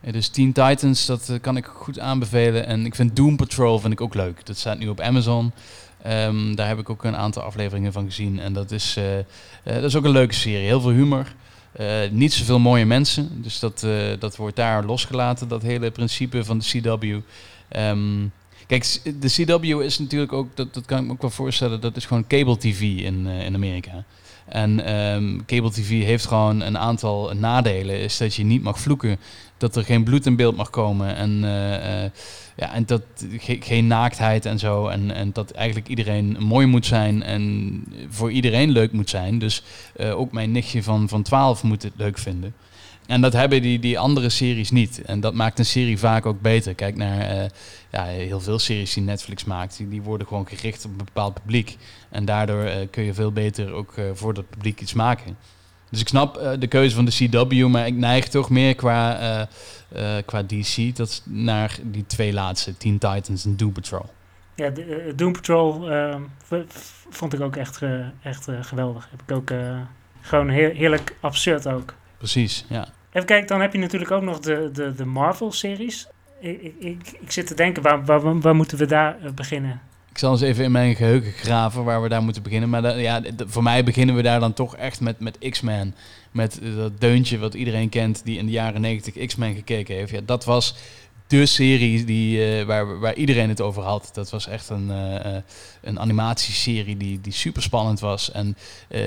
dus 0.00 0.28
Teen 0.28 0.52
Titans, 0.52 1.06
dat 1.06 1.32
kan 1.40 1.56
ik 1.56 1.66
goed 1.66 1.98
aanbevelen. 1.98 2.66
En 2.66 2.86
ik 2.86 2.94
vind 2.94 3.16
Doom 3.16 3.36
Patrol 3.36 3.78
vind 3.78 3.92
ik 3.92 4.00
ook 4.00 4.14
leuk. 4.14 4.46
Dat 4.46 4.56
staat 4.56 4.78
nu 4.78 4.88
op 4.88 5.00
Amazon. 5.00 5.52
Um, 6.06 6.54
daar 6.54 6.68
heb 6.68 6.78
ik 6.78 6.90
ook 6.90 7.04
een 7.04 7.16
aantal 7.16 7.42
afleveringen 7.42 7.92
van 7.92 8.04
gezien. 8.04 8.40
En 8.40 8.52
dat 8.52 8.70
is, 8.70 8.96
uh, 8.98 9.18
uh, 9.18 9.24
dat 9.62 9.84
is 9.84 9.96
ook 9.96 10.04
een 10.04 10.10
leuke 10.10 10.34
serie. 10.34 10.66
Heel 10.66 10.80
veel 10.80 10.90
humor. 10.90 11.34
Uh, 11.80 11.86
niet 12.10 12.32
zoveel 12.32 12.58
mooie 12.58 12.84
mensen. 12.84 13.42
Dus 13.42 13.58
dat, 13.58 13.86
dat 14.18 14.36
wordt 14.36 14.56
daar 14.56 14.84
losgelaten, 14.84 15.48
dat 15.48 15.62
hele 15.62 15.90
principe 15.90 16.44
van 16.44 16.58
de 16.58 16.64
CW. 16.64 17.04
Ehm, 17.68 18.26
kijk, 18.66 19.00
de 19.20 19.28
CW 19.28 19.80
is 19.80 19.98
natuurlijk 19.98 20.32
ook, 20.32 20.56
dat, 20.56 20.74
dat 20.74 20.84
kan 20.84 20.98
ik 20.98 21.04
me 21.04 21.12
ook 21.12 21.20
wel 21.20 21.30
voorstellen, 21.30 21.80
dat 21.80 21.96
is 21.96 22.06
gewoon 22.06 22.26
cable 22.26 22.58
TV 22.58 22.80
in, 22.80 23.26
in 23.26 23.54
Amerika. 23.54 24.04
En 24.46 24.94
um, 24.94 25.44
cable 25.46 25.70
TV 25.70 26.04
heeft 26.04 26.26
gewoon 26.26 26.60
een 26.60 26.78
aantal 26.78 27.32
nadelen. 27.34 27.98
Is 27.98 28.16
dat 28.16 28.34
je 28.34 28.44
niet 28.44 28.62
mag 28.62 28.80
vloeken, 28.80 29.18
dat 29.56 29.76
er 29.76 29.84
geen 29.84 30.04
bloed 30.04 30.26
in 30.26 30.36
beeld 30.36 30.56
mag 30.56 30.70
komen. 30.70 31.16
En 31.16 31.44
ja, 32.56 32.72
en 32.72 32.86
dat 32.86 33.02
geen 33.60 33.86
naaktheid 33.86 34.46
en 34.46 34.58
zo. 34.58 34.86
En, 34.86 35.10
en 35.10 35.32
dat 35.32 35.50
eigenlijk 35.50 35.88
iedereen 35.88 36.36
mooi 36.40 36.66
moet 36.66 36.86
zijn 36.86 37.22
en 37.22 37.84
voor 38.08 38.30
iedereen 38.32 38.70
leuk 38.70 38.92
moet 38.92 39.10
zijn. 39.10 39.38
Dus 39.38 39.62
uh, 39.96 40.18
ook 40.18 40.32
mijn 40.32 40.52
nichtje 40.52 40.82
van, 40.82 41.08
van 41.08 41.22
12 41.22 41.62
moet 41.62 41.82
het 41.82 41.92
leuk 41.96 42.18
vinden. 42.18 42.54
En 43.06 43.20
dat 43.20 43.32
hebben 43.32 43.62
die, 43.62 43.78
die 43.78 43.98
andere 43.98 44.28
series 44.28 44.70
niet. 44.70 45.02
En 45.02 45.20
dat 45.20 45.34
maakt 45.34 45.58
een 45.58 45.66
serie 45.66 45.98
vaak 45.98 46.26
ook 46.26 46.40
beter. 46.40 46.74
Kijk 46.74 46.96
naar 46.96 47.36
uh, 47.36 47.44
ja, 47.90 48.04
heel 48.04 48.40
veel 48.40 48.58
series 48.58 48.94
die 48.94 49.02
Netflix 49.02 49.44
maakt. 49.44 49.76
Die, 49.76 49.88
die 49.88 50.02
worden 50.02 50.26
gewoon 50.26 50.46
gericht 50.48 50.84
op 50.84 50.90
een 50.90 50.96
bepaald 50.96 51.34
publiek. 51.34 51.76
En 52.10 52.24
daardoor 52.24 52.64
uh, 52.64 52.74
kun 52.90 53.02
je 53.02 53.14
veel 53.14 53.32
beter 53.32 53.72
ook 53.72 53.94
voor 54.14 54.34
dat 54.34 54.50
publiek 54.50 54.80
iets 54.80 54.92
maken. 54.92 55.36
Dus 55.92 56.00
ik 56.00 56.08
snap 56.08 56.38
uh, 56.38 56.50
de 56.58 56.66
keuze 56.66 56.94
van 56.94 57.04
de 57.04 57.10
CW, 57.10 57.66
maar 57.66 57.86
ik 57.86 57.94
neig 57.94 58.28
toch 58.28 58.50
meer 58.50 58.74
qua, 58.74 59.20
uh, 59.20 59.46
uh, 59.96 60.22
qua 60.24 60.42
DC 60.42 60.96
dat 60.96 61.22
naar 61.24 61.78
die 61.82 62.06
twee 62.06 62.32
laatste, 62.32 62.76
Teen 62.76 62.98
Titans 62.98 63.44
en 63.44 63.56
Doom 63.56 63.72
Patrol. 63.72 64.06
Ja, 64.54 64.70
de, 64.70 65.12
Doom 65.16 65.32
Patrol 65.32 65.88
vond 67.10 67.32
ik 67.32 67.40
ook 67.40 67.56
echt, 67.56 67.80
echt 68.22 68.48
geweldig. 68.60 69.08
Heb 69.10 69.22
ik 69.26 69.36
ook 69.36 69.52
gewoon 70.20 70.48
heel, 70.48 70.70
heerlijk 70.70 71.16
absurd 71.20 71.68
ook. 71.68 71.94
Precies, 72.18 72.64
ja. 72.68 72.88
Even 73.12 73.26
kijken, 73.26 73.46
dan 73.46 73.60
heb 73.60 73.72
je 73.72 73.78
natuurlijk 73.78 74.10
ook 74.10 74.22
nog 74.22 74.38
de, 74.38 74.70
de, 74.72 74.94
de 74.94 75.04
Marvel-series. 75.04 76.08
Ik, 76.40 76.74
ik, 76.78 77.16
ik, 77.20 77.30
zit 77.30 77.46
te 77.46 77.54
denken, 77.54 77.82
waar, 77.82 78.04
waar, 78.04 78.40
waar 78.40 78.56
moeten 78.56 78.78
we 78.78 78.86
daar 78.86 79.16
beginnen? 79.34 79.80
Ik 80.12 80.18
zal 80.18 80.32
eens 80.32 80.40
even 80.40 80.64
in 80.64 80.72
mijn 80.72 80.96
geheugen 80.96 81.32
graven 81.32 81.84
waar 81.84 82.02
we 82.02 82.08
daar 82.08 82.22
moeten 82.22 82.42
beginnen. 82.42 82.68
Maar 82.68 83.00
ja, 83.00 83.22
voor 83.36 83.62
mij 83.62 83.84
beginnen 83.84 84.14
we 84.14 84.22
daar 84.22 84.40
dan 84.40 84.52
toch 84.52 84.76
echt 84.76 85.00
met, 85.00 85.20
met 85.20 85.38
X-Men. 85.50 85.94
Met 86.30 86.60
dat 86.76 87.00
deuntje 87.00 87.38
wat 87.38 87.54
iedereen 87.54 87.88
kent 87.88 88.24
die 88.24 88.38
in 88.38 88.46
de 88.46 88.52
jaren 88.52 88.80
90 88.80 89.26
X-Men 89.26 89.54
gekeken 89.54 89.94
heeft. 89.94 90.10
Ja, 90.10 90.20
dat 90.24 90.44
was 90.44 90.74
de 91.38 91.46
serie 91.46 92.04
die, 92.04 92.58
uh, 92.58 92.64
waar, 92.64 92.98
waar 92.98 93.14
iedereen 93.14 93.48
het 93.48 93.60
over 93.60 93.82
had. 93.82 94.10
Dat 94.12 94.30
was 94.30 94.46
echt 94.46 94.68
een, 94.68 94.88
uh, 94.90 95.36
een 95.80 96.00
animatieserie 96.00 96.96
die, 96.96 97.20
die 97.20 97.32
super 97.32 97.62
spannend 97.62 98.00
was. 98.00 98.30
En 98.30 98.56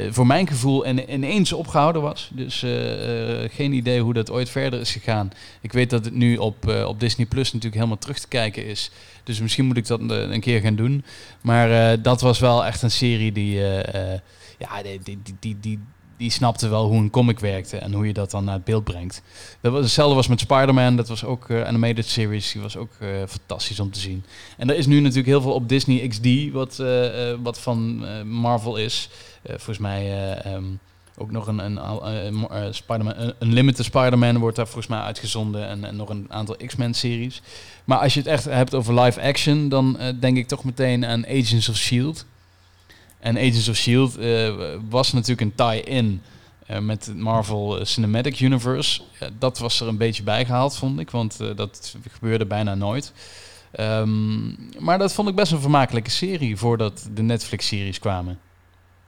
voor 0.10 0.28
mijn 0.28 0.48
gevoel 0.48 0.84
in, 0.84 1.14
ineens 1.14 1.54
opgehouden 1.54 2.02
was. 2.02 2.30
Dus 2.34 2.66
geen 3.52 3.74
idee 3.74 4.02
hoe 4.02 4.14
dat 4.14 4.32
ooit 4.32 4.50
verder 4.50 4.80
is 4.80 4.92
gegaan. 4.92 5.32
Ik 5.62 5.74
weet 5.74 5.90
dat 5.90 6.06
het 6.06 6.14
nu 6.14 6.38
op, 6.38 6.68
op 6.86 7.00
Disney 7.00 7.26
Plus 7.26 7.46
natuurlijk 7.46 7.76
helemaal 7.76 7.98
terug 7.98 8.20
te 8.20 8.28
kijken 8.28 8.66
is. 8.66 8.92
Dus 9.24 9.40
misschien 9.40 9.66
moet 9.66 9.78
ik 9.78 9.88
dat 9.88 10.00
een 10.00 10.42
keer 10.42 10.62
gaan 10.62 10.76
doen. 10.76 11.04
Maar 11.42 12.02
dat 12.02 12.22
was 12.22 12.40
wel 12.40 12.66
echt 12.66 12.82
een 12.82 12.92
serie 12.92 13.32
die, 13.32 13.60
ja, 14.58 14.82
die, 14.84 15.00
die, 15.04 15.36
die, 15.40 15.58
die, 15.60 15.80
die 16.18 16.32
snapte 16.32 16.68
wel 16.68 16.88
hoe 16.88 16.98
een 16.98 17.10
comic 17.10 17.40
werkte 17.40 17.78
en 17.78 17.94
hoe 17.94 18.08
je 18.08 18.14
dat 18.14 18.32
dan 18.32 18.44
naar 18.44 18.54
het 18.54 18.64
beeld 18.64 18.84
brengt. 18.84 19.22
Dat 19.62 19.72
was, 19.72 19.82
hetzelfde 19.82 20.16
was 20.16 20.28
met 20.28 20.40
Spider-Man, 20.40 20.96
dat 20.96 21.08
was 21.08 21.24
ook 21.24 21.50
uh, 21.50 21.64
animated 21.64 22.06
series, 22.06 22.52
die 22.52 22.62
was 22.62 22.78
ook 22.78 22.92
uh, 23.00 23.10
fantastisch 23.28 23.80
om 23.80 23.92
te 23.92 24.00
zien. 24.00 24.24
En 24.58 24.70
er 24.70 24.76
is 24.76 24.86
nu 24.86 25.00
natuurlijk 25.00 25.28
heel 25.28 25.42
veel 25.42 25.54
op 25.54 25.70
Disney 25.70 26.08
XD, 26.08 26.52
wat, 26.52 26.78
uh, 26.82 27.34
wat 27.44 27.60
van 27.60 28.06
Marvel 28.30 28.76
is. 28.76 29.10
volgens 29.48 29.78
mij 29.78 30.54
um, 30.54 30.80
ook 31.18 31.32
nog 31.32 31.48
een, 31.48 31.60
een, 31.60 31.78
een 32.50 32.74
Spider-Man, 32.74 33.34
een 33.40 33.54
Limited 33.54 33.86
Spider-Man 33.86 34.38
wordt 34.38 34.56
daar 34.56 34.66
volgens 34.66 34.88
mij 34.88 35.00
uitgezonden 35.00 35.68
en, 35.68 35.86
en 35.86 35.96
nog 35.96 36.10
een 36.10 36.26
aantal 36.30 36.56
X-Men 36.66 36.94
series. 36.94 37.42
Maar 37.86 37.98
als 37.98 38.14
je 38.14 38.20
het 38.20 38.30
echt 38.30 38.44
hebt 38.44 38.74
over 38.74 39.02
live 39.02 39.22
action, 39.22 39.70
dan 39.70 39.98
denk 40.20 40.38
ik 40.38 40.48
toch 40.48 40.64
meteen 40.64 41.06
aan 41.06 41.26
Agents 41.26 41.70
of 41.70 41.76
S.H.I.E.L.D., 41.76 42.26
en 43.26 43.38
Agents 43.38 43.70
of 43.70 43.76
S.H.I.E.L.D. 43.76 44.18
Uh, 44.18 44.76
was 44.90 45.14
natuurlijk 45.14 45.42
een 45.42 45.56
tie-in 45.56 46.22
uh, 46.72 46.80
met 46.80 47.06
het 47.06 47.18
Marvel 47.18 47.86
Cinematic 47.86 48.40
Universe. 48.40 49.02
dat 49.40 49.60
was 49.60 49.82
er 49.82 49.88
een 49.88 49.98
beetje 49.98 50.24
bijgehaald, 50.24 50.78
vond 50.78 51.00
ik, 51.00 51.10
want 51.12 51.38
dat 51.56 51.98
gebeurde 52.12 52.46
bijna 52.46 52.76
nooit. 52.76 53.14
Um, 53.80 54.56
maar 54.80 54.98
dat 54.98 55.14
vond 55.14 55.30
ik 55.30 55.36
best 55.36 55.52
een 55.52 55.60
vermakelijke 55.60 56.10
serie 56.10 56.58
voordat 56.58 57.10
de 57.14 57.22
Netflix-series 57.22 58.00
kwamen. 58.00 58.40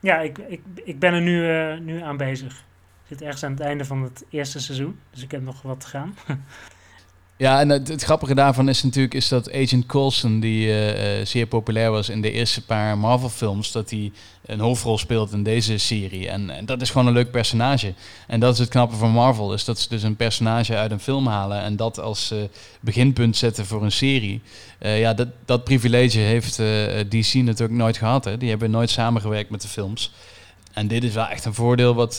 Ja, 0.00 0.18
ik, 0.18 0.38
ik, 0.38 0.60
ik 0.84 0.98
ben 0.98 1.12
er 1.12 1.22
nu, 1.22 1.80
nu 1.80 2.02
aan 2.02 2.16
bezig. 2.16 2.52
Ik 2.52 3.08
zit 3.08 3.22
ergens 3.22 3.42
aan 3.44 3.50
het 3.50 3.60
einde 3.60 3.84
van 3.84 4.02
het 4.02 4.24
eerste 4.30 4.60
seizoen, 4.60 4.98
dus 5.10 5.22
ik 5.22 5.30
heb 5.30 5.42
nog 5.42 5.62
wat 5.62 5.80
te 5.80 5.86
gaan. 5.86 6.14
Ja, 7.38 7.60
en 7.60 7.68
het, 7.68 8.02
grappige 8.02 8.34
daarvan 8.34 8.68
is 8.68 8.82
natuurlijk 8.82 9.14
is 9.14 9.28
dat 9.28 9.52
Agent 9.52 9.86
Coulson, 9.86 10.40
die 10.40 10.66
uh, 10.66 11.26
zeer 11.26 11.46
populair 11.46 11.90
was 11.90 12.08
in 12.08 12.20
de 12.20 12.30
eerste 12.30 12.64
paar 12.64 12.98
Marvel-films, 12.98 13.72
dat 13.72 13.90
hij 13.90 14.12
een 14.46 14.60
hoofdrol 14.60 14.98
speelt 14.98 15.32
in 15.32 15.42
deze 15.42 15.78
serie. 15.78 16.28
En, 16.28 16.50
dat 16.64 16.80
is 16.80 16.90
gewoon 16.90 17.06
een 17.06 17.12
leuk 17.12 17.30
personage. 17.30 17.94
En 18.26 18.40
dat 18.40 18.52
is 18.52 18.58
het 18.58 18.68
knappe 18.68 18.96
van 18.96 19.10
Marvel, 19.10 19.52
is 19.52 19.64
dat 19.64 19.78
ze 19.78 19.88
dus 19.88 20.02
een 20.02 20.16
personage 20.16 20.76
uit 20.76 20.90
een 20.90 21.00
film 21.00 21.26
halen 21.26 21.62
en 21.62 21.76
dat 21.76 22.00
als 22.00 22.32
uh, 22.32 22.38
beginpunt 22.80 23.36
zetten 23.36 23.66
voor 23.66 23.82
een 23.82 23.92
serie. 23.92 24.40
Ja, 24.80 25.14
dat, 25.14 25.28
dat 25.44 25.64
privilege 25.64 26.18
heeft 26.18 26.56
DC 27.08 27.34
natuurlijk 27.34 27.78
nooit 27.78 27.96
gehad. 27.96 28.24
Hè. 28.24 28.36
Die 28.36 28.50
hebben 28.50 28.70
nooit 28.70 28.90
samengewerkt 28.90 29.50
met 29.50 29.62
de 29.62 29.68
films. 29.68 30.12
En 30.72 30.88
dit 30.88 31.04
is 31.04 31.14
wel 31.14 31.28
echt 31.28 31.44
een 31.44 31.54
voordeel 31.54 31.94
wat, 31.94 32.16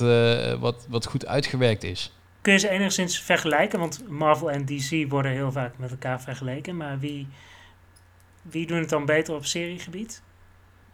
wat, 0.59 0.85
wat 0.89 1.05
goed 1.05 1.25
uitgewerkt 1.25 1.83
is. 1.83 2.11
Kun 2.41 2.53
je 2.53 2.59
ze 2.59 2.69
enigszins 2.69 3.19
vergelijken? 3.19 3.79
Want 3.79 4.09
Marvel 4.09 4.51
en 4.51 4.65
DC 4.65 5.09
worden 5.09 5.31
heel 5.31 5.51
vaak 5.51 5.77
met 5.77 5.91
elkaar 5.91 6.21
vergeleken. 6.21 6.77
Maar 6.77 6.99
wie, 6.99 7.27
wie 8.41 8.67
doen 8.67 8.79
het 8.79 8.89
dan 8.89 9.05
beter 9.05 9.35
op 9.35 9.45
seriegebied? 9.45 10.21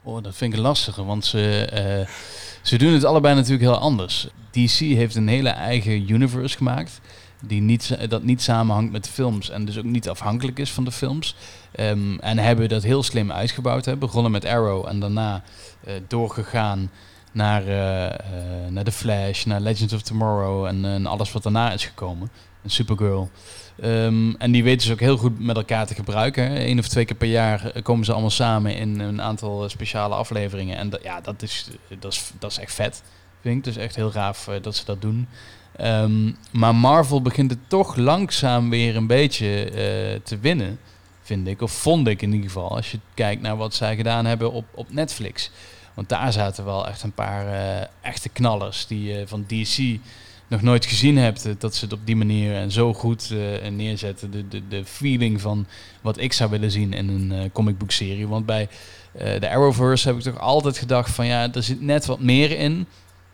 Oh, 0.03 0.23
dat 0.23 0.36
vind 0.36 0.53
ik 0.53 0.60
lastiger, 0.60 1.05
want 1.05 1.25
ze, 1.25 1.69
uh, 1.73 2.08
ze 2.62 2.77
doen 2.77 2.93
het 2.93 3.03
allebei 3.03 3.36
natuurlijk 3.36 3.62
heel 3.62 3.77
anders. 3.77 4.27
DC 4.51 4.79
heeft 4.79 5.15
een 5.15 5.27
hele 5.27 5.49
eigen 5.49 6.12
universe 6.12 6.58
gemaakt, 6.58 7.01
die 7.41 7.62
niet, 7.62 8.10
dat 8.10 8.23
niet 8.23 8.41
samenhangt 8.41 8.91
met 8.91 9.03
de 9.03 9.12
films 9.12 9.49
en 9.49 9.65
dus 9.65 9.77
ook 9.77 9.84
niet 9.84 10.10
afhankelijk 10.10 10.60
is 10.60 10.71
van 10.71 10.84
de 10.84 10.91
films. 10.91 11.36
Um, 11.79 12.19
en 12.19 12.38
hebben 12.38 12.69
dat 12.69 12.84
heel 12.84 13.03
slim 13.03 13.31
uitgebouwd. 13.31 13.86
Hè. 13.86 13.97
Begonnen 13.97 14.31
met 14.31 14.45
Arrow 14.45 14.88
en 14.88 14.99
daarna 14.99 15.43
uh, 15.88 15.93
doorgegaan 16.08 16.91
naar, 17.36 17.62
uh, 17.62 18.67
naar 18.69 18.84
The 18.84 18.91
Flash, 18.91 19.43
naar 19.43 19.60
Legends 19.60 19.93
of 19.93 20.02
Tomorrow 20.02 20.65
en, 20.65 20.86
en 20.86 21.06
alles 21.06 21.32
wat 21.32 21.43
daarna 21.43 21.71
is 21.71 21.86
gekomen. 21.86 22.30
En 22.63 22.69
Supergirl. 22.69 23.30
Um, 23.84 24.36
en 24.38 24.52
die 24.52 24.63
weten 24.63 24.88
ze 24.88 24.93
ook 24.93 25.00
heel 25.00 25.17
goed 25.17 25.39
met 25.39 25.56
elkaar 25.56 25.86
te 25.88 25.95
gebruiken. 25.95 26.69
Eén 26.69 26.80
of 26.80 26.88
twee 26.88 27.06
keer 27.06 27.15
per 27.15 27.28
jaar 27.28 27.82
komen 27.82 28.06
ze 28.06 28.12
allemaal 28.12 28.30
samen 28.30 28.76
in 28.76 29.00
een 29.00 29.21
aantal 29.21 29.69
speciale 29.69 30.15
afleveringen. 30.15 30.78
En 30.78 30.91
ja, 31.04 31.21
dat 31.21 31.41
is, 31.41 31.67
dat, 32.00 32.13
is, 32.13 32.32
dat 32.39 32.52
is 32.52 32.58
echt 32.58 32.74
vet, 32.74 33.04
vind 33.41 33.58
ik. 33.58 33.63
Dus 33.63 33.78
echt 33.78 33.95
heel 33.95 34.12
gaaf 34.12 34.50
dat 34.62 34.76
ze 34.76 34.86
dat 34.86 35.02
doen. 35.02 35.28
Um, 35.82 36.38
maar 36.52 36.76
Marvel 36.76 37.21
begint 37.21 37.52
het 37.52 37.60
toch 37.67 37.95
langzaam 37.95 38.69
weer 38.69 38.95
een 38.95 39.08
beetje 39.08 39.71
te 40.24 40.38
winnen, 40.38 40.80
vind 41.21 41.48
ik. 41.48 41.62
Of 41.62 41.71
vond 41.71 42.08
ik 42.08 42.21
in 42.21 42.34
ieder 42.34 42.50
geval, 42.50 42.76
als 42.76 42.91
je 42.91 43.00
kijkt 43.13 43.41
naar 43.41 43.58
wat 43.58 43.74
zij 43.74 43.95
gedaan 43.95 44.26
hebben 44.26 44.52
op, 44.52 44.65
op 44.74 44.93
Netflix. 44.93 45.52
Want 45.95 46.10
daar 46.10 46.34
zaten 46.34 46.65
wel 46.65 46.88
echt 46.88 47.03
een 47.03 47.12
paar 47.12 47.45
uh, 47.45 47.88
echte 48.01 48.29
knallers 48.29 48.88
die 48.88 49.03
je 49.03 49.21
uh, 49.21 49.27
van 49.27 49.45
DC 49.47 49.99
nog 50.47 50.62
nooit 50.62 50.86
gezien 50.86 51.17
hebt. 51.17 51.47
Dat 51.58 51.75
ze 51.75 51.86
het 51.86 51.93
op 51.93 51.99
die 52.05 52.15
manier 52.15 52.55
en 52.55 52.71
zo 52.71 52.93
goed 52.93 53.29
uh, 53.34 53.67
neerzetten. 53.69 54.31
De, 54.31 54.47
de, 54.47 54.67
de 54.67 54.86
feeling 54.86 55.41
van 55.41 55.65
wat 56.01 56.17
ik 56.17 56.34
zou 56.34 56.49
willen 56.49 56.71
zien 56.71 56.93
in 56.93 57.31
een 57.53 57.77
book 57.77 57.91
serie. 57.91 58.27
Want 58.27 58.45
bij 58.45 58.69
de 59.12 59.49
Arrowverse 59.49 60.08
heb 60.08 60.17
ik 60.17 60.23
toch 60.23 60.39
altijd 60.39 60.77
gedacht 60.77 61.12
van 61.12 61.25
ja, 61.25 61.53
er 61.53 61.63
zit 61.63 61.81
net 61.81 62.06
wat 62.06 62.19
meer 62.19 62.52
in. 62.52 62.87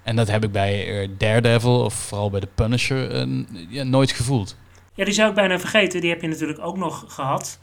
En 0.04 0.16
dat 0.16 0.28
heb 0.28 0.44
ik 0.44 0.52
bij 0.52 1.10
Daredevil 1.18 1.84
of 1.84 1.94
vooral 1.94 2.30
bij 2.30 2.40
de 2.40 2.48
Punisher 2.56 3.28
nooit 3.86 4.12
gevoeld. 4.12 4.56
Ja, 4.96 5.06
die 5.06 5.14
zou 5.14 5.30
ik 5.30 5.36
bijna 5.36 5.60
vergeten. 5.60 6.02
Die 6.02 6.10
heb 6.10 6.22
je 6.22 6.28
natuurlijk 6.28 6.60
ook 6.60 6.78
nog 6.78 7.06
gehad 7.08 7.60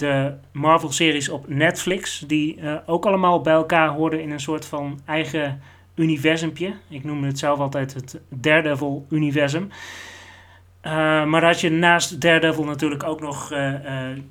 de 0.00 0.34
Marvel-series 0.52 1.28
op 1.28 1.48
Netflix, 1.48 2.24
die 2.26 2.58
ook 2.86 3.06
allemaal 3.06 3.40
bij 3.40 3.52
elkaar 3.52 3.88
hoorden 3.88 4.22
in 4.22 4.30
een 4.30 4.40
soort 4.40 4.66
van 4.66 5.00
eigen 5.04 5.60
universumpje. 5.94 6.74
Ik 6.88 7.04
noem 7.04 7.24
het 7.24 7.38
zelf 7.38 7.58
altijd 7.58 7.94
het 7.94 8.20
Daredevil-universum. 8.28 9.70
maar 11.30 11.44
had 11.44 11.60
je 11.60 11.70
naast 11.70 12.20
Daredevil 12.20 12.64
natuurlijk 12.64 13.02
ook 13.02 13.20
nog 13.20 13.52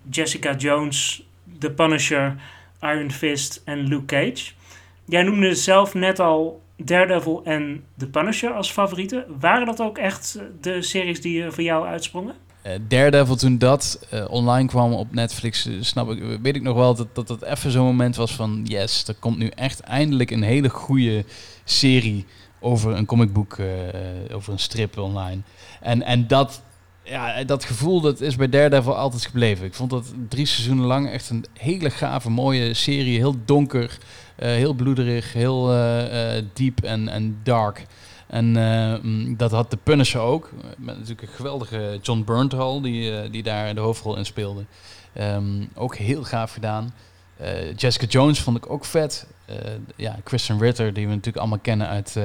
Jessica 0.10 0.56
Jones, 0.56 1.28
The 1.60 1.72
Punisher, 1.72 2.36
Iron 2.82 3.12
Fist 3.12 3.62
en 3.66 3.88
Luke 3.88 4.06
Cage. 4.06 4.52
Jij 5.06 5.24
noemde 5.24 5.56
zelf 5.56 5.94
net 5.94 6.20
al 6.20 6.62
Daredevil 6.76 7.42
en 7.44 7.84
The 7.98 8.10
Punisher 8.10 8.52
als 8.52 8.72
favorieten. 8.72 9.26
Waren 9.40 9.66
dat 9.66 9.82
ook 9.82 9.98
echt 9.98 10.42
de 10.62 10.82
series 10.82 11.22
die 11.22 11.52
voor 11.52 11.64
jou 11.64 11.88
uitsprongen? 11.88 12.36
Daredevil, 12.88 13.36
toen 13.36 13.58
dat 13.58 14.00
uh, 14.14 14.26
online 14.30 14.68
kwam 14.68 14.94
op 14.94 15.14
Netflix, 15.14 15.68
uh, 15.68 15.78
snap 15.82 16.12
ik, 16.12 16.40
weet 16.42 16.56
ik 16.56 16.62
nog 16.62 16.76
wel 16.76 16.96
dat 16.96 17.08
dat, 17.14 17.28
dat 17.28 17.42
even 17.42 17.72
zo'n 17.72 17.86
moment 17.86 18.16
was 18.16 18.32
van 18.32 18.62
yes, 18.64 19.08
er 19.08 19.16
komt 19.20 19.38
nu 19.38 19.48
echt 19.48 19.80
eindelijk 19.80 20.32
een 20.32 20.44
hele 20.44 20.70
goede 20.70 21.26
serie 21.64 22.26
over 22.60 22.96
een 22.96 23.06
comicboek, 23.06 23.58
over 24.34 24.54
een 24.54 24.60
strip 24.60 24.98
online. 24.98 25.42
En, 25.82 26.02
en 26.02 26.28
dat, 26.28 26.62
ja, 27.04 27.44
dat 27.44 27.64
gevoel 27.64 28.02
dat 28.02 28.22
is 28.22 28.36
bij 28.36 28.50
Daredevil 28.50 28.96
altijd 28.96 29.26
gebleven. 29.26 29.66
Ik 29.66 29.74
vond 29.74 29.90
dat 29.90 30.14
drie 30.30 30.46
seizoenen 30.46 30.86
lang 30.86 31.10
echt 31.10 31.30
een 31.30 31.46
hele 31.54 31.90
gave, 31.90 32.30
mooie 32.30 32.74
serie. 32.74 33.18
Heel 33.18 33.36
donker, 33.46 33.98
heel 34.36 34.74
bloederig, 34.74 35.34
heel 35.34 35.74
diep 36.54 36.84
en, 36.84 37.10
en 37.10 37.40
dark. 37.44 37.86
En 38.30 38.52
mm, 39.02 39.38
dat 39.38 39.52
had 39.52 39.72
de 39.72 39.78
Punisher 39.78 40.22
ook. 40.22 40.52
Met 40.78 40.96
natuurlijk 40.96 41.22
een 41.22 41.36
geweldige 41.36 42.00
John 42.02 42.24
Bernthal, 42.26 42.82
die, 42.82 43.30
die 43.30 43.44
daar 43.44 43.76
de 43.76 43.82
hoofdrol 43.82 44.18
in 44.18 44.26
speelde. 44.26 44.66
Um, 45.20 45.70
ook 45.76 45.96
heel 45.96 46.24
gaaf 46.24 46.54
gedaan. 46.54 46.94
Jessica 47.76 48.06
Jones 48.06 48.40
vond 48.40 48.58
ik 48.58 48.70
ook 48.70 48.86
vet. 48.86 49.28
Ja, 49.96 50.20
Kristen 50.24 50.60
Ritter, 50.60 50.94
die 50.94 51.04
we 51.04 51.10
natuurlijk 51.10 51.38
allemaal 51.38 51.60
kennen 51.60 51.88
uit 51.88 52.18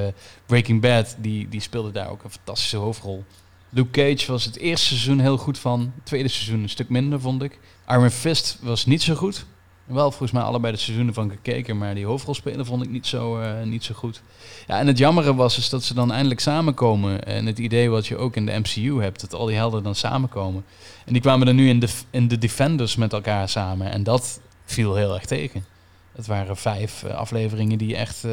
Breaking 0.46 0.80
Bad, 0.80 1.16
die, 1.18 1.48
die 1.48 1.60
speelde 1.60 1.90
daar 1.90 2.10
ook 2.10 2.24
een 2.24 2.30
fantastische 2.30 2.76
hoofdrol. 2.76 3.24
Luke 3.68 3.90
Cage 3.90 4.32
was 4.32 4.44
het 4.44 4.56
eerste 4.56 4.86
seizoen 4.86 5.20
heel 5.20 5.36
goed 5.36 5.58
van. 5.58 5.92
Het 5.94 6.06
tweede 6.06 6.28
seizoen 6.28 6.62
een 6.62 6.68
stuk 6.68 6.88
minder, 6.88 7.20
vond 7.20 7.42
ik. 7.42 7.58
Iron 7.88 8.10
Fist 8.10 8.58
was 8.60 8.86
niet 8.86 9.02
zo 9.02 9.14
goed. 9.14 9.46
Wel 9.84 10.10
volgens 10.10 10.32
mij 10.32 10.42
allebei 10.42 10.72
de 10.72 10.78
seizoenen 10.78 11.14
van 11.14 11.30
gekeken, 11.30 11.78
maar 11.78 11.94
die 11.94 12.06
hoofdrolspeler 12.06 12.66
vond 12.66 12.82
ik 12.82 12.90
niet 12.90 13.06
zo, 13.06 13.40
uh, 13.40 13.62
niet 13.62 13.84
zo 13.84 13.94
goed. 13.94 14.22
Ja, 14.66 14.78
en 14.78 14.86
het 14.86 14.98
jammere 14.98 15.34
was 15.34 15.58
is 15.58 15.68
dat 15.68 15.82
ze 15.82 15.94
dan 15.94 16.12
eindelijk 16.12 16.40
samenkomen. 16.40 17.24
En 17.24 17.46
het 17.46 17.58
idee 17.58 17.90
wat 17.90 18.06
je 18.06 18.16
ook 18.16 18.36
in 18.36 18.46
de 18.46 18.58
MCU 18.58 19.02
hebt, 19.02 19.20
dat 19.20 19.34
al 19.34 19.46
die 19.46 19.56
helden 19.56 19.82
dan 19.82 19.94
samenkomen. 19.94 20.64
En 21.06 21.12
die 21.12 21.22
kwamen 21.22 21.46
dan 21.46 21.56
nu 21.56 21.68
in 21.68 21.78
de, 21.78 21.88
in 22.10 22.28
de 22.28 22.38
Defenders 22.38 22.96
met 22.96 23.12
elkaar 23.12 23.48
samen. 23.48 23.90
En 23.90 24.02
dat 24.02 24.40
viel 24.64 24.94
heel 24.94 25.14
erg 25.14 25.24
tegen. 25.24 25.64
Het 26.12 26.26
waren 26.26 26.56
vijf 26.56 27.02
uh, 27.02 27.14
afleveringen 27.14 27.78
die 27.78 27.88
je 27.88 27.96
echt 27.96 28.24
uh, 28.24 28.32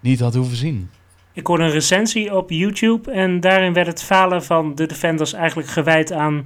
niet 0.00 0.20
had 0.20 0.34
hoeven 0.34 0.56
zien. 0.56 0.90
Ik 1.32 1.46
hoorde 1.46 1.64
een 1.64 1.70
recensie 1.70 2.36
op 2.36 2.50
YouTube 2.50 3.10
en 3.10 3.40
daarin 3.40 3.72
werd 3.72 3.86
het 3.86 4.02
falen 4.02 4.44
van 4.44 4.74
de 4.74 4.86
Defenders 4.86 5.32
eigenlijk 5.32 5.68
gewijd 5.68 6.12
aan 6.12 6.44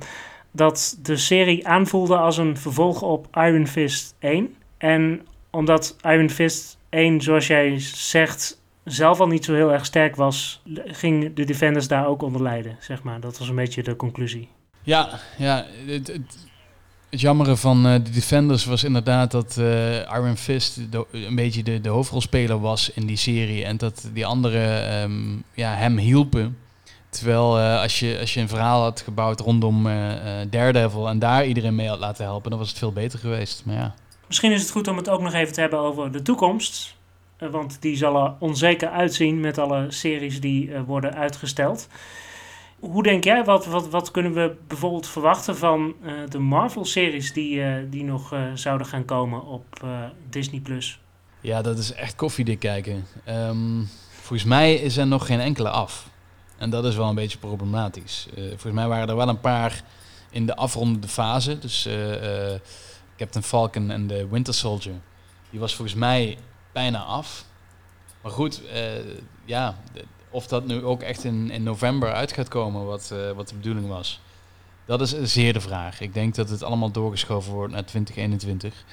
dat 0.55 0.98
de 1.02 1.16
serie 1.16 1.68
aanvoelde 1.68 2.16
als 2.16 2.36
een 2.36 2.57
vervolg 2.57 3.02
op 3.02 3.26
Iron 3.36 3.66
Fist 3.66 4.14
1. 4.18 4.55
En 4.78 5.26
omdat 5.50 5.96
Iron 6.02 6.30
Fist 6.30 6.78
1, 6.88 7.20
zoals 7.20 7.46
jij 7.46 7.80
zegt, 7.80 8.61
zelf 8.84 9.20
al 9.20 9.26
niet 9.26 9.44
zo 9.44 9.55
heel 9.55 9.72
erg 9.72 9.84
sterk 9.84 10.16
was, 10.16 10.62
ging 10.86 11.34
de 11.34 11.44
Defenders 11.44 11.88
daar 11.88 12.07
ook 12.07 12.22
onder 12.22 12.42
lijden, 12.42 12.76
zeg 12.80 13.02
maar. 13.02 13.20
Dat 13.20 13.38
was 13.38 13.48
een 13.48 13.55
beetje 13.55 13.82
de 13.82 13.96
conclusie. 13.96 14.48
Ja, 14.82 15.20
ja 15.38 15.66
het, 15.86 16.07
het, 16.07 16.46
jammere 17.11 17.57
van 17.57 17.86
uh, 17.86 17.92
de 17.92 18.11
Defenders 18.11 18.64
was 18.64 18.84
inderdaad 18.84 19.30
dat 19.30 19.57
uh, 19.59 19.96
Iron 19.96 20.36
Fist 20.36 20.80
een 21.11 21.34
beetje 21.34 21.62
de, 21.62 21.80
de 21.80 21.88
hoofdrolspeler 21.88 22.61
was 22.61 22.90
in 22.90 23.07
die 23.07 23.16
serie. 23.16 23.64
En 23.64 23.76
dat 23.76 24.11
die 24.12 24.26
anderen 24.26 24.94
um, 25.02 25.42
ja, 25.55 25.74
hem 25.74 25.98
hielpen. 25.98 26.57
Terwijl 27.15 27.59
uh, 27.59 27.81
als, 27.81 27.99
je, 27.99 28.19
als 28.21 28.35
je 28.35 28.41
een 28.41 28.49
verhaal 28.49 28.83
had 28.83 29.01
gebouwd 29.01 29.41
rondom 29.41 29.83
Daredevil 30.51 31.09
en 31.09 31.19
daar 31.19 31.47
iedereen 31.47 31.75
mee 31.75 31.89
had 31.89 31.99
laten 31.99 32.25
helpen, 32.25 32.51
dan 32.51 32.59
was 32.59 32.69
het 32.69 32.79
veel 32.79 32.93
beter 32.93 33.19
geweest. 33.19 33.62
Maar 33.65 33.75
ja. 33.75 33.95
Misschien 34.27 34.53
is 34.53 34.62
het 34.62 34.71
goed 34.71 34.89
om 34.89 34.97
het 34.97 35.09
ook 35.09 35.21
nog 35.21 35.33
even 35.33 35.53
te 35.53 35.61
hebben 35.61 35.79
over 35.79 36.12
de 36.12 36.23
toekomst. 36.23 36.97
want 37.51 37.77
die 37.81 37.97
zal 37.97 38.25
er 38.25 38.33
onzeker 38.39 38.89
uitzien 38.89 39.41
met 39.41 39.59
alle 39.59 39.87
series 39.89 40.41
die 40.41 40.71
worden 40.87 41.15
uitgesteld. 41.15 41.89
Hoe 42.79 43.03
denk 43.03 43.25
jij, 43.25 43.45
wat, 43.45 43.67
wat, 43.67 43.89
wat 43.89 44.11
kunnen 44.11 44.35
we 44.35 44.57
bijvoorbeeld 44.69 45.09
verwachten 45.09 45.57
van 45.57 45.95
uh, 46.03 46.12
de 46.29 46.39
Marvel-series 46.39 47.33
die, 47.33 47.57
uh, 47.57 47.75
die 47.91 48.05
nog 48.05 48.33
uh, 48.33 48.41
zouden 48.55 48.87
gaan 48.87 49.05
komen 49.05 49.47
op 49.47 49.65
Disney+. 50.31 50.61
Plus? 50.61 51.01
Ja, 51.41 51.62
dat 51.62 51.79
is 51.79 51.93
echt 51.93 52.17
koffiedik 52.17 52.59
kijken. 52.59 53.07
Um, 53.29 53.89
volgens 54.11 54.49
mij 54.49 54.75
is 54.75 54.97
er 54.97 55.07
nog 55.07 55.27
geen 55.27 55.41
enkele 55.41 55.69
af. 55.71 56.09
En 56.65 56.71
dat 56.71 56.85
is 56.85 56.97
wel 56.97 57.09
een 57.09 57.15
beetje 57.15 57.39
problematisch. 57.39 58.27
volgens 58.37 58.73
mij 58.73 58.89
waren 58.89 59.09
er 59.09 59.17
wel 59.17 59.29
een 59.29 59.41
paar 59.41 59.83
in 60.31 60.47
de 60.47 60.57
afrondende 60.57 61.09
fase. 61.09 61.59
Dus 61.59 61.89
Captain 63.17 63.45
Falcon 63.45 63.91
en 63.91 64.07
de 64.07 64.29
Winter 64.29 64.55
Soldier. 64.55 64.95
Die 65.51 65.61
was 65.61 65.75
volgens 65.75 65.97
mij 65.97 66.39
bijna 66.73 66.99
af. 66.99 67.45
Maar 68.23 68.33
goed, 68.33 68.61
ja, 69.45 69.77
of 70.31 70.47
dat 70.47 70.67
nu 70.67 70.85
ook 70.85 71.03
echt 71.03 71.25
in, 71.25 71.51
in 71.51 71.62
november 71.62 72.12
uit 72.12 72.33
gaat 72.33 72.49
komen, 72.49 72.87
wat, 72.87 73.11
uh, 73.12 73.31
wat 73.31 73.49
de 73.49 73.55
bedoeling 73.55 73.89
was. 73.89 74.21
Dat 74.85 75.01
is 75.01 75.23
zeer 75.23 75.53
de 75.53 75.61
vraag. 75.61 76.01
Ik 76.01 76.15
denk 76.15 76.35
dat 76.35 76.49
het 76.49 76.62
allemaal 76.62 76.91
doorgeschoven 76.91 77.53
wordt 77.53 77.73
naar 77.73 77.85
2021. 77.85 78.85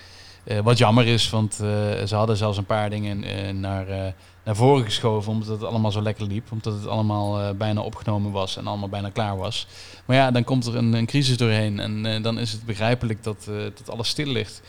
Uh, 0.44 0.60
wat 0.60 0.78
jammer 0.78 1.08
is, 1.08 1.30
want 1.30 1.54
uh, 1.54 1.68
ze 2.06 2.16
hadden 2.16 2.38
zelfs 2.38 2.58
een 2.58 2.66
paar 2.66 2.90
dingen 2.90 3.60
naar, 3.60 4.14
naar 4.44 4.56
voren 4.56 4.86
geschoven, 4.86 5.32
omdat 5.32 5.48
het 5.48 5.64
allemaal 5.64 5.92
zo 5.92 6.02
lekker 6.02 6.28
liep. 6.28 6.52
Omdat 6.52 6.74
het 6.74 6.88
allemaal 6.88 7.56
bijna 7.56 7.82
opgenomen 7.82 8.32
was 8.32 8.58
en 8.58 8.68
allemaal 8.68 8.90
bijna 8.90 9.10
klaar 9.10 9.38
was. 9.38 9.68
Maar 10.06 10.16
ja, 10.16 10.32
dan 10.32 10.44
komt 10.44 10.66
er 10.66 10.76
een, 10.76 10.94
een 10.94 11.06
crisis 11.06 11.38
doorheen 11.38 11.80
en 11.80 12.22
dan 12.22 12.40
is 12.40 12.52
het 12.52 12.66
begrijpelijk 12.66 13.24
dat, 13.24 13.50
dat 13.76 13.90
alles 13.90 14.08
stil 14.08 14.28
ligt. 14.28 14.62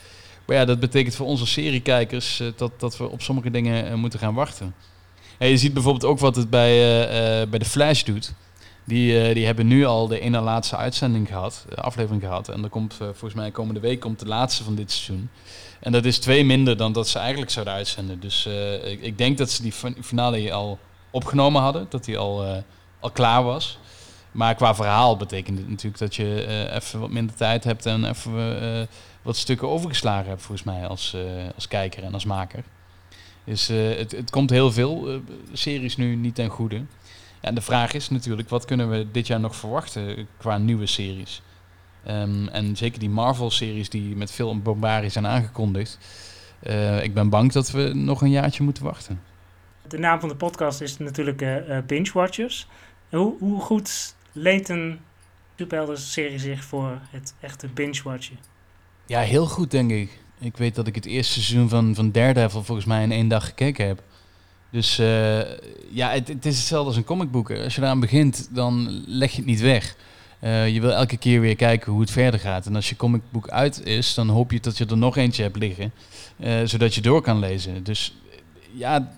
Maar 0.47 0.57
ja, 0.57 0.65
dat 0.65 0.81
betekent 0.81 1.15
voor 1.15 1.27
onze 1.27 1.47
seriekijkers 1.47 2.43
dat, 2.57 2.81
dat 2.81 2.97
we 2.97 3.09
op 3.09 3.23
sommige 3.23 3.51
dingen 3.51 3.99
moeten 3.99 4.19
gaan 4.19 4.35
wachten 4.35 4.75
je 5.49 5.57
ziet 5.57 5.75
bijvoorbeeld 5.75 6.05
ook 6.05 6.19
wat 6.19 6.37
het 6.37 6.51
bij, 6.51 6.79
bij 7.49 7.59
de 7.59 7.65
Flash 7.65 8.03
doet. 8.03 8.33
Die, 8.85 9.29
uh, 9.29 9.35
die 9.35 9.47
hebben 9.47 9.67
nu 9.67 9.85
al 9.85 10.07
de 10.07 10.21
ene 10.21 10.41
laatste 10.41 10.77
uitzending 10.77 11.29
gehad, 11.29 11.65
aflevering 11.75 12.23
gehad. 12.23 12.49
En 12.49 12.63
er 12.63 12.69
komt 12.69 12.95
volgens 12.95 13.35
mij 13.35 13.51
komende 13.51 13.81
week 13.81 14.01
komt 14.01 14.19
de 14.19 14.27
laatste 14.27 14.65
van 14.65 14.75
dit 14.75 14.93
seizoen. 14.93 15.29
En 15.81 15.93
dat 15.93 16.05
is 16.05 16.19
twee 16.19 16.45
minder 16.45 16.77
dan 16.77 16.93
dat 16.93 17.09
ze 17.09 17.19
eigenlijk 17.19 17.51
zouden 17.51 17.75
uitzenden. 17.75 18.21
Dus 18.21 18.47
ik, 18.85 19.01
ik, 19.01 19.19
denk 19.19 19.39
dat 19.39 19.51
ze 19.51 19.63
die 19.63 19.73
finale 20.03 20.53
al 20.53 20.79
opgenomen 21.11 21.63
hadden, 21.63 21.87
dat 21.89 22.05
die 22.05 22.19
al, 22.19 22.63
al 23.01 23.11
klaar 23.11 23.43
was. 23.43 23.79
Maar 24.33 24.55
qua 24.55 24.75
verhaal 24.75 25.17
betekent 25.17 25.59
het 25.59 25.69
natuurlijk 25.69 25.99
dat 25.99 26.15
je 26.15 26.69
even 26.73 27.01
wat 27.01 27.11
minder 27.11 27.37
tijd 27.37 27.65
hebt 27.65 27.87
en 27.87 28.05
even 28.05 28.89
wat 29.23 29.37
stukken 29.37 29.69
overgeslagen 29.69 30.29
hebt, 30.29 30.43
volgens 30.43 30.67
mij, 30.67 30.87
als, 30.87 31.17
als 31.55 31.69
kijker 31.69 32.03
en 32.03 32.15
als 32.15 32.25
maker. 32.25 32.63
Dus 33.45 33.67
het, 33.69 34.13
het 34.13 34.31
komt 34.31 34.51
heel 34.51 34.73
veel 34.73 35.21
series 35.53 35.97
nu 35.97 36.17
niet 36.17 36.35
ten 36.35 36.49
goede. 36.49 36.83
Ja, 37.43 37.49
en 37.49 37.55
de 37.55 37.61
vraag 37.61 37.93
is 37.93 38.11
natuurlijk, 38.11 38.49
wat 38.49 38.65
kunnen 38.65 38.91
we 38.91 39.07
dit 39.13 39.27
jaar 39.27 39.41
nog 39.41 39.57
verwachten 39.57 40.29
qua 40.37 40.59
nieuwe 40.59 40.87
series? 40.87 41.43
Um, 42.09 42.49
en 42.49 42.77
zeker 42.77 42.99
die 42.99 43.11
Marvel-series 43.11 43.89
die 43.89 44.17
met 44.17 44.31
veel 44.31 44.59
bombardie 44.59 45.11
zijn 45.11 45.27
aangekondigd. 45.27 45.99
Uh, 46.67 47.03
ik 47.03 47.15
ben 47.15 47.29
bang 47.29 47.53
dat 47.53 47.71
we 47.71 47.93
nog 47.95 48.23
een 48.23 48.31
jaartje 48.31 48.63
moeten 48.63 48.85
wachten. 48.85 49.21
De 49.89 49.99
naam 49.99 50.21
van 50.21 50.29
de 50.29 50.37
podcast 50.37 50.81
is 50.81 50.99
natuurlijk 50.99 51.39
Binge 51.87 52.11
Watchers. 52.13 52.69
Hoe, 53.11 53.35
hoe 53.39 53.61
goed 53.61 54.15
leent 54.33 54.69
een 54.69 55.01
superhelden-serie 55.57 56.39
zich 56.39 56.65
voor 56.65 56.99
het 57.11 57.35
echte 57.41 57.69
binge-watchen? 57.69 58.39
Ja, 59.07 59.21
heel 59.21 59.47
goed 59.47 59.71
denk 59.71 59.91
ik. 59.91 60.21
Ik 60.39 60.57
weet 60.57 60.75
dat 60.75 60.87
ik 60.87 60.95
het 60.95 61.07
eerste 61.07 61.33
seizoen 61.33 61.69
van, 61.69 61.95
van 61.95 62.13
Daredevil 62.13 62.63
volgens 62.63 62.87
mij 62.87 63.03
in 63.03 63.13
één 63.13 63.29
dag 63.29 63.45
gekeken 63.45 63.87
heb. 63.87 64.03
Dus 64.73 65.01
uh, 65.01 65.41
ja, 65.91 66.11
het, 66.11 66.29
het, 66.29 66.47
is 66.47 66.57
hetzelfde 66.57 66.87
als 66.87 66.97
een 66.97 67.05
comicboek. 67.05 67.51
Als 67.51 67.75
je 67.75 67.81
eraan 67.81 68.01
begint, 68.01 68.49
dan 68.51 69.03
leg 69.07 69.31
je 69.31 69.37
het 69.37 69.47
niet 69.47 69.61
weg. 69.61 69.97
Uh, 70.41 70.69
je 70.69 70.81
wil 70.81 70.93
elke 70.93 71.17
keer 71.17 71.41
weer 71.41 71.57
kijken 71.57 71.93
hoe 71.93 72.01
het 72.01 72.11
verder 72.11 72.41
gaat. 72.41 72.67
En 72.67 72.75
als 72.75 72.89
je 72.89 72.97
comicboek 72.97 73.49
uit 73.49 73.85
is, 73.85 74.15
dan 74.15 74.29
hoop 74.29 74.51
je 74.51 74.61
dat 74.61 74.79
je 74.79 74.87
er 74.87 74.97
nog 74.97 75.17
eentje 75.17 75.43
hebt 75.43 75.57
liggen. 75.57 75.93
Uh, 76.37 76.53
zodat 76.65 76.95
je 76.95 77.01
door 77.01 77.23
kan 77.23 77.39
lezen. 77.39 77.85
Dus 77.85 78.15
ja, 78.75 79.13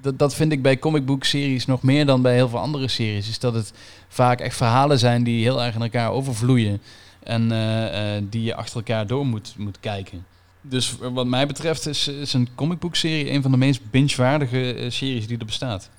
dat, 0.00 0.18
dat 0.18 0.34
vind 0.34 0.52
ik 0.52 0.62
bij 0.62 0.78
comicboek-series 0.78 1.66
nog 1.66 1.82
meer 1.82 2.06
dan 2.06 2.22
bij 2.22 2.34
heel 2.34 2.48
veel 2.48 2.58
andere 2.58 2.88
series. 2.88 3.28
Is 3.28 3.38
dat 3.38 3.54
het 3.54 3.72
vaak 4.08 4.40
echt 4.40 4.56
verhalen 4.56 4.98
zijn 4.98 5.24
die 5.24 5.42
heel 5.42 5.62
erg 5.62 5.74
in 5.74 5.82
elkaar 5.82 6.10
overvloeien. 6.10 6.82
En 7.22 7.48
die 8.30 8.42
je 8.42 8.54
achter 8.54 8.76
elkaar 8.76 9.06
door 9.06 9.26
moet, 9.26 9.54
moet 9.56 9.80
kijken. 9.80 10.24
Dus 10.68 10.96
wat 10.98 11.26
mij 11.26 11.46
betreft 11.46 11.86
is, 11.86 12.08
is 12.08 12.32
een 12.32 12.48
comicboekserie 12.54 13.30
een 13.30 13.42
van 13.42 13.50
de 13.50 13.56
meest 13.56 13.90
binge-waardige 13.90 14.84
uh, 14.84 14.90
series 14.90 15.26
die 15.26 15.38
er 15.38 15.46
bestaat. 15.46 15.90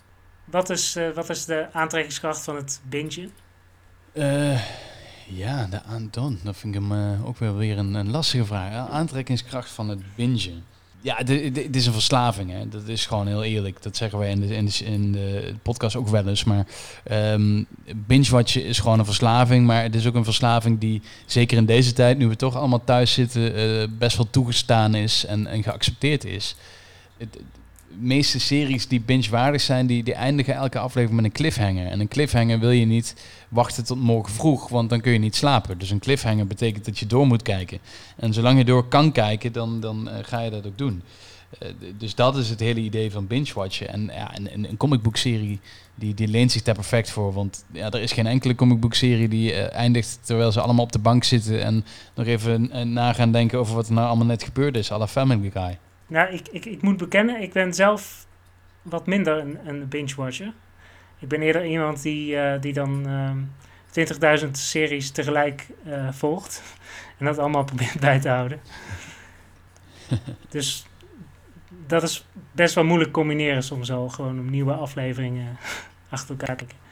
Wat 0.46 0.70
is, 0.70 0.96
uh, 0.96 1.10
wat 1.14 1.30
is 1.30 1.46
de 1.46 1.68
aantrekkingskracht 1.74 2.44
van 2.44 2.56
het 2.56 2.82
bingen? 2.90 3.32
Uh, 4.14 4.62
Ja, 5.30 5.66
de 5.66 5.84
aantoon. 5.84 6.40
Dat 6.44 6.58
vind 6.58 6.76
ik 6.76 6.82
hem 6.82 6.92
eh, 6.92 7.28
ook 7.28 7.38
wel 7.38 7.56
weer 7.56 7.78
een, 7.78 7.94
een 7.94 8.10
lastige 8.10 8.46
vraag. 8.46 8.90
Aantrekkingskracht 8.90 9.70
van 9.70 9.90
het 9.90 10.16
bingen. 10.16 10.64
Ja, 11.02 11.16
het 11.18 11.76
is 11.76 11.86
een 11.86 11.94
verslaving. 11.94 12.52
Hè. 12.52 12.70
Dat 12.70 12.88
is 12.88 13.06
gewoon 13.06 13.28
heel 13.28 13.44
eerlijk. 13.44 13.82
Dat 13.82 13.98
zeggen 13.98 14.20
wij 14.20 14.30
in 14.30 14.40
de, 14.40 14.86
in 14.86 15.12
de, 15.12 15.54
podcast 15.62 15.96
ook 15.96 16.08
wel 16.08 16.28
eens. 16.28 16.44
Maar 16.44 16.66
um, 17.12 17.66
binge-watchen 17.96 18.66
is 18.66 18.80
gewoon 18.80 19.00
een 19.00 19.06
verslaving. 19.06 19.66
Maar 19.66 19.84
het 19.84 19.96
is 19.96 20.08
ook 20.08 20.16
een 20.16 20.24
verslaving 20.24 20.80
die, 20.80 21.02
zeker 21.26 21.58
in 21.58 21.66
deze 21.66 21.94
tijd, 21.94 22.18
nu 22.18 22.28
we 22.28 22.36
toch 22.36 22.56
allemaal 22.56 22.84
thuis 22.84 23.14
zitten, 23.14 23.60
uh, 23.60 23.88
best 23.98 24.18
wel 24.18 24.30
toegestaan 24.30 24.96
is 24.96 25.26
en, 25.26 25.48
en 25.48 25.64
geaccepteerd 25.64 26.26
is. 26.26 26.56
Het, 27.18 27.38
meeste 28.00 28.40
series 28.40 28.88
die 28.88 29.02
binge-waardig 29.02 29.62
zijn, 29.62 29.88
die, 29.88 30.04
die 30.04 30.14
eindigen 30.14 30.54
elke 30.54 30.80
aflevering 30.80 31.16
met 31.22 31.26
een 31.26 31.38
cliffhanger. 31.38 31.88
En 31.88 32.00
een 32.00 32.08
cliffhanger 32.08 32.60
wil 32.60 32.72
je 32.72 32.86
niet 32.86 33.16
wachten 33.50 33.86
tot 33.86 34.00
morgen 34.00 34.34
vroeg, 34.34 34.70
want 34.70 34.90
dan 34.90 35.02
kun 35.02 35.12
je 35.12 35.20
niet 35.20 35.36
slapen. 35.36 35.78
Dus 35.78 35.90
een 35.90 36.00
cliffhanger 36.00 36.48
betekent 36.48 36.86
dat 36.86 37.00
je 37.00 37.06
door 37.06 37.28
moet 37.28 37.42
kijken. 37.42 37.80
En 38.16 38.34
zolang 38.34 38.58
je 38.58 38.66
door 38.66 38.88
kan 38.88 39.12
kijken, 39.12 39.52
dan, 39.52 39.80
dan 39.80 40.08
uh, 40.08 40.14
ga 40.22 40.40
je 40.40 40.50
dat 40.50 40.68
ook 40.68 40.78
doen. 40.78 41.02
Uh, 41.64 41.70
dus 41.98 42.16
dat 42.16 42.38
is 42.38 42.50
het 42.50 42.60
hele 42.60 42.80
idee 42.80 43.12
van 43.12 43.28
binge-watchen. 43.28 43.90
En 43.90 44.10
ja, 44.14 44.38
een, 44.38 44.70
een 44.70 44.78
comicboekserie 44.78 45.60
die, 45.96 46.14
die 46.14 46.28
leent 46.28 46.52
zich 46.52 46.62
daar 46.62 46.76
perfect 46.76 47.10
voor. 47.10 47.34
Want 47.34 47.66
ja, 47.72 47.92
er 47.92 48.02
is 48.02 48.12
geen 48.12 48.28
enkele 48.28 48.56
comicboekserie 48.56 49.28
die 49.28 49.52
uh, 49.52 49.74
eindigt 49.74 50.20
terwijl 50.22 50.52
ze 50.52 50.62
allemaal 50.62 50.84
op 50.84 50.92
de 50.92 51.00
bank 51.00 51.24
zitten 51.24 51.64
en 51.64 51.86
nog 52.16 52.26
even 52.26 52.94
na 52.94 53.14
gaan 53.14 53.32
denken 53.32 53.60
over 53.60 53.76
wat 53.76 53.88
er 53.88 53.94
nou 53.94 54.08
allemaal 54.08 54.26
net 54.26 54.44
gebeurd 54.44 54.78
is. 54.78 54.90
la 54.90 55.08
Family 55.08 55.52
Guy. 55.52 55.78
Nou, 56.08 56.34
ik, 56.34 56.48
ik, 56.48 56.66
ik 56.66 56.82
moet 56.82 56.98
bekennen, 56.98 57.42
ik 57.42 57.54
ben 57.54 57.74
zelf 57.74 58.28
wat 58.82 59.08
minder 59.08 59.38
een, 59.38 59.68
een 59.68 59.88
binge-watcher. 59.88 60.54
Ik 61.20 61.28
ben 61.28 61.42
eerder 61.42 61.66
iemand 61.66 62.02
die, 62.02 62.36
uh, 62.36 62.62
die 62.62 62.74
dan 62.74 63.08
uh, 63.08 63.30
ehm, 64.00 64.40
20.000 64.46 64.52
series 64.52 65.12
tegelijk 65.12 65.68
uh, 65.88 66.12
volgt. 66.12 66.62
En 67.18 67.26
dat 67.26 67.38
allemaal 67.38 67.64
probeert 67.74 68.00
bij 68.00 68.20
te 68.20 68.30
houden. 68.30 68.60
dus 70.50 70.86
dat 71.88 72.04
is 72.04 72.26
best 72.52 72.76
wel 72.76 72.84
moeilijk 72.84 73.12
combineren 73.12 73.64
soms 73.64 73.92
al. 73.92 74.10
Gewoon 74.10 74.40
om 74.40 74.50
nieuwe 74.50 74.74
afleveringen 74.74 75.58
achter 76.10 76.30
elkaar 76.30 76.58
te 76.58 76.66
kijken. 76.66 76.86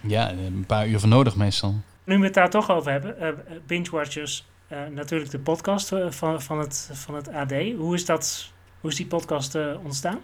Ja, 0.00 0.30
een 0.30 0.64
paar 0.66 0.88
uur 0.88 1.00
voor 1.00 1.08
nodig 1.08 1.36
meestal. 1.36 1.80
Nu 2.04 2.18
we 2.18 2.24
het 2.24 2.34
daar 2.34 2.50
toch 2.50 2.70
over 2.70 2.92
hebben, 2.92 3.44
binge-watchers 3.66 4.46
uh, 4.46 4.51
natuurlijk 4.90 5.30
de 5.30 5.38
podcast 5.38 5.92
uh, 5.92 6.10
van, 6.10 6.42
van, 6.42 6.58
het, 6.58 6.90
van 6.92 7.14
het 7.14 7.28
AD. 7.28 7.52
Hoe 7.76 7.94
is, 7.94 8.06
dat, 8.06 8.50
hoe 8.80 8.90
is 8.90 8.96
die 8.96 9.06
podcast 9.06 9.54
uh, 9.54 9.74
ontstaan? 9.84 10.18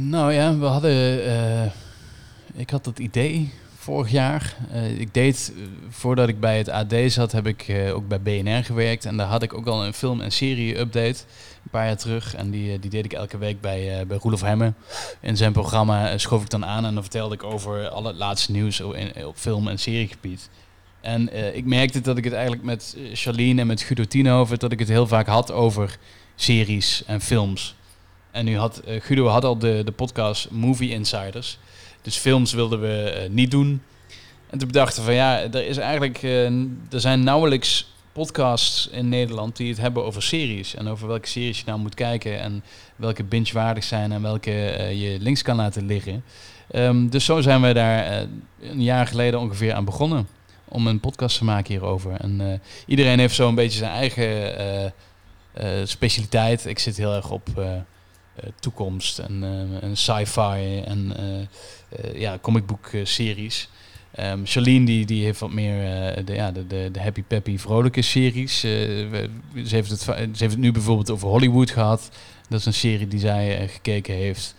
nou 0.00 0.32
ja, 0.32 0.58
we 0.58 0.64
hadden. 0.64 1.72
ik 2.54 2.70
had 2.70 2.86
het 2.86 2.98
idee 2.98 3.52
vorig 3.76 4.10
jaar. 4.10 4.56
ik 4.98 5.14
deed, 5.14 5.52
voordat 5.88 6.28
ik 6.28 6.40
bij 6.40 6.58
het 6.58 6.68
AD 6.68 6.94
zat, 7.06 7.32
heb 7.32 7.46
ik 7.46 7.90
ook 7.92 8.08
bij 8.08 8.20
BNR 8.20 8.64
gewerkt. 8.64 9.04
En 9.04 9.16
daar 9.16 9.26
had 9.26 9.42
ik 9.42 9.54
ook 9.54 9.66
al 9.66 9.84
een 9.84 9.94
film- 9.94 10.20
en 10.20 10.32
serie-update 10.32 11.24
een 11.64 11.70
paar 11.70 11.86
jaar 11.86 11.96
terug. 11.96 12.34
En 12.34 12.50
die, 12.50 12.78
die 12.78 12.90
deed 12.90 13.04
ik 13.04 13.12
elke 13.12 13.38
week 13.38 13.60
bij, 13.60 14.06
bij 14.06 14.18
Roelof 14.18 14.40
Hemme. 14.40 14.72
In 15.20 15.36
zijn 15.36 15.52
programma 15.52 16.18
schoof 16.18 16.42
ik 16.42 16.50
dan 16.50 16.64
aan 16.64 16.84
en 16.84 16.94
dan 16.94 17.02
vertelde 17.02 17.34
ik 17.34 17.42
over 17.42 17.88
al 17.88 18.04
het 18.04 18.16
laatste 18.16 18.52
nieuws 18.52 18.80
in, 18.80 19.26
op 19.26 19.36
film- 19.36 19.68
en 19.68 19.78
seriegebied. 19.78 20.50
En 21.04 21.28
uh, 21.32 21.56
ik 21.56 21.64
merkte 21.64 22.00
dat 22.00 22.16
ik 22.16 22.24
het 22.24 22.32
eigenlijk 22.32 22.62
met 22.62 22.96
eh, 22.96 23.04
Charlene 23.12 23.60
en 23.60 23.66
met 23.66 23.82
Guido 23.82 24.04
Tienhoven, 24.04 24.58
dat 24.58 24.72
ik 24.72 24.78
het 24.78 24.88
heel 24.88 25.06
vaak 25.06 25.26
had 25.26 25.52
over 25.52 25.98
series 26.34 27.02
en 27.06 27.20
films. 27.20 27.74
En 28.30 28.44
nu 28.44 28.56
had 28.56 28.82
uh, 28.88 29.00
Guido 29.00 29.26
had 29.26 29.44
al 29.44 29.58
de, 29.58 29.82
de 29.84 29.92
podcast 29.92 30.50
Movie 30.50 30.90
Insiders. 30.90 31.58
Dus 32.02 32.16
films 32.16 32.52
wilden 32.52 32.80
we 32.80 33.26
niet 33.30 33.50
doen. 33.50 33.82
En 34.50 34.58
toen 34.58 34.68
bedachten 34.68 35.02
van 35.02 35.14
ja, 35.14 35.40
er 35.40 35.66
is 35.66 35.76
eigenlijk, 35.76 36.22
er 36.90 37.00
zijn 37.00 37.24
nauwelijks 37.24 37.92
podcasts 38.12 38.88
in 38.88 39.08
Nederland 39.08 39.56
die 39.56 39.68
het 39.68 39.80
hebben 39.80 40.04
over 40.04 40.22
series. 40.22 40.74
En 40.74 40.88
over 40.88 41.08
welke 41.08 41.28
series 41.28 41.58
je 41.58 41.64
nou 41.66 41.78
moet 41.78 41.94
kijken 41.94 42.40
en 42.40 42.64
welke 42.96 43.24
binge-waardig 43.24 43.84
zijn 43.84 44.12
en 44.12 44.22
welke 44.22 44.50
je 44.94 45.16
links 45.20 45.42
kan 45.42 45.56
laten 45.56 45.86
liggen. 45.86 46.24
Um, 46.74 47.08
dus 47.08 47.24
zo 47.24 47.40
zijn 47.40 47.62
we 47.62 47.72
daar 47.72 48.26
een 48.60 48.82
jaar 48.82 49.06
geleden 49.06 49.40
ongeveer 49.40 49.72
aan 49.74 49.84
begonnen 49.84 50.26
om 50.68 50.86
een 50.86 51.00
podcast 51.00 51.38
te 51.38 51.44
maken 51.44 51.72
hierover. 51.72 52.12
En 52.20 52.40
uh, 52.40 52.52
iedereen 52.86 53.18
heeft 53.18 53.34
zo 53.34 53.48
een 53.48 53.54
beetje 53.54 53.78
zijn 53.78 53.90
eigen 53.90 54.60
uh, 54.60 54.84
uh, 54.84 55.86
specialiteit. 55.86 56.66
Ik 56.66 56.78
zit 56.78 56.96
heel 56.96 57.14
erg 57.14 57.30
op 57.30 57.48
toekomst 58.60 59.18
en, 59.18 59.44
en 59.80 59.96
sci-fi 59.96 60.82
en 60.84 61.12
ja, 62.14 62.38
comicboek 62.40 62.90
series. 63.02 63.68
Um, 64.20 64.46
Charlene 64.46 64.86
die, 64.86 65.06
die 65.06 65.24
heeft 65.24 65.40
wat 65.40 65.52
meer 65.52 65.78
de, 66.24 66.34
ja, 66.34 66.52
de, 66.52 66.66
de, 66.66 66.88
de 66.92 67.00
happy 67.00 67.22
peppy 67.22 67.58
vrolijke 67.58 68.02
series. 68.02 68.60
ze, 68.60 69.28
heeft 69.52 69.90
het, 69.90 70.00
ze 70.00 70.12
heeft 70.16 70.40
het 70.40 70.58
nu 70.58 70.72
bijvoorbeeld 70.72 71.10
over 71.10 71.28
Hollywood 71.28 71.70
gehad. 71.70 72.10
Dat 72.48 72.60
is 72.60 72.66
een 72.66 72.74
serie 72.74 73.08
die 73.08 73.20
zij 73.20 73.68
gekeken 73.68 74.14
heeft. 74.14 74.54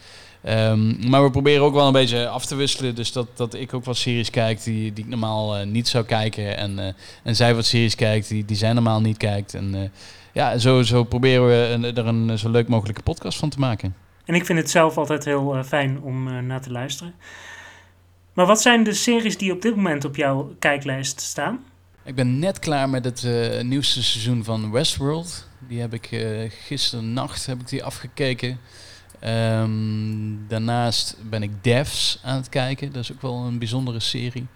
Um, 0.49 1.09
maar 1.09 1.23
we 1.23 1.29
proberen 1.29 1.63
ook 1.63 1.73
wel 1.73 1.87
een 1.87 1.93
beetje 1.93 2.27
af 2.27 2.45
te 2.45 2.55
wisselen. 2.55 2.95
Dus 2.95 3.11
dat, 3.11 3.27
dat 3.35 3.53
ik 3.53 3.73
ook 3.73 3.85
wat 3.85 3.97
series 3.97 4.29
kijk 4.29 4.63
die, 4.63 4.93
die 4.93 5.03
ik 5.03 5.09
normaal 5.09 5.59
uh, 5.59 5.65
niet 5.65 5.87
zou 5.87 6.05
kijken. 6.05 6.57
En, 6.57 6.79
uh, 6.79 6.87
en 7.23 7.35
zij 7.35 7.55
wat 7.55 7.65
series 7.65 7.95
kijkt 7.95 8.27
die, 8.27 8.45
die 8.45 8.57
zij 8.57 8.73
normaal 8.73 9.01
niet 9.01 9.17
kijkt. 9.17 9.53
En 9.53 9.75
uh, 9.75 9.81
ja, 10.33 10.57
zo, 10.57 10.81
zo 10.81 11.03
proberen 11.03 11.47
we 11.47 11.91
er 11.95 12.07
een 12.07 12.39
zo 12.39 12.49
leuk 12.49 12.67
mogelijke 12.67 13.01
podcast 13.01 13.37
van 13.37 13.49
te 13.49 13.59
maken. 13.59 13.95
En 14.25 14.35
ik 14.35 14.45
vind 14.45 14.59
het 14.59 14.69
zelf 14.69 14.97
altijd 14.97 15.25
heel 15.25 15.63
fijn 15.65 16.01
om 16.01 16.45
naar 16.45 16.61
te 16.61 16.71
luisteren. 16.71 17.13
Maar 18.33 18.45
wat 18.45 18.61
zijn 18.61 18.83
de 18.83 18.93
series 18.93 19.37
die 19.37 19.51
op 19.51 19.61
dit 19.61 19.75
moment 19.75 20.05
op 20.05 20.15
jouw 20.15 20.55
kijklijst 20.59 21.21
staan? 21.21 21.59
Ik 22.03 22.15
ben 22.15 22.39
net 22.39 22.59
klaar 22.59 22.89
met 22.89 23.05
het 23.05 23.27
nieuwste 23.63 24.03
seizoen 24.03 24.43
van 24.43 24.71
Westworld. 24.71 25.47
Die 25.67 25.79
heb 25.79 25.93
ik 25.93 26.25
gisteren 26.65 27.13
nacht 27.13 27.45
heb 27.45 27.59
ik 27.59 27.67
die 27.67 27.83
afgekeken. 27.83 28.59
Um, 29.27 30.45
daarnaast 30.47 31.17
ben 31.29 31.43
ik 31.43 31.51
Devs 31.63 32.19
aan 32.23 32.35
het 32.35 32.49
kijken. 32.49 32.91
Dat 32.91 33.03
is 33.03 33.11
ook 33.11 33.21
wel 33.21 33.33
een 33.35 33.59
bijzondere 33.59 33.99
serie. 33.99 34.47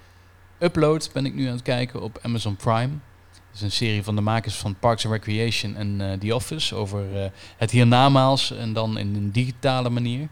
Upload 0.59 1.09
ben 1.13 1.25
ik 1.25 1.33
nu 1.33 1.45
aan 1.45 1.53
het 1.53 1.61
kijken 1.61 2.01
op 2.01 2.19
Amazon 2.21 2.55
Prime. 2.55 2.89
Dat 3.31 3.55
is 3.55 3.61
een 3.61 3.71
serie 3.71 4.03
van 4.03 4.15
de 4.15 4.21
makers 4.21 4.55
van 4.55 4.75
Parks 4.79 5.05
and 5.05 5.13
Recreation 5.13 5.75
en 5.75 5.99
uh, 5.99 6.11
The 6.13 6.35
Office. 6.35 6.75
Over 6.75 7.05
uh, 7.13 7.25
het 7.57 7.71
hiernamaals 7.71 8.51
en 8.51 8.73
dan 8.73 8.97
in 8.97 9.15
een 9.15 9.31
digitale 9.31 9.89
manier. 9.89 10.27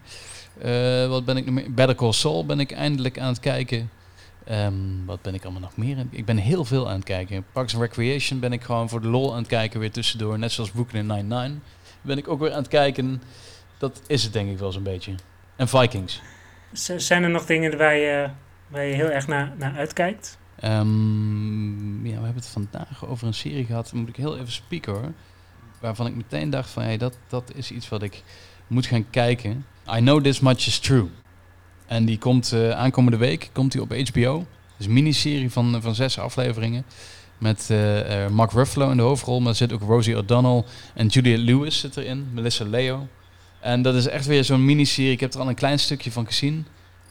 Uh, 0.64 1.08
wat 1.08 1.24
ben 1.24 1.36
ik 1.36 1.44
nog 1.44 1.54
meer? 1.54 1.72
Better 1.72 1.96
Call 1.96 2.12
Saul 2.12 2.46
ben 2.46 2.60
ik 2.60 2.72
eindelijk 2.72 3.18
aan 3.18 3.28
het 3.28 3.40
kijken. 3.40 3.90
Um, 4.50 5.02
wat 5.06 5.22
ben 5.22 5.34
ik 5.34 5.42
allemaal 5.42 5.60
nog 5.60 5.76
meer? 5.76 6.06
Ik 6.10 6.24
ben 6.24 6.36
heel 6.36 6.64
veel 6.64 6.88
aan 6.88 6.94
het 6.94 7.04
kijken. 7.04 7.44
Parks 7.52 7.74
and 7.74 7.82
Recreation 7.82 8.40
ben 8.40 8.52
ik 8.52 8.62
gewoon 8.62 8.88
voor 8.88 9.00
de 9.00 9.08
lol 9.08 9.32
aan 9.32 9.38
het 9.38 9.46
kijken 9.46 9.80
weer 9.80 9.90
tussendoor. 9.90 10.38
Net 10.38 10.52
zoals 10.52 10.70
Brooklyn 10.70 11.06
Nine-Nine 11.06 11.54
ben 12.02 12.18
ik 12.18 12.28
ook 12.28 12.40
weer 12.40 12.52
aan 12.52 12.58
het 12.58 12.68
kijken 12.68 13.22
dat 13.78 14.02
is 14.06 14.22
het 14.22 14.32
denk 14.32 14.50
ik 14.50 14.58
wel 14.58 14.72
zo'n 14.72 14.82
beetje. 14.82 15.14
En 15.56 15.68
Vikings. 15.68 16.22
zijn 16.96 17.22
er 17.22 17.30
nog 17.30 17.46
dingen 17.46 17.78
waar 17.78 17.96
je, 17.96 18.30
waar 18.68 18.84
je 18.84 18.94
heel 18.94 19.10
erg 19.10 19.26
naar, 19.26 19.52
naar 19.56 19.76
uitkijkt? 19.76 20.38
Um, 20.64 22.06
ja, 22.06 22.18
we 22.18 22.24
hebben 22.24 22.42
het 22.42 22.46
vandaag 22.46 23.06
over 23.06 23.26
een 23.26 23.34
serie 23.34 23.64
gehad. 23.64 23.92
moet 23.92 24.08
ik 24.08 24.16
heel 24.16 24.36
even 24.36 24.52
spieken 24.52 24.92
hoor. 24.92 25.12
Waarvan 25.80 26.06
ik 26.06 26.14
meteen 26.14 26.50
dacht 26.50 26.70
van, 26.70 26.82
hey, 26.82 26.96
dat, 26.96 27.18
dat 27.28 27.52
is 27.54 27.70
iets 27.70 27.88
wat 27.88 28.02
ik 28.02 28.22
moet 28.66 28.86
gaan 28.86 29.10
kijken. 29.10 29.66
I 29.96 29.98
Know 29.98 30.22
This 30.22 30.40
Much 30.40 30.66
Is 30.66 30.78
True. 30.78 31.08
En 31.86 32.04
die 32.04 32.18
komt 32.18 32.52
uh, 32.52 32.70
aankomende 32.70 33.16
week 33.16 33.50
komt 33.52 33.72
die 33.72 33.80
op 33.80 33.94
HBO. 33.94 34.46
Is 34.78 34.86
een 34.86 34.92
miniserie 34.92 35.50
van, 35.50 35.82
van 35.82 35.94
zes 35.94 36.18
afleveringen. 36.18 36.84
Met 37.38 37.68
uh, 37.70 38.26
Mark 38.26 38.52
Ruffalo 38.52 38.90
in 38.90 38.96
de 38.96 39.02
hoofdrol. 39.02 39.40
Maar 39.40 39.48
er 39.48 39.56
zit 39.56 39.72
ook 39.72 39.82
Rosie 39.82 40.16
O'Donnell 40.16 40.64
en 40.94 41.06
Juliette 41.06 41.42
Lewis 41.42 41.78
zit 41.78 41.96
erin. 41.96 42.28
Melissa 42.32 42.64
Leo. 42.64 43.08
En 43.60 43.82
dat 43.82 43.94
is 43.94 44.06
echt 44.06 44.26
weer 44.26 44.44
zo'n 44.44 44.64
miniserie. 44.64 45.12
Ik 45.12 45.20
heb 45.20 45.34
er 45.34 45.40
al 45.40 45.48
een 45.48 45.54
klein 45.54 45.78
stukje 45.78 46.12
van 46.12 46.26
gezien. 46.26 46.66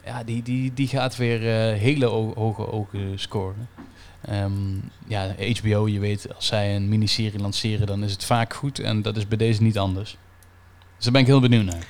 Ja, 0.06 0.24
die, 0.24 0.44
die, 0.44 0.74
die 0.74 0.88
gaat 0.88 1.16
weer 1.16 1.42
uh, 1.42 1.80
hele 1.80 2.06
hoge 2.06 2.72
ogen 2.72 3.20
scoren. 3.20 3.70
Um, 4.30 4.92
ja, 5.08 5.36
HBO, 5.60 5.88
je 5.88 6.00
weet, 6.00 6.36
als 6.36 6.48
zij 6.48 6.76
een 6.76 6.90
miniserie 6.90 7.40
lanceren, 7.40 7.88
dan 7.88 8.04
is 8.04 8.12
het 8.12 8.26
vaak 8.26 8.54
goed. 8.54 8.80
En 8.80 9.02
dat 9.02 9.18
is 9.18 9.28
bij 9.28 9.38
deze 9.38 9.62
niet 9.62 9.78
anders. 9.78 10.18
Dus 10.96 11.04
daar 11.04 11.14
ben 11.14 11.22
ik 11.22 11.28
heel 11.28 11.40
benieuwd 11.40 11.66
naar. 11.66 11.86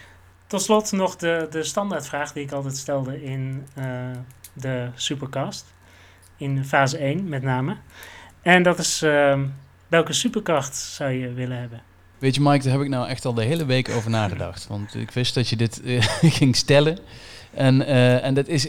Tot 0.48 0.62
slot 0.62 0.92
nog 0.92 1.16
de, 1.16 1.48
de 1.50 1.64
standaardvraag 1.64 2.34
die 2.34 2.44
ik 2.44 2.52
altijd 2.52 2.78
stelde 2.78 3.24
in 3.24 3.68
uh, 3.78 3.86
de 4.54 4.90
Supercast. 4.96 5.66
In 6.38 6.66
fase 6.66 6.98
1 6.98 7.30
met 7.30 7.44
name. 7.44 7.78
En 8.42 8.64
dat 8.64 8.80
is, 8.80 9.04
uh, 9.04 9.40
welke 9.88 10.14
superkracht 10.14 10.76
zou 10.76 11.12
je 11.12 11.34
willen 11.34 11.60
hebben? 11.60 11.82
Weet 12.20 12.36
je, 12.36 12.42
Mike, 12.42 12.64
daar 12.64 12.74
heb 12.74 12.82
ik 12.82 12.90
nou 12.90 13.08
echt 13.08 13.26
al 13.26 13.34
de 13.34 13.44
hele 13.44 13.66
week 13.66 13.90
over 13.90 14.10
nagedacht. 14.10 14.68
Want 14.68 14.96
ik 14.96 15.12
wist 15.12 15.34
dat 15.34 15.50
je 15.50 15.56
dit 15.56 15.82
uh, 15.84 16.02
ging 16.40 16.56
stellen. 16.56 16.98
En, 17.54 17.82
uh, 17.82 18.24
en 18.24 18.34
dat 18.34 18.48
is, 18.48 18.68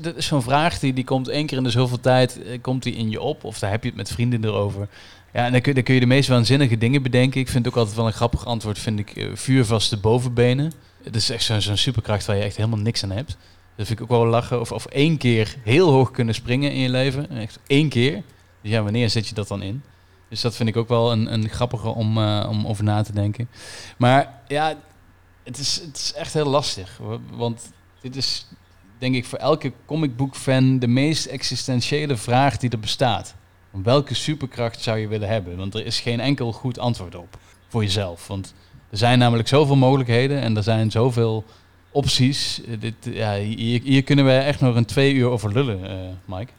dat 0.00 0.16
is 0.16 0.26
zo'n 0.26 0.42
vraag 0.42 0.78
die, 0.78 0.92
die 0.92 1.04
komt 1.04 1.28
één 1.28 1.46
keer 1.46 1.58
in 1.58 1.64
de 1.64 1.70
zoveel 1.70 2.00
tijd 2.00 2.38
uh, 2.38 2.58
komt 2.60 2.82
die 2.82 2.94
in 2.94 3.10
je 3.10 3.20
op. 3.20 3.44
Of 3.44 3.58
daar 3.58 3.70
heb 3.70 3.82
je 3.82 3.88
het 3.88 3.98
met 3.98 4.12
vrienden 4.12 4.44
erover. 4.44 4.88
Ja, 5.32 5.44
en 5.44 5.52
dan 5.52 5.60
kun, 5.60 5.74
dan 5.74 5.82
kun 5.82 5.94
je 5.94 6.00
de 6.00 6.06
meest 6.06 6.28
waanzinnige 6.28 6.78
dingen 6.78 7.02
bedenken. 7.02 7.40
Ik 7.40 7.48
vind 7.48 7.66
ook 7.66 7.76
altijd 7.76 7.96
wel 7.96 8.06
een 8.06 8.12
grappig 8.12 8.46
antwoord, 8.46 8.78
vind 8.78 8.98
ik, 8.98 9.30
vuurvaste 9.34 9.96
bovenbenen. 9.96 10.72
Dat 11.02 11.14
is 11.14 11.30
echt 11.30 11.44
zo'n 11.44 11.60
zo'n 11.60 11.76
superkracht 11.76 12.26
waar 12.26 12.36
je 12.36 12.42
echt 12.42 12.56
helemaal 12.56 12.78
niks 12.78 13.02
aan 13.02 13.10
hebt. 13.10 13.36
Dat 13.76 13.86
vind 13.86 13.98
ik 13.98 14.04
ook 14.04 14.10
wel 14.10 14.26
lachen. 14.26 14.60
Of, 14.60 14.72
of 14.72 14.86
één 14.86 15.16
keer 15.16 15.54
heel 15.62 15.90
hoog 15.90 16.10
kunnen 16.10 16.34
springen 16.34 16.72
in 16.72 16.80
je 16.80 16.88
leven. 16.88 17.30
Echt 17.30 17.58
één 17.66 17.88
keer. 17.88 18.22
Dus 18.60 18.70
ja, 18.70 18.82
wanneer 18.82 19.10
zet 19.10 19.28
je 19.28 19.34
dat 19.34 19.48
dan 19.48 19.62
in? 19.62 19.82
Dus 20.34 20.42
dat 20.42 20.56
vind 20.56 20.68
ik 20.68 20.76
ook 20.76 20.88
wel 20.88 21.12
een, 21.12 21.32
een 21.32 21.48
grappige 21.48 21.88
om, 21.88 22.18
uh, 22.18 22.46
om 22.48 22.66
over 22.66 22.84
na 22.84 23.02
te 23.02 23.12
denken. 23.12 23.48
Maar 23.96 24.40
ja, 24.48 24.74
het 25.42 25.58
is, 25.58 25.80
het 25.86 25.96
is 25.96 26.12
echt 26.12 26.32
heel 26.32 26.46
lastig. 26.46 27.00
Want 27.30 27.72
dit 28.00 28.16
is 28.16 28.46
denk 28.98 29.14
ik 29.14 29.24
voor 29.24 29.38
elke 29.38 29.72
comicboek-fan 29.86 30.78
de 30.78 30.86
meest 30.86 31.26
existentiële 31.26 32.16
vraag 32.16 32.56
die 32.56 32.70
er 32.70 32.78
bestaat. 32.78 33.34
Welke 33.70 34.14
superkracht 34.14 34.80
zou 34.80 34.98
je 34.98 35.08
willen 35.08 35.28
hebben? 35.28 35.56
Want 35.56 35.74
er 35.74 35.86
is 35.86 36.00
geen 36.00 36.20
enkel 36.20 36.52
goed 36.52 36.78
antwoord 36.78 37.14
op 37.14 37.38
voor 37.68 37.82
jezelf. 37.82 38.26
Want 38.26 38.54
er 38.90 38.98
zijn 38.98 39.18
namelijk 39.18 39.48
zoveel 39.48 39.76
mogelijkheden 39.76 40.40
en 40.40 40.56
er 40.56 40.62
zijn 40.62 40.90
zoveel 40.90 41.44
opties. 41.90 42.60
Dit, 42.78 42.94
ja, 43.00 43.36
hier, 43.36 43.80
hier 43.82 44.02
kunnen 44.02 44.24
we 44.24 44.32
echt 44.32 44.60
nog 44.60 44.74
een 44.74 44.84
twee 44.84 45.14
uur 45.14 45.28
over 45.28 45.52
lullen, 45.52 45.80
uh, 45.80 46.36
Mike. 46.36 46.52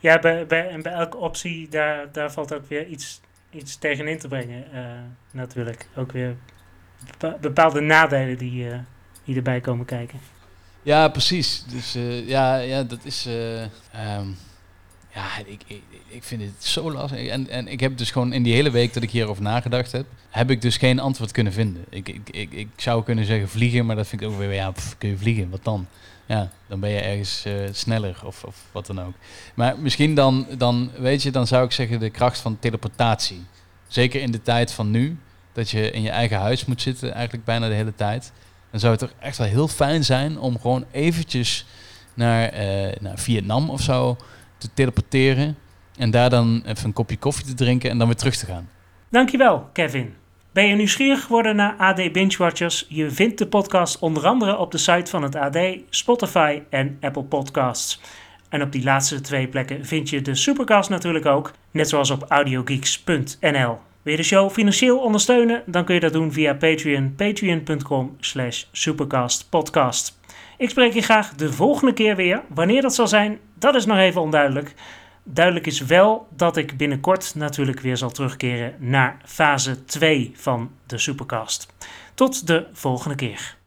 Ja, 0.00 0.18
bij, 0.18 0.46
bij, 0.46 0.78
bij 0.82 0.92
elke 0.92 1.16
optie, 1.16 1.68
daar, 1.68 2.12
daar 2.12 2.32
valt 2.32 2.54
ook 2.54 2.68
weer 2.68 2.86
iets, 2.86 3.20
iets 3.50 3.76
tegenin 3.76 4.18
te 4.18 4.28
brengen. 4.28 4.64
Uh, 4.74 4.80
natuurlijk. 5.30 5.88
Ook 5.96 6.12
weer 6.12 6.36
bepaalde 7.40 7.80
nadelen 7.80 8.38
die, 8.38 8.64
uh, 8.64 8.78
die 9.24 9.36
erbij 9.36 9.60
komen 9.60 9.86
kijken. 9.86 10.20
Ja, 10.82 11.08
precies. 11.08 11.64
Dus 11.64 11.92
ja, 12.26 12.56
ja, 12.56 12.82
dat 12.82 13.04
is. 13.04 13.26
Um, 13.26 14.36
ja, 15.14 15.26
ik, 15.46 15.62
ik, 15.66 15.82
ik 16.08 16.24
vind 16.24 16.42
het 16.42 16.64
zo 16.64 16.92
lastig. 16.92 17.26
En, 17.26 17.48
en 17.48 17.68
ik 17.68 17.80
heb 17.80 17.96
dus 17.96 18.10
gewoon 18.10 18.32
in 18.32 18.42
die 18.42 18.54
hele 18.54 18.70
week 18.70 18.94
dat 18.94 19.02
ik 19.02 19.10
hierover 19.10 19.42
nagedacht 19.42 19.92
heb, 19.92 20.06
heb 20.30 20.50
ik 20.50 20.62
dus 20.62 20.76
geen 20.76 20.98
antwoord 20.98 21.32
kunnen 21.32 21.52
vinden. 21.52 21.84
Ik, 21.88 22.08
ik, 22.08 22.30
ik, 22.30 22.52
ik 22.52 22.68
zou 22.76 23.04
kunnen 23.04 23.24
zeggen 23.24 23.48
vliegen, 23.48 23.86
maar 23.86 23.96
dat 23.96 24.08
vind 24.08 24.22
ik 24.22 24.28
ook 24.28 24.38
weer, 24.38 24.52
ja, 24.52 24.72
kun 24.98 25.08
je 25.08 25.16
vliegen, 25.16 25.50
wat 25.50 25.64
dan? 25.64 25.86
Ja, 26.30 26.48
dan 26.66 26.80
ben 26.80 26.90
je 26.90 27.00
ergens 27.00 27.46
uh, 27.46 27.54
sneller 27.72 28.20
of, 28.24 28.44
of 28.44 28.56
wat 28.72 28.86
dan 28.86 29.00
ook. 29.00 29.14
Maar 29.54 29.78
misschien 29.78 30.14
dan, 30.14 30.46
dan, 30.58 30.90
weet 30.98 31.22
je, 31.22 31.30
dan 31.30 31.46
zou 31.46 31.64
ik 31.64 31.72
zeggen 31.72 32.00
de 32.00 32.10
kracht 32.10 32.38
van 32.38 32.58
teleportatie. 32.58 33.46
Zeker 33.88 34.20
in 34.20 34.30
de 34.30 34.42
tijd 34.42 34.72
van 34.72 34.90
nu, 34.90 35.18
dat 35.52 35.70
je 35.70 35.90
in 35.90 36.02
je 36.02 36.10
eigen 36.10 36.38
huis 36.38 36.64
moet 36.64 36.82
zitten, 36.82 37.12
eigenlijk 37.12 37.44
bijna 37.44 37.68
de 37.68 37.74
hele 37.74 37.94
tijd. 37.94 38.32
Dan 38.70 38.80
zou 38.80 38.92
het 38.92 39.00
toch 39.00 39.12
echt 39.18 39.38
wel 39.38 39.46
heel 39.46 39.68
fijn 39.68 40.04
zijn 40.04 40.38
om 40.38 40.60
gewoon 40.60 40.84
eventjes 40.90 41.66
naar, 42.14 42.54
uh, 42.54 42.92
naar 43.00 43.18
Vietnam 43.18 43.70
of 43.70 43.80
zo 43.80 44.16
te 44.58 44.68
teleporteren. 44.74 45.56
En 45.96 46.10
daar 46.10 46.30
dan 46.30 46.62
even 46.66 46.84
een 46.84 46.92
kopje 46.92 47.18
koffie 47.18 47.46
te 47.46 47.54
drinken 47.54 47.90
en 47.90 47.98
dan 47.98 48.06
weer 48.06 48.16
terug 48.16 48.36
te 48.36 48.46
gaan. 48.46 48.68
Dankjewel, 49.08 49.68
Kevin. 49.72 50.14
Ben 50.52 50.66
je 50.66 50.74
nieuwsgierig 50.74 51.22
geworden 51.22 51.56
naar 51.56 51.74
AD 51.76 52.12
Binge 52.12 52.36
Watchers? 52.38 52.86
Je 52.88 53.10
vindt 53.10 53.38
de 53.38 53.46
podcast 53.46 53.98
onder 53.98 54.26
andere 54.26 54.56
op 54.56 54.70
de 54.70 54.78
site 54.78 55.10
van 55.10 55.22
het 55.22 55.34
AD, 55.34 55.58
Spotify 55.90 56.62
en 56.70 56.96
Apple 57.00 57.22
Podcasts. 57.22 58.00
En 58.48 58.62
op 58.62 58.72
die 58.72 58.82
laatste 58.82 59.20
twee 59.20 59.48
plekken 59.48 59.86
vind 59.86 60.10
je 60.10 60.22
de 60.22 60.34
Supercast 60.34 60.90
natuurlijk 60.90 61.26
ook, 61.26 61.52
net 61.70 61.88
zoals 61.88 62.10
op 62.10 62.24
audiogeeks.nl. 62.28 63.78
Wil 64.02 64.12
je 64.12 64.16
de 64.16 64.22
show 64.22 64.50
financieel 64.50 64.98
ondersteunen? 64.98 65.62
Dan 65.66 65.84
kun 65.84 65.94
je 65.94 66.00
dat 66.00 66.12
doen 66.12 66.32
via 66.32 66.54
Patreon, 66.54 67.14
patreon.com 67.16 68.16
slash 68.20 68.64
supercastpodcast. 68.72 70.18
Ik 70.58 70.70
spreek 70.70 70.92
je 70.92 71.02
graag 71.02 71.34
de 71.34 71.52
volgende 71.52 71.92
keer 71.92 72.16
weer. 72.16 72.42
Wanneer 72.48 72.82
dat 72.82 72.94
zal 72.94 73.08
zijn, 73.08 73.38
dat 73.54 73.74
is 73.74 73.86
nog 73.86 73.98
even 73.98 74.20
onduidelijk. 74.20 74.74
Duidelijk 75.32 75.66
is 75.66 75.80
wel 75.80 76.28
dat 76.36 76.56
ik 76.56 76.76
binnenkort 76.76 77.34
natuurlijk 77.34 77.80
weer 77.80 77.96
zal 77.96 78.10
terugkeren 78.10 78.74
naar 78.78 79.16
fase 79.24 79.84
2 79.84 80.32
van 80.34 80.70
de 80.86 80.98
Supercast. 80.98 81.72
Tot 82.14 82.46
de 82.46 82.66
volgende 82.72 83.16
keer. 83.16 83.58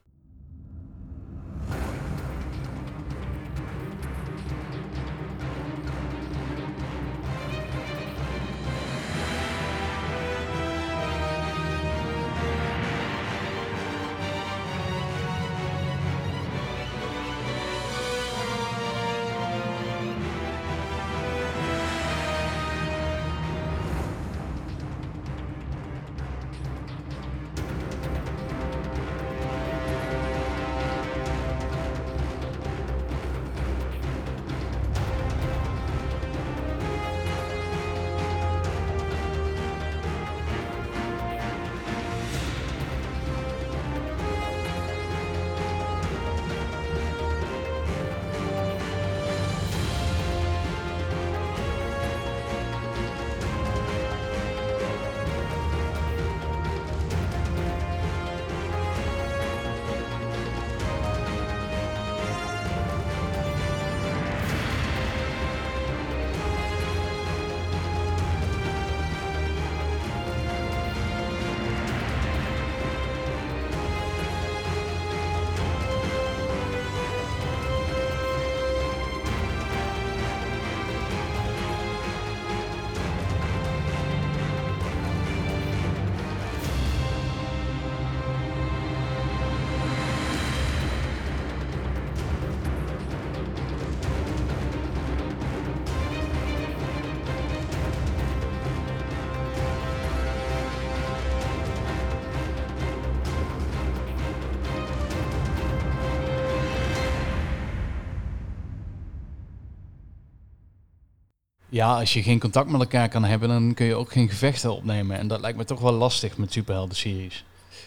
Ja, 111.73 111.99
als 111.99 112.13
je 112.13 112.23
geen 112.23 112.39
contact 112.39 112.69
met 112.69 112.81
elkaar 112.81 113.09
kan 113.09 113.23
hebben, 113.23 113.49
dan 113.49 113.73
kun 113.73 113.85
je 113.85 113.95
ook 113.95 114.11
geen 114.11 114.29
gevechten 114.29 114.75
opnemen. 114.75 115.17
En 115.17 115.27
dat 115.27 115.41
lijkt 115.41 115.57
me 115.57 115.65
toch 115.65 115.79
wel 115.79 115.91
lastig 115.91 116.37
met 116.37 116.53
superhelden-series. 116.53 117.43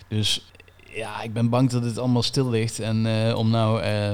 Dus 0.09 0.51
ja, 0.91 1.23
ik 1.23 1.33
ben 1.33 1.49
bang 1.49 1.71
dat 1.71 1.85
het 1.85 1.99
allemaal 1.99 2.23
stil 2.23 2.51
ligt. 2.51 2.79
En 2.79 3.07
uh, 3.07 3.37
om 3.37 3.51
nou 3.51 3.83
uh, 3.83 4.13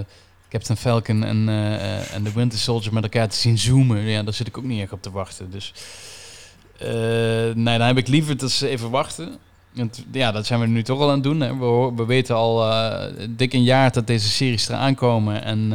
Captain 0.49 0.79
Falcon 0.79 1.25
en, 1.25 1.49
uh, 1.49 2.15
en 2.15 2.23
de 2.23 2.33
Winter 2.33 2.59
Soldier 2.59 2.93
met 2.93 3.03
elkaar 3.03 3.29
te 3.29 3.37
zien 3.37 3.59
zoomen, 3.59 4.01
ja, 4.01 4.23
daar 4.23 4.35
zit 4.35 4.47
ik 4.47 4.59
ook 4.59 4.65
niet 4.65 4.83
echt 4.83 4.93
op 4.93 5.03
te 5.03 5.11
wachten. 5.11 5.51
Dus 5.51 5.73
nee, 7.55 7.79
dan 7.79 7.87
heb 7.87 7.99
ik 7.99 8.09
liever 8.09 8.37
dat 8.37 8.51
ze 8.51 8.69
even 8.69 8.91
wachten. 8.91 9.39
Want 9.71 10.05
ja, 10.11 10.33
dat 10.33 10.47
zijn 10.47 10.61
we 10.61 10.67
nu 10.67 10.83
toch 10.83 11.01
al 11.01 11.09
aan 11.09 11.15
het 11.15 11.23
doen. 11.23 11.41
Hè. 11.41 11.57
We, 11.57 11.93
we 11.97 12.05
weten 12.05 12.35
al 12.35 12.75
dik 13.29 13.53
een 13.53 13.65
jaar 13.65 13.93
dat 13.93 14.07
deze 14.07 14.29
series 14.29 14.69
eraan 14.69 14.95
komen. 14.95 15.45
En 15.45 15.73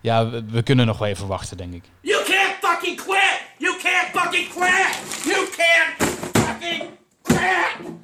ja, 0.00 0.30
we, 0.30 0.44
we, 0.50 0.62
kunnen 0.62 0.86
nog 0.86 0.98
wel 0.98 1.08
even 1.08 1.26
wachten, 1.26 1.56
denk 1.56 1.74
ik. 1.74 1.82
You 5.24 5.46
fucking! 6.32 6.82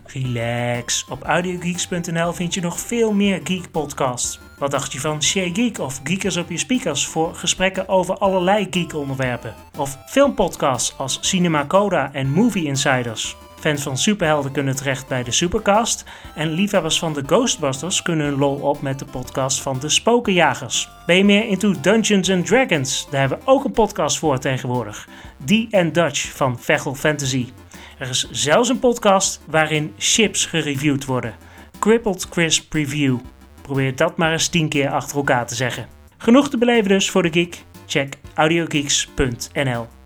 Relax. 0.07 1.07
Op 1.09 1.23
audiogeeks.nl 1.23 2.33
vind 2.33 2.55
je 2.55 2.61
nog 2.61 2.81
veel 2.81 3.13
meer 3.13 3.41
geek 3.45 3.71
podcasts. 3.71 4.41
Wat 4.59 4.71
dacht 4.71 4.93
je 4.93 5.01
van 5.01 5.23
Shay 5.23 5.51
Geek 5.53 5.79
of 5.79 6.01
Geekers 6.05 6.37
op 6.37 6.51
je 6.51 6.59
speakers 6.59 7.07
voor 7.07 7.35
gesprekken 7.35 7.89
over 7.89 8.19
allerlei 8.19 8.67
geek 8.71 8.95
onderwerpen? 8.95 9.55
Of 9.77 9.99
filmpodcasts 10.07 10.99
als 10.99 11.19
Cinema 11.21 11.67
Coda 11.67 12.13
en 12.13 12.31
Movie 12.31 12.67
Insiders? 12.67 13.37
Fans 13.61 13.83
van 13.83 13.99
superhelden 13.99 14.53
kunnen 14.53 14.77
terecht 14.77 15.09
bij 15.09 15.23
de 15.23 15.31
Supercast. 15.31 16.05
En 16.35 16.51
liefhebbers 16.51 16.99
van 16.99 17.13
de 17.13 17.23
Ghostbusters 17.27 18.03
kunnen 18.03 18.27
hun 18.27 18.39
lol 18.39 18.55
op 18.55 18.83
met 18.83 18.99
de 18.99 19.05
podcast 19.05 19.63
van 19.63 19.79
de 19.79 19.89
Spokenjagers. 19.89 20.89
Ben 21.07 21.17
je 21.17 21.25
meer 21.25 21.47
into 21.47 21.75
Dungeons 21.81 22.31
and 22.31 22.47
Dragons? 22.47 23.09
Daar 23.11 23.21
hebben 23.21 23.39
we 23.39 23.47
ook 23.47 23.65
een 23.65 23.73
podcast 23.73 24.19
voor 24.19 24.39
tegenwoordig. 24.39 25.09
Die 25.45 25.69
and 25.71 25.95
Dutch 25.95 26.37
van 26.37 26.61
Vechel 26.61 26.95
Fantasy. 26.95 27.47
Er 27.99 28.09
is 28.09 28.29
zelfs 28.31 28.69
een 28.69 28.79
podcast 28.79 29.41
waarin 29.47 29.95
chips 29.99 30.47
gereviewd 30.47 31.05
worden. 31.05 31.35
Crippled 31.79 32.29
Crisp 32.29 32.73
Review. 32.73 33.19
Probeer 33.63 33.97
dat 33.97 34.17
maar 34.17 34.33
eens 34.33 34.49
10 34.49 34.69
keer 34.69 34.91
achter 34.91 35.17
elkaar 35.17 35.47
te 35.47 35.55
zeggen. 35.55 35.87
Genoeg 36.19 36.51
te 36.51 36.59
beleven 36.59 36.89
dus 36.89 37.11
voor 37.11 37.23
de 37.23 37.33
geek? 37.33 37.65
Check 37.87 38.17
audiogeeks.nl 38.35 40.00